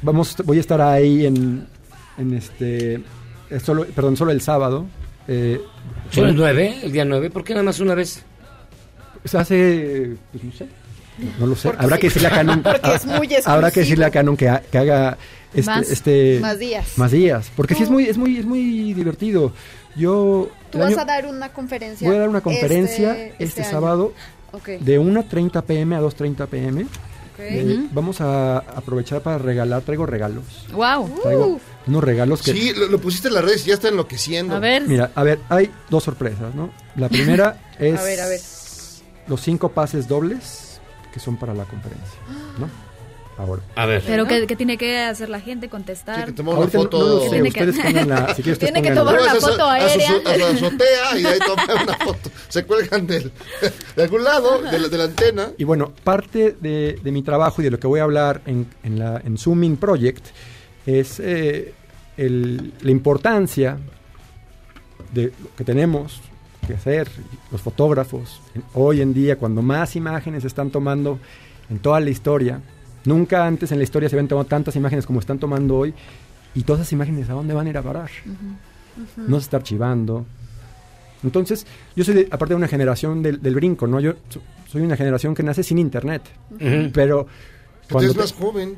[0.03, 1.67] vamos, voy a estar ahí en,
[2.19, 3.03] en este,
[3.63, 4.87] solo, perdón, solo el sábado.
[5.29, 5.61] eh,
[6.11, 6.77] ¿Solo el bueno, 9?
[6.85, 7.31] ¿El día 9?
[7.31, 8.25] ¿Por qué nada más una vez?
[9.25, 10.67] Se hace, pues no sé,
[11.39, 11.69] no lo sé.
[11.69, 12.01] Porque Habrá sí.
[12.01, 12.63] que decirle a Canon.
[12.63, 15.17] Porque es muy Habrá que decirle a Canon que, ha- que haga
[15.55, 16.87] este, Más- este más días.
[16.97, 19.53] Más días, porque sí es muy, es muy, es muy divertido.
[19.95, 22.09] Yo Tú vas año- a dar una conferencia.
[22.09, 24.15] voy a dar una conferencia este, este, sábado
[24.53, 24.69] Ok.
[24.81, 26.83] de 1.30 pm a 2.30 pm.
[26.83, 27.39] Ok.
[27.41, 27.89] Eh, Ujú.
[27.93, 30.45] Vamos a aprovechar para regalar, traigo regalos.
[30.73, 31.21] Wow.
[31.23, 32.53] Traigo unos regalos que...
[32.53, 34.59] Sí, lo, lo pusiste en las redes y ya está enloqueciendo.
[34.61, 36.71] Mira, a ver, hay dos sorpresas, ¿no?
[36.97, 38.41] La primera es A ver, a ver.
[39.33, 40.79] Los cinco pases dobles
[41.11, 42.21] que son para la conferencia,
[42.59, 42.69] ¿no?
[43.39, 43.63] Ahora.
[43.77, 44.03] A ver.
[44.07, 45.71] Pero ¿qué, qué tiene que hacer la gente?
[45.71, 46.27] ¿Contestar?
[46.27, 46.99] que tomar una no- foto.
[46.99, 48.95] no lo ¿Qué sé, tiene que- ustedes pongan la- si quieren ustedes Tiene que pongan
[48.95, 50.11] tomar la- una Vas a su- foto a su- aérea.
[50.11, 52.31] A su, azotea y de ahí toman una foto.
[52.49, 53.33] Se cuelgan del-
[53.97, 55.49] de algún lado, de la, de la antena.
[55.57, 58.67] Y bueno, parte de, de mi trabajo y de lo que voy a hablar en,
[58.85, 60.27] en, la, en Zooming Project
[60.85, 61.73] es eh,
[62.19, 63.79] el- la importancia
[65.15, 66.21] de lo que tenemos,
[66.73, 67.09] que hacer,
[67.51, 68.41] los fotógrafos,
[68.75, 71.19] hoy en día, cuando más imágenes se están tomando
[71.71, 72.61] en toda la historia,
[73.05, 75.95] nunca antes en la historia se habían tomado tantas imágenes como están tomando hoy,
[76.55, 78.11] y todas esas imágenes, ¿a dónde van a ir a parar?
[79.17, 80.25] No se está archivando.
[81.23, 84.01] Entonces, yo soy, de- aparte de una generación del, del brinco, ¿no?
[84.01, 86.23] Yo so- soy una generación que nace sin internet,
[86.93, 87.27] pero...
[87.83, 88.77] Entonces te- más joven.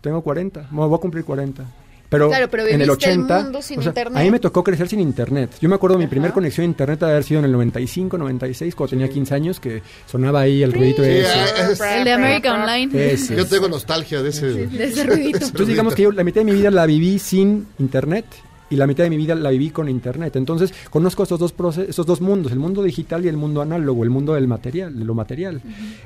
[0.00, 1.64] tengo 40, bueno, voy a cumplir 40.
[2.10, 4.40] Pero, Claro, pero en el viviste el 80, mundo sin o sea, a mí me
[4.40, 5.52] tocó crecer sin internet.
[5.60, 8.74] Yo me acuerdo mi primer conexión a internet de haber sido en el 95, 96,
[8.74, 11.30] cuando tenía 15 años, que sonaba ahí el ruidito de Sí, ese.
[11.62, 13.12] ah, es- El de América Online.
[13.12, 13.36] Ese.
[13.36, 14.66] Yo tengo nostalgia de ese.
[14.66, 15.38] De ese ruidito.
[15.38, 18.24] Entonces digamos que yo la mitad de mi vida la viví sin internet
[18.70, 20.36] y la mitad de mi vida la viví con internet.
[20.36, 24.04] Entonces conozco estos dos proce- estos dos mundos, el mundo digital y el mundo análogo,
[24.04, 25.60] el mundo del material, de lo material.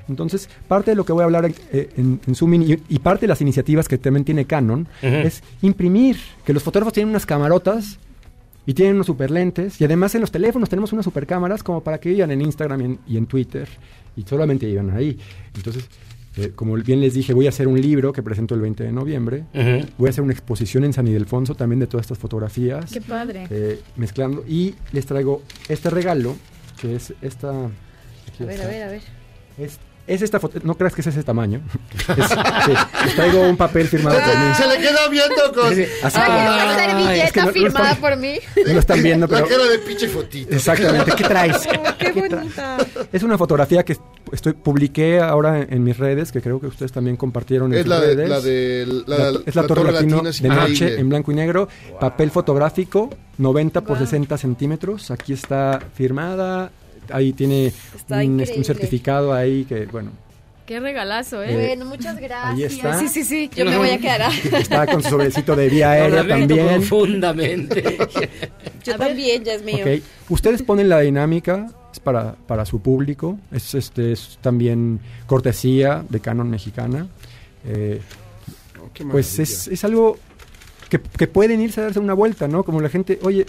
[0.09, 3.23] Entonces parte de lo que voy a hablar eh, en, en Zoom y, y parte
[3.23, 4.89] de las iniciativas que también tiene Canon
[5.27, 7.99] es imprimir, que los fotógrafos tienen unas camarotas
[8.67, 11.83] y tienen unos super lentes y además en los teléfonos tenemos unas super cámaras como
[11.83, 13.69] para que vivan en Instagram y en, y en Twitter
[14.17, 15.19] y solamente vivan ahí.
[15.55, 15.85] Entonces,
[16.37, 18.93] eh, como bien les dije, voy a hacer un libro que presento el 20 de
[18.93, 19.45] noviembre.
[19.99, 22.93] Voy a hacer una exposición en San Ildefonso también de todas estas fotografías.
[22.93, 23.47] Qué padre.
[23.51, 24.45] eh, mezclando.
[24.47, 26.37] Y les traigo este regalo,
[26.81, 27.51] que es esta...
[27.51, 27.69] A
[28.41, 28.65] ver, está.
[28.65, 29.03] a ver, a ver.
[30.07, 31.61] Es esta foto, no creas que es ese tamaño.
[32.17, 34.55] Es- sí, traigo un papel firmado por mí.
[34.57, 35.67] Se le queda viendo con.
[35.73, 38.35] Así como- una servilleta es que no- no firmada están- por mí.
[38.67, 39.49] No lo están viendo, La pero...
[39.49, 40.55] cara de pinche fotito.
[40.55, 41.13] Exactamente.
[41.17, 41.57] ¿Qué traes?
[41.99, 42.77] Qué bonita.
[43.13, 43.97] Es una fotografía que
[44.33, 47.85] estoy publiqué ahora en, en mis redes, que creo que ustedes también compartieron en Es
[47.85, 48.29] sus la de- redes.
[48.29, 51.69] la de- la- es la, la Torre, Torre Latino de noche en blanco y negro,
[52.01, 55.11] papel fotográfico, 90 por 60 centímetros.
[55.11, 56.71] Aquí está firmada.
[57.11, 57.73] Ahí tiene
[58.09, 60.11] un, este, un certificado ahí que, bueno,
[60.67, 61.53] Qué regalazo, ¿eh?
[61.53, 62.73] Eh, Bueno, muchas gracias.
[62.73, 62.99] ahí está.
[62.99, 63.51] Sí, sí, sí.
[63.55, 64.33] Yo me voy a quedar.
[64.53, 66.81] está con su sobrecito de vía aérea lamento también.
[66.81, 67.99] profundamente.
[68.85, 69.85] Yo también, ya es mío.
[70.29, 76.21] Ustedes ponen la dinámica, es para, para su público, es, este, es también cortesía de
[76.21, 77.09] Canon Mexicana.
[77.67, 78.01] Eh,
[78.95, 80.19] qué pues es, es algo
[80.89, 82.63] que, que pueden irse a darse una vuelta, ¿no?
[82.63, 83.47] Como la gente, oye,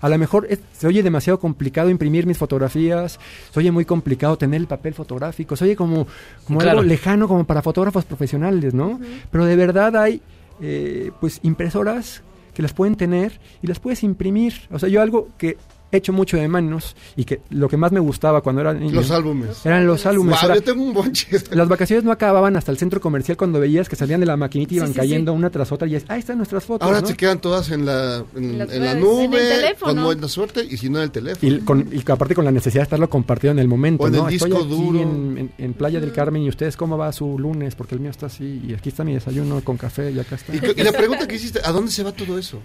[0.00, 3.18] a lo mejor es- se oye demasiado complicado imprimir mis fotografías,
[3.52, 6.06] se oye muy complicado tener el papel fotográfico, se oye como,
[6.44, 6.78] como Claro.
[6.80, 8.98] algo lejano como para fotógrafos profesionales, ¿no?
[9.30, 10.20] Pero de verdad hay
[10.62, 12.22] eh, pues impresoras
[12.52, 14.52] que las pueden tener y las puedes imprimir.
[14.70, 15.56] O sea, yo algo que
[15.92, 19.10] hecho mucho de manos y que lo que más me gustaba cuando era niño Los
[19.10, 19.64] álbumes.
[19.66, 20.32] eran los álbumes.
[20.32, 21.26] Guau, Ahora, yo tengo un bonche.
[21.50, 24.74] las vacaciones no acababan hasta el centro comercial cuando veías que salían de la maquinita
[24.74, 25.38] y iban Sí, sí, cayendo sí.
[25.38, 26.86] una tras otra y es, ahí están nuestras fotos.
[26.86, 27.06] Ahora ¿no?
[27.06, 29.94] se quedan todas en la, en, la nube, En el teléfono.
[29.94, 31.52] con buena suerte, y si no en el teléfono.
[31.52, 34.12] Y, con, y aparte con la necesidad de estarlo compartido en el momento, O en
[34.14, 34.28] ¿no?
[34.28, 35.00] el Estoy disco aquí duro.
[35.00, 38.10] En, en- en Playa del Carmen y ustedes cómo va su lunes, porque el mío
[38.10, 40.54] está así y aquí está mi desayuno con café y acá está.
[40.54, 42.58] Y, y la pregunta que hiciste, ¿a dónde se va todo eso?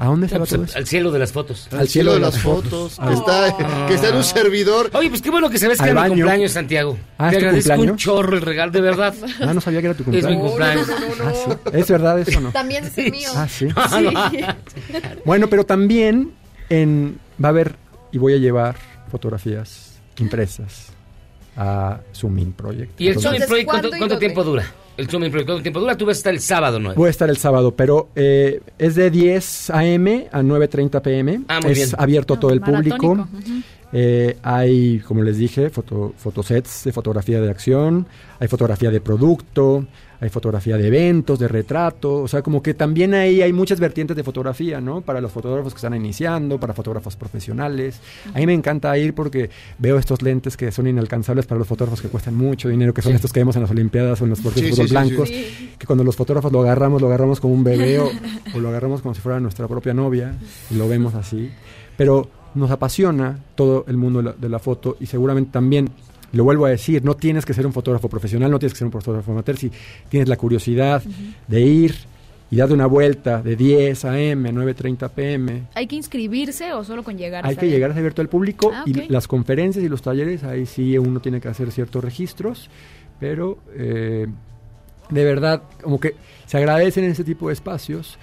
[0.00, 0.78] ¿A dónde se No, va pues, todo al- eso?
[0.78, 1.68] Al cielo de las fotos.
[1.72, 2.98] Al cielo de las fotos.
[3.04, 4.90] Que, está, que está en un servidor.
[4.94, 6.96] Oye, pues qué bueno que sabes que Al era mi cumpleaños, Santiago.
[7.18, 8.02] Ah, Te ¿es tu agradezco un cumpleaños?
[8.02, 9.14] chorro el regalo, de verdad.
[9.40, 10.86] Ah, no sabía que era tu Es mi cumpleaños.
[10.88, 10.88] cumpleaños.
[11.20, 11.70] Ah, sí.
[11.78, 12.52] ¿Es verdad eso o no?
[12.52, 13.28] También es el mío.
[13.34, 13.68] Ah, sí.
[14.30, 14.40] Sí.
[15.24, 16.32] Bueno, pero también
[16.68, 17.74] en, va a haber,
[18.12, 18.76] y voy a llevar
[19.10, 20.90] fotografías impresas
[21.56, 23.00] a Zooming Project.
[23.00, 23.68] ¿Y el Zooming Project
[23.98, 24.64] cuánto, tiempo dura?
[24.98, 25.96] El Project, ¿cuánto tiempo dura?
[25.96, 26.92] Tú vas a estar el sábado, ¿no?
[26.94, 30.28] Voy a estar el sábado, pero eh, es de 10 a.m.
[30.32, 31.40] a 9.30 p.m.
[31.46, 31.90] Ah, muy es bien.
[31.96, 33.28] abierto a todo el público.
[33.92, 38.08] Eh, hay, como les dije, foto, fotosets de fotografía de acción,
[38.40, 39.86] hay fotografía de producto,
[40.20, 44.16] hay fotografía de eventos, de retrato, o sea, como que también ahí hay muchas vertientes
[44.16, 45.00] de fotografía, ¿no?
[45.00, 48.00] Para los fotógrafos que están iniciando, para fotógrafos profesionales.
[48.34, 52.00] A mí me encanta ir porque veo estos lentes que son inalcanzables para los fotógrafos
[52.02, 53.16] que cuestan mucho dinero, que son Sí.
[53.16, 54.94] estos que vemos en las Olimpiadas o en los partidos Sí, de fútbol sí, sí,
[54.94, 55.74] blancos, sí.
[55.78, 58.10] que cuando los fotógrafos lo agarramos, lo agarramos como un bebé o,
[58.54, 60.34] o lo agarramos como si fuera nuestra propia novia
[60.70, 61.50] y lo vemos así.
[61.96, 65.88] Pero nos apasiona todo el mundo de la, de la foto y seguramente también,
[66.32, 68.86] lo vuelvo a decir, no tienes que ser un fotógrafo profesional, no tienes que ser
[68.86, 69.70] un fotógrafo amateur, si
[70.08, 71.02] tienes la curiosidad
[71.46, 71.94] de ir
[72.50, 74.48] y darte una vuelta de 10 a.m.
[74.48, 75.62] a 9.30 p.m.
[75.74, 77.46] ¿Hay que inscribirse o solo con llegar?
[77.46, 77.74] Hay que bien?
[77.74, 81.20] llegar ser abierto al público Ah, y las conferencias y los talleres, ahí sí uno
[81.20, 82.70] tiene que hacer ciertos registros,
[83.20, 84.26] pero eh,
[85.10, 86.14] de verdad, como que
[86.46, 88.18] se agradecen ese tipo de espacios,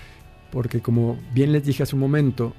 [0.52, 2.54] porque como bien les dije hace un momento,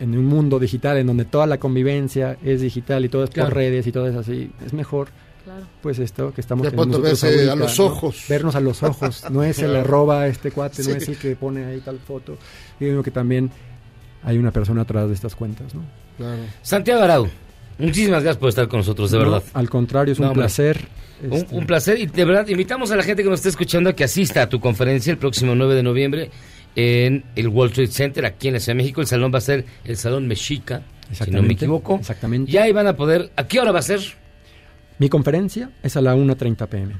[0.00, 3.48] en un mundo digital en donde toda la convivencia es digital y todo es Claro.
[3.50, 5.08] por redes y todo es así, es mejor
[5.44, 5.66] Claro.
[5.82, 7.84] pues esto que estamos De teniendo verse a ahorita, los ¿no?
[7.86, 8.24] ojos.
[8.28, 11.64] vernos a los ojos, no es el arroba este cuate, no es el que pone
[11.64, 12.36] ahí tal foto,
[12.78, 13.50] y digo que también
[14.22, 15.82] hay una persona atrás de estas cuentas, ¿no?
[16.16, 16.42] Claro.
[16.62, 17.28] Santiago Arau,
[17.78, 19.42] muchísimas gracias por estar con nosotros, de No, verdad.
[19.54, 20.86] al contrario, es un placer.
[21.20, 23.90] Un, este, un placer y de verdad invitamos a la gente que nos esté escuchando
[23.90, 26.30] a que asista a tu conferencia el próximo 9 de noviembre
[26.80, 29.00] en el World Trade Center aquí en la Ciudad de México.
[29.00, 30.82] El salón va a ser el Salón Mexica.
[31.12, 31.96] si no me equivoco.
[31.96, 32.52] Exactamente.
[32.52, 33.32] Y ahí van a poder...
[33.34, 34.00] ¿A qué hora va a ser?
[35.00, 36.94] Mi conferencia es a la 1.30 pm.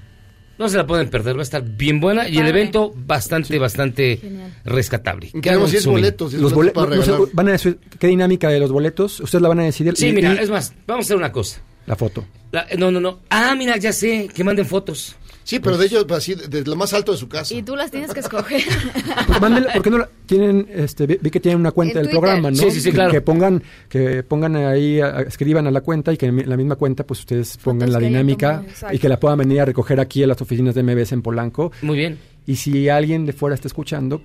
[0.59, 4.21] No se la pueden perder, va a estar bien buena y el evento bastante, bastante
[4.65, 5.31] rescatable.
[5.41, 5.95] Queremos 10 Sumi?
[5.97, 6.31] boletos.
[6.33, 7.35] 10 Los boletos boletos, para regalar.
[7.35, 9.97] van a decir qué dinámica de los boletos, ustedes la van a decidir.
[9.97, 11.61] Sí, y- mira, y es más, vamos a hacer una cosa.
[11.87, 12.25] la foto.
[12.51, 13.21] La- no, no, no.
[13.31, 15.15] Ah, mira, ya sé, que manden fotos.
[15.49, 17.55] Sí, pero de ellos, así, de lo más alto de su casa.
[17.55, 18.61] Y tú las tienes que escoger.
[19.27, 22.11] Pues mándenla, ¿por qué no la- tienen, este, vi, que tienen una cuenta En del
[22.11, 22.21] Twitter.
[22.21, 22.57] programa, ¿no?
[22.57, 23.11] Sí, sí, sí, Que- claro.
[23.13, 26.77] Que pongan, que pongan ahí, a- escriban a la cuenta y que en la misma
[26.77, 28.63] cuenta, pues ustedes pongan la dinámica
[28.93, 31.73] y que la puedan venir a recoger aquí a las oficinas de MBS en Polanco.
[31.81, 32.19] Muy bien.
[32.47, 34.21] Y si alguien de fuera está escuchando,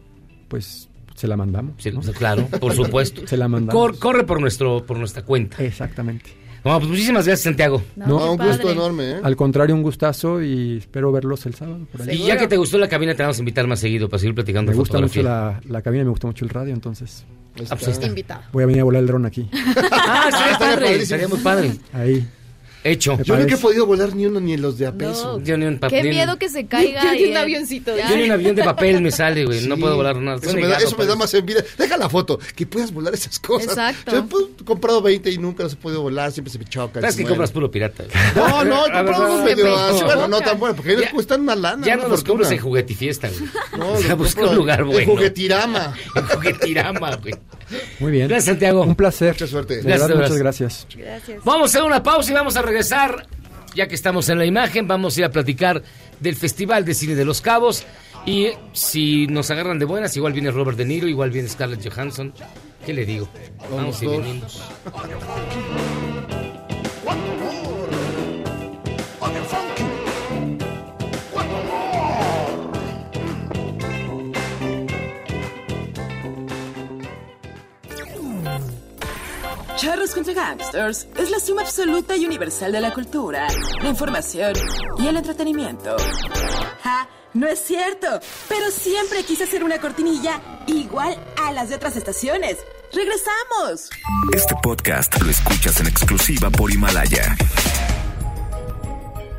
[0.50, 1.76] pues se la mandamos.
[1.78, 2.02] Sí, ¿no?
[2.02, 3.26] Claro, por supuesto.
[3.28, 3.74] Se la mandamos.
[3.82, 5.64] Cor- corre por nuestro por nuestra cuenta.
[5.64, 6.32] Exactamente.
[6.66, 7.82] No, pues muchísimas gracias, Santiago.
[7.96, 9.20] No, un gusto enorme, ¿eh?
[9.22, 11.86] Al contrario, un gustazo y espero verlos el sábado.
[11.92, 12.22] Por ahí.
[12.22, 14.34] Y ya que te gustó la cabina, te vamos a invitar más seguido para seguir
[14.36, 17.26] platicando Me gusta mucho la, la cabina, me gusta mucho el radio, entonces
[17.70, 18.08] Ah, pues ahí está.
[18.08, 18.42] Invitado.
[18.52, 19.48] voy a venir a volar el dron aquí.
[19.92, 21.72] Ah, estaría estaría padre, estaría muy padre.
[21.94, 22.28] Ahí.
[22.84, 23.18] Hecho.
[23.24, 25.40] Yo nunca he podido volar ni uno ni en los de a peso.
[25.44, 26.10] Yo ni un Qué papel.
[26.10, 27.04] miedo que se caiga.
[27.04, 27.96] Yo ni un avioncito.
[27.96, 28.10] Ya.
[28.10, 29.66] Yo ni un avión de papel me sale, güey.
[29.68, 29.82] No Sí.
[29.82, 30.40] puedo volar nada.
[30.42, 31.64] Eso me, da, eso me da más envidia.
[31.78, 33.70] Deja la foto, que puedas volar esas cosas.
[33.70, 34.12] Exacto.
[34.12, 34.28] Yo
[34.62, 37.02] he comprado 20 y nunca los he podido volar, siempre se me chocan.
[37.02, 38.04] Sabes que compras puro pirata.
[38.04, 38.36] güey.
[38.36, 40.06] No, no, he comprado unos no, medio no, así, no.
[40.06, 41.86] bueno, no tan buenos, porque ellos cuestan una lana.
[41.86, 43.50] Ya no los compras en juguetifiesta, güey.
[43.78, 45.12] No, o sea, busca un lugar en bueno.
[45.14, 45.94] juguetirama.
[46.16, 47.34] En juguetirama, güey.
[48.00, 48.28] Muy bien.
[48.28, 48.82] Gracias, Santiago.
[48.84, 49.34] Un placer.
[49.34, 49.82] Mucha suerte.
[49.82, 50.88] Gracias, muchas gracias.
[50.96, 51.44] Gracias.
[51.44, 52.73] Vamos a hacer una pausa y vamos a regresar.
[53.76, 55.82] Ya que estamos en la imagen, vamos a ir a platicar
[56.20, 57.86] del Festival de Cine de los Cabos.
[58.26, 62.34] Y si nos agarran de buenas, igual viene Robert De Niro, igual viene Scarlett Johansson.
[62.86, 63.28] ¿Qué le digo?
[63.72, 64.62] Vamos y venimos.
[79.84, 83.48] Charros contra Gangsters es la suma absoluta y universal de la cultura,
[83.82, 84.54] la información
[84.98, 85.98] y el entretenimiento.
[86.82, 87.10] ¡Ja!
[87.34, 88.08] No es cierto,
[88.48, 92.60] pero siempre quise hacer una cortinilla igual a las de otras estaciones.
[92.94, 93.90] ¡Regresamos!
[94.34, 97.36] Este podcast lo escuchas en exclusiva por Himalaya.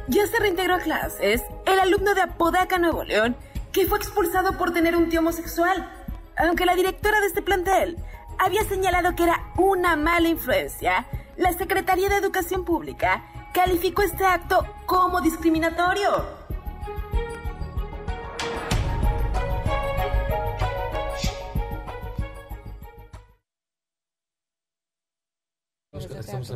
[0.08, 3.34] Ya se reintegró a clases el alumno de Apodaca, Nuevo León,
[3.72, 5.90] que fue expulsado por tener un tío homosexual.
[6.36, 7.96] Aunque la directora de este plantel
[8.38, 11.06] había señalado que era una mala influencia,
[11.36, 16.44] la Secretaría de Educación Pública calificó este acto como discriminatorio.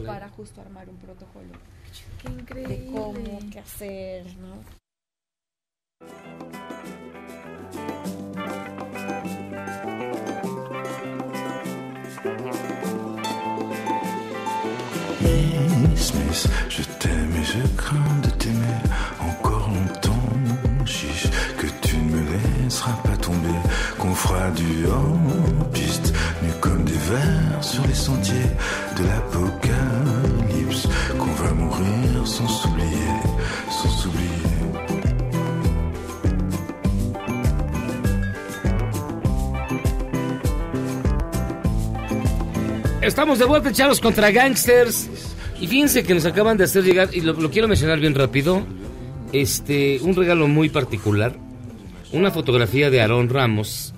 [0.06, 1.52] para justo armar un protocolo
[2.22, 2.78] Qué increíble.
[2.78, 4.62] de cómo, qué hacer, ¿no?
[16.68, 18.80] Je t'aime et je crains de t'aimer
[19.20, 20.28] encore longtemps.
[20.84, 21.28] Chiche,
[21.58, 22.22] que tu ne me
[22.64, 23.58] laisseras pas tomber,
[23.98, 26.12] qu'on fera du hors-piste,
[26.42, 28.50] nu comme des vers sur les sentiers
[28.96, 30.88] de l'apocalypse,
[31.18, 33.14] qu'on va mourir sans s'oublier,
[33.70, 34.28] sans s'oublier.
[43.02, 45.08] Estamos de vuelta, chavos, contra gangsters.
[45.60, 48.64] Y fíjense que nos acaban de hacer llegar, y lo, quiero mencionar bien rápido,
[49.32, 51.36] este, un regalo muy particular.
[52.12, 53.92] Una fotografía de Aarón Ramos,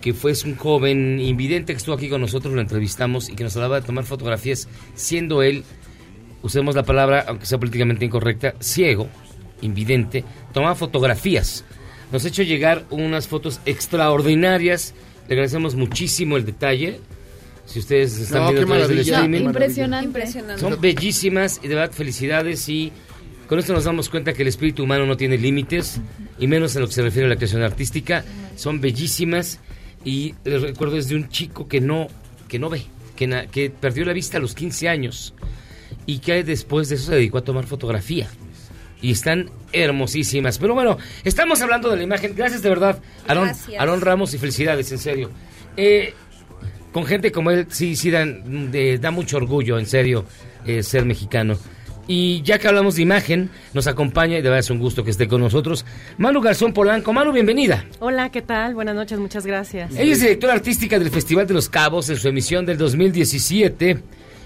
[0.00, 3.44] que fue es un joven invidente que estuvo aquí con nosotros, lo entrevistamos y que
[3.44, 5.62] nos hablaba de tomar fotografías, siendo él,
[6.42, 9.08] usemos la palabra, aunque sea políticamente incorrecta, ciego,
[9.60, 11.64] invidente, tomaba fotografías.
[12.12, 14.94] Nos ha hecho llegar unas fotos extraordinarias.
[15.28, 17.00] Le agradecemos muchísimo el detalle.
[17.66, 19.40] Si ustedes están No, viendo a través del streaming.
[19.46, 20.06] Impresionante.
[20.06, 20.60] Impresionante.
[20.60, 22.92] Son bellísimas y de verdad felicidades y
[23.48, 26.00] con esto nos damos cuenta que el espíritu humano no tiene límites
[26.38, 28.24] y menos en lo que se refiere a la creación artística.
[28.56, 29.60] Son bellísimas
[30.04, 32.08] y les recuerdo es de un chico que no
[32.48, 32.82] que no ve,
[33.16, 35.34] que, na- que perdió la vista a los 15 años
[36.06, 38.28] y que después de eso se dedicó a tomar fotografía.
[39.02, 40.58] Y están hermosísimas.
[40.58, 42.34] Pero bueno, estamos hablando de la imagen.
[42.36, 42.98] Gracias de verdad.
[43.26, 45.30] Aarón Ramos y felicidades, en serio.
[45.76, 46.14] Eh,
[46.94, 50.24] con gente como él, sí, sí, dan, de- da mucho orgullo, en serio,
[50.64, 51.58] eh, ser mexicano.
[52.06, 55.10] Y ya que hablamos de imagen, nos acompaña, y de verdad es un gusto que
[55.10, 55.84] esté con nosotros,
[56.18, 57.12] Manu Garzón Polanco.
[57.12, 57.84] Manu, bienvenida.
[57.98, 58.74] Hola, ¿qué tal?
[58.74, 59.90] Buenas noches, muchas gracias.
[59.96, 63.98] Ella es directora artística del Festival de los Cabos en su emisión del 2017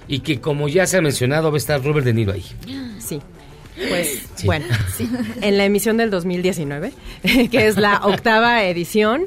[0.06, 2.44] y que, como ya se ha mencionado, va a estar Robert De Niro ahí.
[2.98, 3.20] Sí.
[3.88, 4.46] Pues Sí.
[4.46, 4.66] bueno,
[5.40, 6.92] en la emisión del 2019,
[7.50, 9.26] que es la octava edición,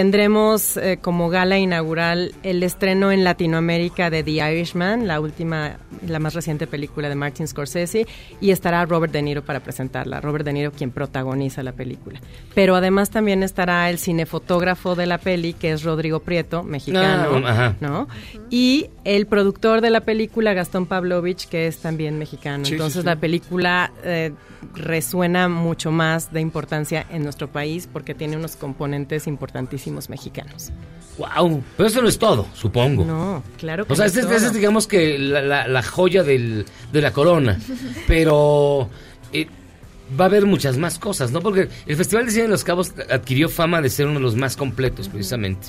[0.00, 6.18] tendremos eh, como gala inaugural el estreno en Latinoamérica de The Irishman, la última, la
[6.18, 8.06] más reciente película de Martin Scorsese,
[8.38, 10.20] y estará Robert De Niro para presentarla.
[10.20, 12.20] Robert De Niro quien protagoniza la película.
[12.54, 17.72] Pero además también estará el cinefotógrafo de la peli, que es Rodrigo Prieto, mexicano, Ah.
[17.80, 18.06] ¿no?
[18.50, 22.66] Y el productor de la película, Gastón Pavlovich, que es también mexicano.
[22.66, 23.06] Sí, sí, Entonces sí.
[23.06, 24.32] la película eh,
[24.74, 30.70] resuena mucho más de importancia en nuestro país porque tiene unos componentes importantísimos mexicanos.
[31.18, 31.62] ¡Wow!
[31.76, 33.04] Pero eso no es todo, supongo.
[33.04, 36.66] No, claro que O sea, no es este digamos que la, la- la joya del-
[36.92, 37.58] de la corona.
[38.06, 38.88] Pero
[39.32, 39.46] eh,
[40.18, 41.40] va a haber muchas más cosas, ¿no?
[41.40, 44.36] Porque el Festival de Cine de los Cabos adquirió fama de ser uno de los
[44.36, 45.68] más completos, precisamente.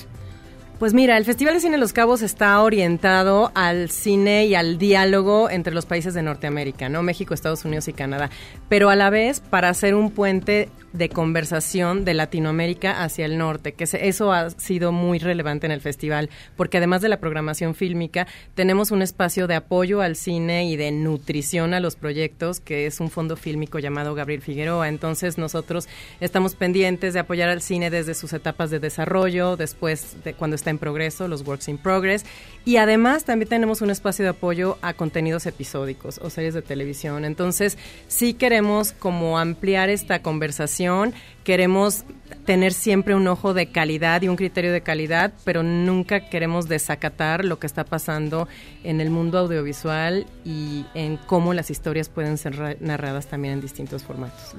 [0.78, 5.50] Pues mira, el Festival de Cine Los Cabos está orientado al cine y al diálogo
[5.50, 7.02] entre los países de Norteamérica, ¿no?
[7.02, 8.30] México, Estados Unidos y Canadá.
[8.68, 13.72] Pero a la vez para hacer un puente de conversación de Latinoamérica hacia el norte,
[13.72, 18.26] que eso ha sido muy relevante en el festival, porque además de la programación fílmica,
[18.54, 23.00] tenemos un espacio de apoyo al cine y de nutrición a los proyectos, que es
[23.00, 24.88] un fondo fílmico llamado Gabriel Figueroa.
[24.88, 25.88] Entonces nosotros
[26.20, 30.67] estamos pendientes de apoyar al cine desde sus etapas de desarrollo, después de cuando está
[30.70, 32.24] en progreso, los works in progress,
[32.64, 37.24] y además también tenemos un espacio de apoyo a contenidos episódicos o series de televisión.
[37.24, 37.78] Entonces
[38.08, 41.14] sí queremos como ampliar esta conversación,
[41.44, 42.04] queremos
[42.44, 47.44] tener siempre un ojo de calidad y un criterio de calidad, pero nunca queremos desacatar
[47.44, 48.48] lo que está pasando
[48.84, 53.60] en el mundo audiovisual y en cómo las historias pueden ser ra- narradas también en
[53.62, 54.54] distintos formatos.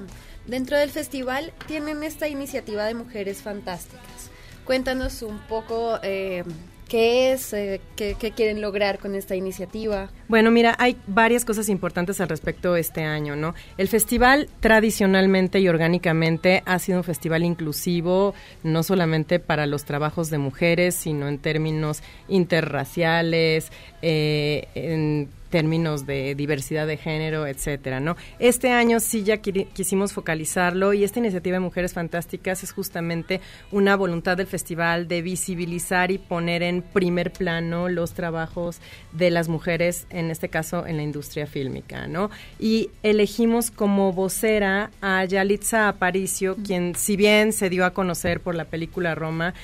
[0.46, 4.19] Dentro del festival tienen esta iniciativa de Mujeres Fantásticas.
[4.64, 6.44] Cuéntanos un poco eh,
[6.90, 10.10] qué es, eh, qué, quieren lograr con esta iniciativa.
[10.28, 13.54] Bueno, mira, hay varias cosas importantes al respecto este año, ¿no?
[13.78, 18.34] El festival tradicionalmente y orgánicamente ha sido un festival inclusivo,
[18.64, 23.70] no solamente para los trabajos de mujeres, sino en términos interraciales,
[24.02, 28.16] eh, en términos de diversidad de género, etcétera, ¿no?
[28.38, 33.40] Este año sí ya quisimos focalizarlo y esta iniciativa de Mujeres Fantásticas es justamente
[33.70, 38.80] una voluntad del festival de visibilizar y poner en primer plano los trabajos
[39.12, 42.30] de las mujeres, en este caso en la industria fílmica, ¿no?
[42.58, 48.54] Y elegimos como vocera a Yalitza Aparicio, quien si bien se dio a conocer por
[48.54, 49.54] la película Roma,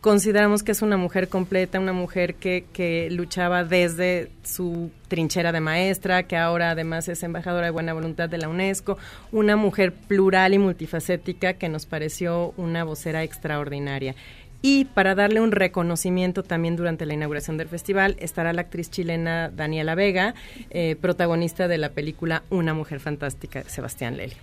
[0.00, 5.60] consideramos que es una mujer completa, una mujer que, que luchaba desde su trinchera de
[5.60, 8.98] maestra, que ahora además es embajadora de buena voluntad de la UNESCO,
[9.32, 14.14] una mujer plural y multifacética que nos pareció una vocera extraordinaria.
[14.62, 19.48] Y para darle un reconocimiento también durante la inauguración del festival estará la actriz chilena
[19.48, 20.34] Daniela Vega,
[20.68, 24.34] eh, protagonista de la película Una mujer fantástica, Sebastián Lely.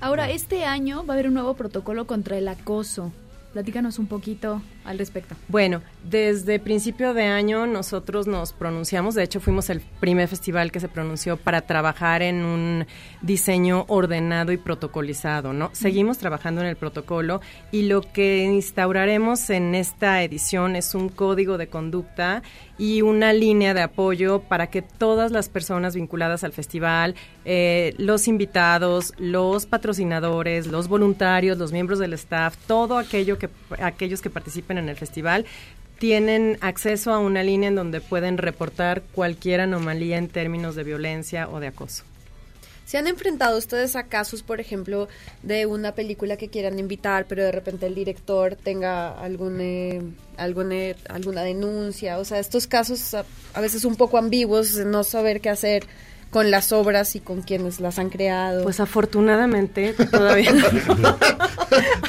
[0.00, 3.10] Ahora, este año va a haber un nuevo protocolo contra el acoso.
[3.52, 5.36] Platícanos un poquito al respecto.
[5.48, 10.80] Bueno, desde principio de año nosotros nos pronunciamos, de hecho fuimos el primer festival que
[10.80, 12.86] se pronunció para trabajar en un
[13.20, 15.68] diseño ordenado y protocolizado, ¿no?
[15.74, 21.58] Seguimos trabajando en el protocolo y lo que instauraremos en esta edición es un código
[21.58, 22.42] de conducta
[22.78, 28.28] y una línea de apoyo para que todas las personas vinculadas al festival, eh, los
[28.28, 33.50] invitados, los patrocinadores, los voluntarios, los miembros del staff, todo aquello que
[33.82, 35.44] aquellos que participen en el festival
[35.98, 41.48] tienen acceso a una línea en donde pueden reportar cualquier anomalía en términos de violencia
[41.48, 42.04] o de acoso.
[42.88, 45.08] ¿Se han enfrentado ustedes a casos, por ejemplo,
[45.42, 50.00] de una película que quieran invitar, pero de repente el director tenga algún, eh,
[50.38, 52.18] eh, alguna denuncia?
[52.18, 55.84] O sea, estos casos a, a veces un poco ambiguos, no saber qué hacer
[56.30, 58.62] con las obras y con quienes las han creado.
[58.62, 61.16] Pues afortunadamente todavía no.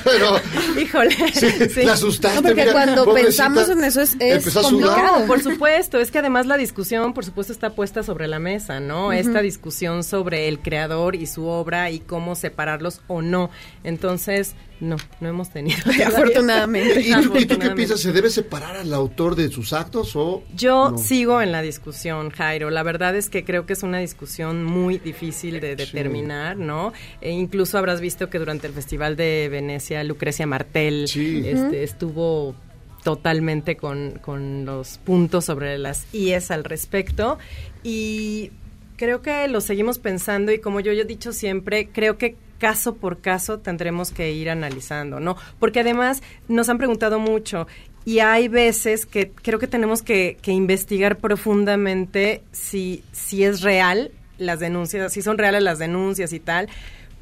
[0.03, 0.35] Pero,
[0.79, 2.37] Híjole, sí, la asustaste.
[2.37, 4.15] No, porque mira, cuando pensamos en eso es,
[4.53, 5.19] complicado.
[5.19, 8.79] No, por supuesto, es que además la discusión, por supuesto, está puesta sobre la mesa,
[8.79, 9.11] ¿no?
[9.11, 13.49] Esta discusión sobre el creador y su obra y cómo separarlos o no.
[13.83, 15.79] Entonces, no, no hemos tenido.
[16.07, 17.01] Afortunadamente.
[17.01, 17.99] ¿Y tú, y tú qué piensas?
[17.99, 20.43] ¿Se debe separar al autor de sus actos o...?
[20.55, 20.97] Yo no?
[20.97, 22.69] sigo en la discusión, Jairo.
[22.69, 26.93] La verdad es que creo que es una discusión muy difícil de determinar, ¿no?
[27.21, 32.55] E incluso habrás visto que durante el Festival de Venecia, Lucrecia Martel este, estuvo
[33.03, 37.37] totalmente con, con los puntos sobre las IES al respecto.
[37.83, 38.51] Y
[38.99, 42.95] creo que lo seguimos pensando y como yo, yo he dicho siempre, creo que caso
[42.95, 45.37] por caso tendremos que ir analizando, ¿no?
[45.57, 47.65] Porque además nos han preguntado mucho
[48.03, 54.11] y hay veces que creo que tenemos que, que investigar profundamente si, si es real
[54.37, 56.67] las denuncias, si son reales las denuncias y tal,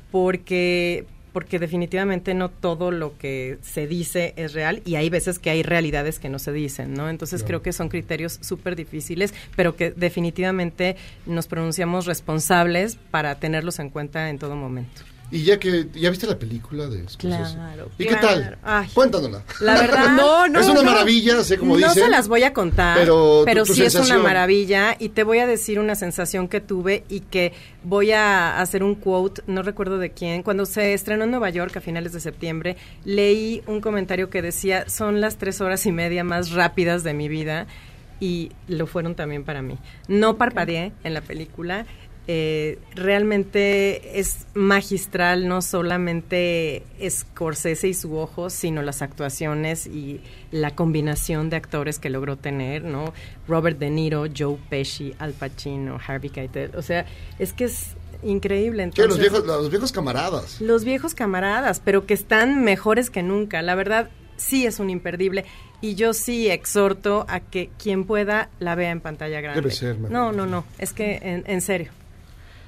[0.09, 5.49] porque porque definitivamente no todo lo que se dice es real y hay veces que
[5.49, 7.09] hay realidades que no se dicen, ¿no?
[7.09, 10.95] Entonces creo que son criterios súper difíciles, pero que definitivamente
[11.25, 15.01] nos pronunciamos responsables para tenerlos en cuenta en todo momento.
[15.29, 17.55] Y ya que ya viste la película de Scorsese.
[17.55, 18.21] Claro, ¿Y claro.
[18.21, 18.57] qué tal?
[18.63, 18.87] Ay.
[18.93, 19.43] Cuéntanosla.
[19.59, 20.59] La verdad, no, no.
[20.61, 20.91] Es una no.
[20.91, 22.05] maravilla, sé como No dicen.
[22.05, 25.23] se las voy a contar, pero pero, tu- tu sí es una maravilla y te
[25.23, 27.51] voy a decir una sensación que tuve y que
[27.83, 31.75] voy a hacer un quote, no recuerdo de quién, cuando se estrenó en Nueva York
[31.75, 36.23] a finales de septiembre, leí un comentario que decía, son las tres horas y media
[36.23, 37.67] más rápidas de mi vida
[38.21, 39.77] y lo fueron también para mí.
[40.07, 41.85] No parpadeé en la película.
[42.29, 50.19] Eh, realmente es magistral no solamente Scorsese y su ojo, sino las actuaciones y
[50.51, 53.13] la combinación de actores que logró tener, ¿no?
[53.47, 57.05] Robert De Niro, Joe Pesci, Al Pacino, Harvey Keitel, o sea,
[57.39, 58.89] es que es increíble.
[58.93, 60.59] ¿Qué, los, Entonces, viejos, los viejos camaradas.
[60.59, 63.61] los viejos camaradas, pero que están mejores que nunca.
[63.61, 65.45] La verdad, sí es un imperdible.
[65.79, 69.61] Y yo sí exhorto a que quien pueda la vea en pantalla grande.
[69.61, 70.65] Debe ser no, no, no.
[70.79, 71.91] Es que, en, en serio.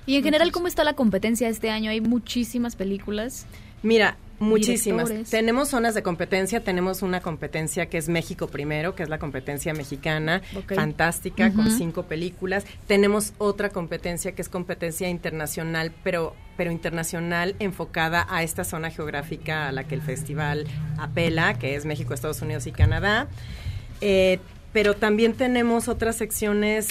[0.09, 1.91] Y en general, ¿cómo está la competencia este año?
[1.91, 3.45] Hay muchísimas películas.
[3.83, 5.07] Mira, muchísimas.
[5.07, 5.29] Directores.
[5.29, 6.63] Tenemos zonas de competencia.
[6.63, 12.05] Tenemos una competencia que es México primero, que es la competencia mexicana, fantástica, con cinco
[12.07, 12.65] películas.
[12.87, 19.67] Tenemos otra competencia que es competencia internacional, pero pero internacional enfocada a esta zona geográfica
[19.67, 20.65] a la que el festival
[20.97, 23.27] apela, que es México, Estados Unidos y Canadá.
[24.01, 24.39] Eh,
[24.73, 26.87] pero también tenemos otras secciones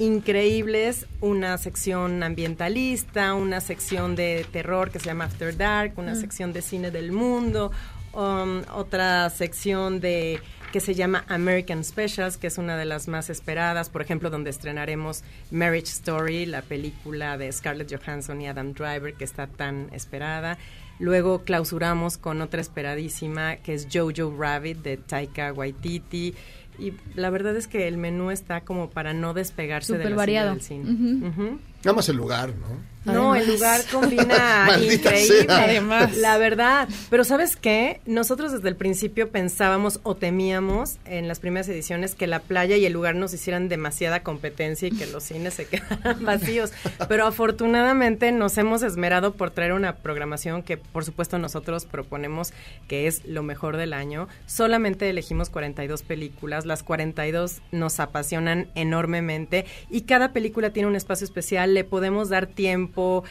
[0.00, 6.20] increíbles, una sección ambientalista, una sección de terror que se llama After Dark, una Mm.
[6.20, 7.70] sección de cine del mundo,
[8.14, 10.40] um, otra sección de
[10.72, 14.50] que se llama American Specials, que es una de las más esperadas, por ejemplo, donde
[14.50, 20.58] estrenaremos Marriage Story, la película de Scarlett Johansson y Adam Driver, que está tan esperada.
[21.00, 26.34] Luego clausuramos con otra esperadísima, que es Jojo Rabbit, de Taika Waititi.
[26.80, 30.52] Y la verdad es que el menú está como para no despegarse de la variado.
[30.52, 31.58] del cine.
[31.84, 32.90] Nada más el lugar, ¿no?
[33.04, 35.44] No, el lugar combina increíble.
[35.46, 35.64] sea.
[35.64, 36.16] Además.
[36.18, 36.88] La verdad.
[37.08, 38.00] Pero ¿sabes qué?
[38.04, 42.84] Nosotros desde el principio pensábamos o temíamos en las primeras ediciones que la playa y
[42.84, 46.72] el lugar nos hicieran demasiada competencia y que los cines se quedaran vacíos.
[47.08, 52.52] Pero afortunadamente nos hemos esmerado por traer una programación que por supuesto nosotros proponemos
[52.86, 54.28] que es lo mejor del año.
[54.46, 56.66] Solamente elegimos 42 películas.
[56.66, 61.69] Las 42 nos apasionan enormemente y cada película tiene un espacio especial.
[61.70, 63.24] Le podemos dar tiempo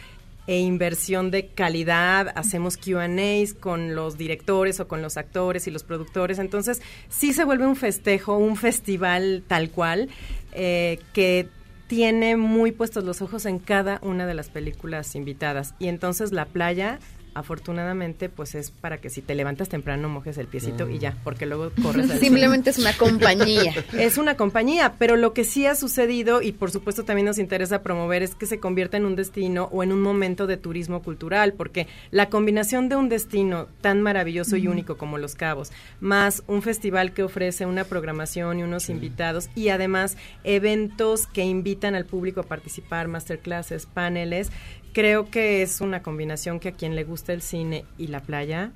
[0.47, 5.83] e inversión de calidad, hacemos Q&As con los directores o con los actores y los
[5.83, 10.09] productores, entonces sí se vuelve un festejo, un festival tal cual,
[10.53, 11.49] eh, que
[11.85, 15.75] tiene muy puestos los ojos en cada una de las películas invitadas.
[15.77, 16.99] Y entonces la playa,
[17.33, 21.45] afortunadamente, pues es para que si te levantas temprano mojes el piecito y ya, porque
[21.45, 23.73] luego corres al Simplemente es una compañía.
[23.93, 27.81] es una compañía, pero lo que sí ha sucedido y por supuesto también nos interesa
[27.81, 31.53] promover es que se convierta en un destino o en un momento de turismo cultural,
[31.53, 36.61] porque la combinación de un destino tan maravilloso y único como Los Cabos, más un
[36.61, 42.41] festival que ofrece una programación y unos invitados y además eventos que invitan al público
[42.41, 44.51] a participar, masterclasses, paneles,
[44.93, 48.71] creo que es una combinación que a quien le gusta el cine y la playa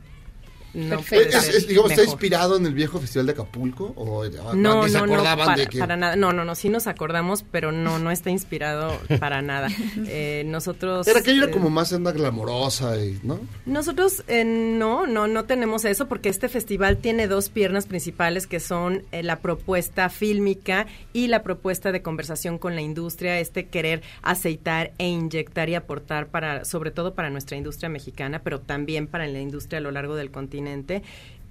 [0.74, 3.94] no Es- es- digamos, ¿Está inspirado en el viejo festival de Acapulco?
[3.96, 4.24] ¿O
[4.56, 5.80] No, se no, no, acordaban para, de que...
[5.80, 6.16] para nada.
[6.16, 9.70] No, no, no, sí nos acordamos, pero no, no está inspirado para nada.
[10.16, 11.08] Eh, nosotros...
[11.08, 13.40] Era aquello era eh, como más onda glamorosa, y, ¿no?
[13.66, 18.60] Nosotros eh, no, no, no tenemos eso porque este festival tiene dos piernas principales que
[18.60, 24.02] son eh, la propuesta fílmica y la propuesta de conversación con la industria, este querer
[24.22, 29.28] aceitar e inyectar y aportar para, sobre todo para nuestra industria mexicana, pero también para
[29.28, 30.63] la industria a lo largo del continente.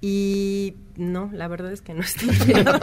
[0.05, 2.77] Y no, la verdad es que no está inspirado.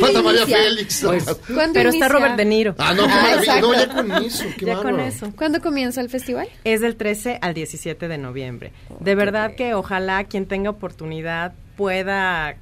[0.00, 0.46] ¿Cuándo María?
[0.46, 1.02] Félix.
[1.04, 2.08] Pues, ¿Cuándo pero está?
[2.08, 2.74] Robert De Niro.
[2.78, 3.60] Ah, no, qué Ah.
[3.60, 5.30] No, ya con eso, qué Ya con eso.
[5.36, 6.48] ¿Cuándo comienza el festival?
[6.64, 8.72] Es del 13 al 17 de noviembre.
[9.00, 12.56] De verdad que ojalá quien tenga oportunidad pueda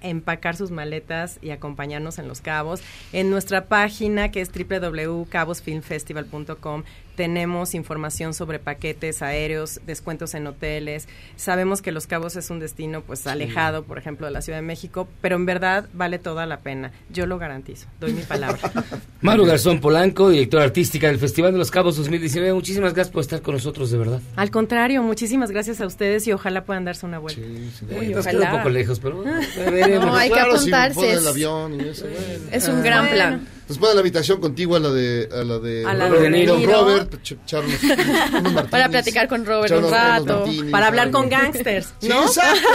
[0.00, 2.82] empacar sus maletas y acompañarnos en Los Cabos.
[3.12, 6.84] En nuestra página que es www.cabosfilmfestival.com
[7.16, 11.08] tenemos información sobre paquetes aéreos, descuentos en hoteles.
[11.36, 14.62] Sabemos que Los Cabos es un destino pues alejado, por ejemplo, de la Ciudad de
[14.62, 16.92] México, pero en verdad vale toda la pena.
[17.10, 17.86] Yo lo garantizo.
[18.00, 18.58] Doy mi palabra.
[19.20, 22.52] Maru Garzón Polanco, directora artística del Festival de los Cabos 2019.
[22.54, 24.20] Muchísimas gracias por estar con nosotros, de verdad.
[24.36, 27.40] Al contrario, muchísimas gracias a ustedes y ojalá puedan darse una vuelta.
[27.40, 28.38] Uy, Nos ojalá.
[28.40, 30.06] queda un poco lejos, pero ya veremos.
[30.06, 32.44] No, hay que Claro, apuntarse, es- el avión y eso, bueno.
[32.52, 33.48] Es un gran Bueno, plan.
[33.68, 36.66] Después de la invitación contigo a la de a la de, A la Robert de.
[36.66, 40.44] Robert, ch- Para platicar con Robert un rato.
[40.70, 42.24] Para hablar con gangsters, Sí, ¿no?
[42.24, 42.68] exacto.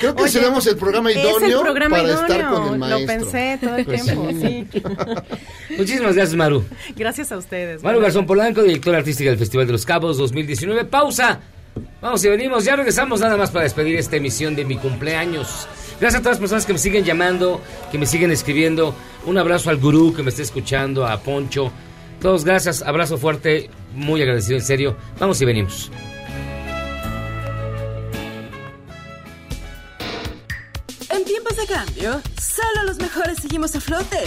[0.00, 2.70] Creo que Oye, seremos el programa es el idóneo programa para idóneo, estar con el
[2.72, 3.06] lo maestro.
[3.06, 4.66] pensé todo el Pues tiempo, sí.
[4.72, 4.82] sí.
[5.76, 6.64] Muchísimas gracias, Maru.
[6.96, 7.82] Gracias a ustedes.
[7.82, 10.84] Maru Garzón Polanco, directora artística del Festival de los Cabos 2019.
[10.86, 11.40] Pausa.
[12.00, 12.64] Vamos y venimos.
[12.64, 15.66] Ya regresamos nada más para despedir esta emisión de mi cumpleaños.
[16.00, 17.60] Gracias a todas las personas que me siguen llamando,
[17.90, 18.94] que me siguen escribiendo.
[19.24, 21.72] Un abrazo al gurú que me está escuchando, a Poncho.
[22.20, 24.96] Todos gracias, abrazo fuerte, muy agradecido en serio.
[25.18, 25.90] Vamos y venimos.
[31.10, 34.18] En tiempos de cambio, solo los mejores seguimos a flote.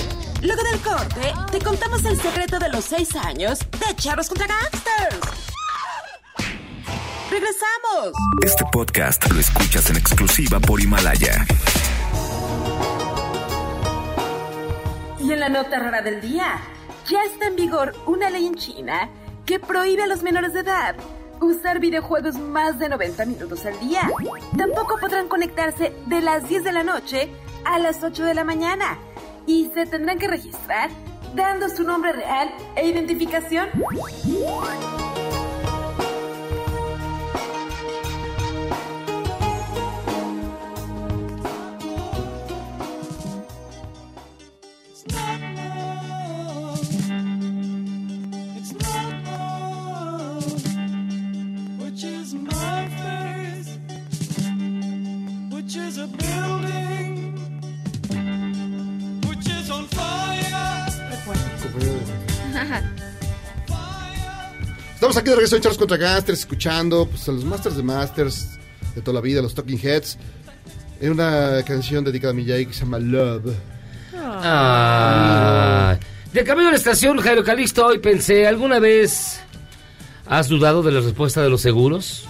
[0.41, 5.48] Luego del corte, te contamos el secreto de los seis años de Charros contra Gangsters.
[7.31, 8.13] ¡Regresamos!
[8.43, 11.45] Este podcast lo escuchas en exclusiva por Himalaya.
[15.19, 16.59] Y en la nota rara del día,
[17.07, 19.09] ya está en vigor una ley en China
[19.45, 20.95] que prohíbe a los menores de edad
[21.39, 24.09] usar videojuegos más de 90 minutos al día.
[24.57, 27.29] Tampoco podrán conectarse de las 10 de la noche
[27.63, 28.97] a las 8 de la mañana
[29.45, 30.89] y se tendrán que registrar
[31.35, 33.69] dando su nombre real e identificación.
[64.93, 68.59] Estamos aquí de regreso en Charles contra Gangsters, escuchando pues, a los Masters de Masters
[68.95, 70.17] de toda la vida, los Talking Heads,
[70.99, 73.53] en una canción dedicada a Miyagi que se llama Love.
[74.13, 75.97] Ah,
[76.33, 79.39] de camino a la estación, Jairo Calixto, hoy pensé, ¿alguna vez
[80.27, 82.25] has dudado de la respuesta de los seguros?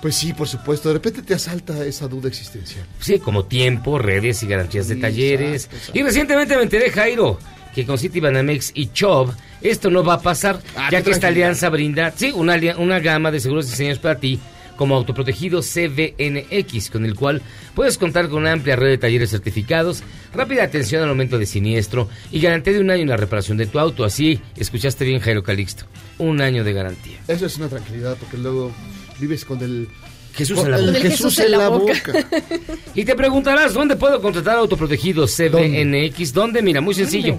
[0.00, 2.86] Pues sí, por supuesto, de repente te asalta esa duda existencial.
[3.00, 5.68] Sí, como tiempo, redes y garantías de talleres.
[5.94, 7.38] Y recientemente me enteré, Jairo,
[7.74, 11.28] que con City Banamex y Chubb esto no va a pasar, Ah, ya que esta
[11.28, 14.38] alianza brinda, sí, una, una gama de seguros diseñados para ti,
[14.76, 17.40] como autoprotegido CBNX, con el cual
[17.74, 20.02] puedes contar con una amplia red de talleres certificados,
[20.34, 23.66] rápida atención al momento de siniestro y garantía de un año en la reparación de
[23.66, 24.04] tu auto.
[24.04, 25.84] Así, escuchaste bien, Jairo Calixto,
[26.18, 27.18] un año de garantía.
[27.28, 28.72] Eso es una tranquilidad, porque luego
[29.20, 29.88] vives con el
[30.34, 31.00] Jesús con en la el boca.
[31.00, 31.92] Jesús, en la boca.
[32.96, 36.32] Y te preguntarás, ¿dónde puedo contratar autoprotegido CBNX?
[36.32, 36.62] ¿Dónde?
[36.62, 37.38] Mira, muy sencillo.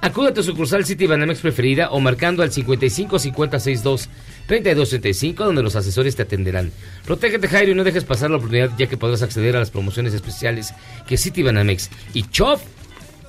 [0.00, 4.08] Acude a tu sucursal City Banamex preferida o marcando al 55 50 62
[4.46, 6.72] 32 35 donde los asesores te atenderán.
[7.06, 10.12] Protégete Jairo y no dejes pasar la oportunidad ya que podrás acceder a las promociones
[10.12, 10.74] especiales
[11.06, 12.60] que City Banamex y Chop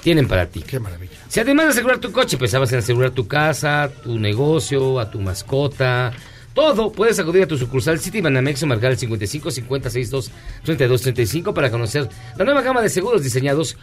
[0.03, 0.61] tienen para ti.
[0.61, 1.13] Qué maravilla.
[1.29, 5.19] Si además de asegurar tu coche, pensabas en asegurar tu casa, tu negocio, a tu
[5.19, 6.13] mascota,
[6.55, 10.31] todo, puedes acudir a tu sucursal City Banamex o marcar el 55 50 62
[10.63, 13.75] 32 35 para conocer la nueva gama de seguros diseñados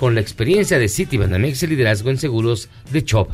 [0.00, 3.28] con la experiencia de City Banamex y liderazgo en seguros de Chop.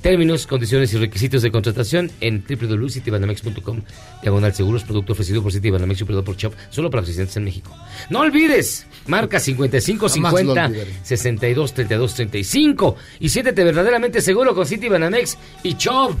[0.00, 3.80] Términos, condiciones y requisitos de contratación en www.citybanamex.com.
[4.22, 7.76] Diagonal Seguros, producto ofrecido por Citybanamex y operado por Chop, solo para residentes en México.
[8.10, 10.92] No olvides, marca 55 Jamás lo 50 olvidaré.
[11.02, 16.12] 62 32 35 y siéntete verdaderamente seguro con Citybanamex y Chop.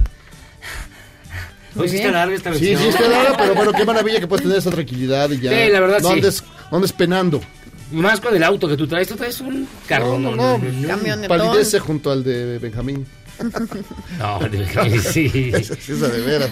[1.76, 2.82] Muy Hoy sí está larga esta Sí, versión.
[2.82, 5.52] sí, está larga, pero bueno, qué maravilla que puedes tener esa tranquilidad y ya.
[5.52, 6.14] Sí, la verdad no sí.
[6.14, 6.42] Andes,
[6.72, 7.40] no andes penando.
[7.90, 10.18] Más con el auto que tú traes, tú traes un carro.
[10.18, 11.28] No, no, no.
[11.28, 13.06] Palidece junto al de Benjamín.
[14.18, 15.52] No, de verdad, sí.
[15.54, 16.50] Esa sí es de veras.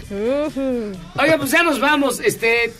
[1.18, 2.20] Oiga, pues ya nos vamos.
[2.20, 2.72] Este,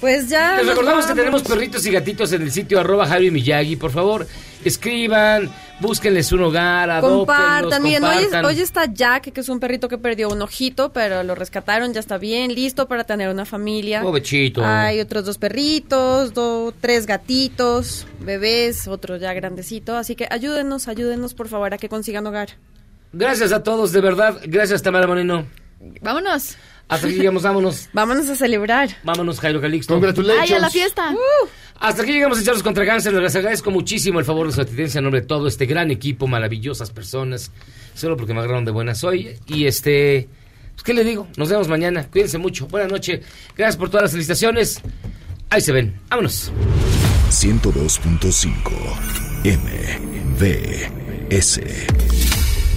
[0.00, 0.56] Pues ya.
[0.58, 3.76] Les recordamos que tenemos perritos y gatitos en el sitio arroba Javi Miyagi.
[3.76, 4.26] Por favor,
[4.62, 5.50] escriban,
[5.80, 8.44] búsquenles un hogar, adópenlos, Compartan, miren, hoy, es- compartan.
[8.44, 12.00] hoy está Jack, que es un perrito que perdió un ojito, pero lo rescataron, ya
[12.00, 14.02] está bien, listo para tener una familia.
[14.02, 14.62] Pobrecito.
[14.64, 21.32] Hay otros dos perritos, do- tres gatitos, bebés, otro ya grandecito, así que ayúdenos, ayúdenos
[21.32, 22.50] por favor a que consigan hogar.
[23.14, 24.40] Gracias a todos, de verdad.
[24.44, 25.46] Gracias, Tamara Moreno.
[26.02, 26.56] Vámonos.
[26.88, 27.88] Hasta aquí llegamos, vámonos.
[27.92, 28.90] Vámonos a celebrar.
[29.02, 30.00] Vámonos, Jairo Calixto.
[30.40, 31.12] Ay, a la fiesta.
[31.80, 33.12] Hasta aquí llegamos a Charlos contra Cáncer.
[33.14, 36.28] Les agradezco muchísimo el favor de su asistencia en nombre de todo este gran equipo,
[36.28, 37.50] maravillosas personas.
[37.94, 39.36] Solo porque me agarraron de buenas hoy.
[39.46, 40.28] Y este.
[40.74, 41.26] Pues, ¿Qué le digo?
[41.36, 42.06] Nos vemos mañana.
[42.08, 42.68] Cuídense mucho.
[42.68, 43.20] Buenas noches.
[43.56, 44.80] Gracias por todas las felicitaciones.
[45.50, 45.98] Ahí se ven.
[46.08, 46.52] Vámonos.
[47.30, 51.60] 102.5 MVS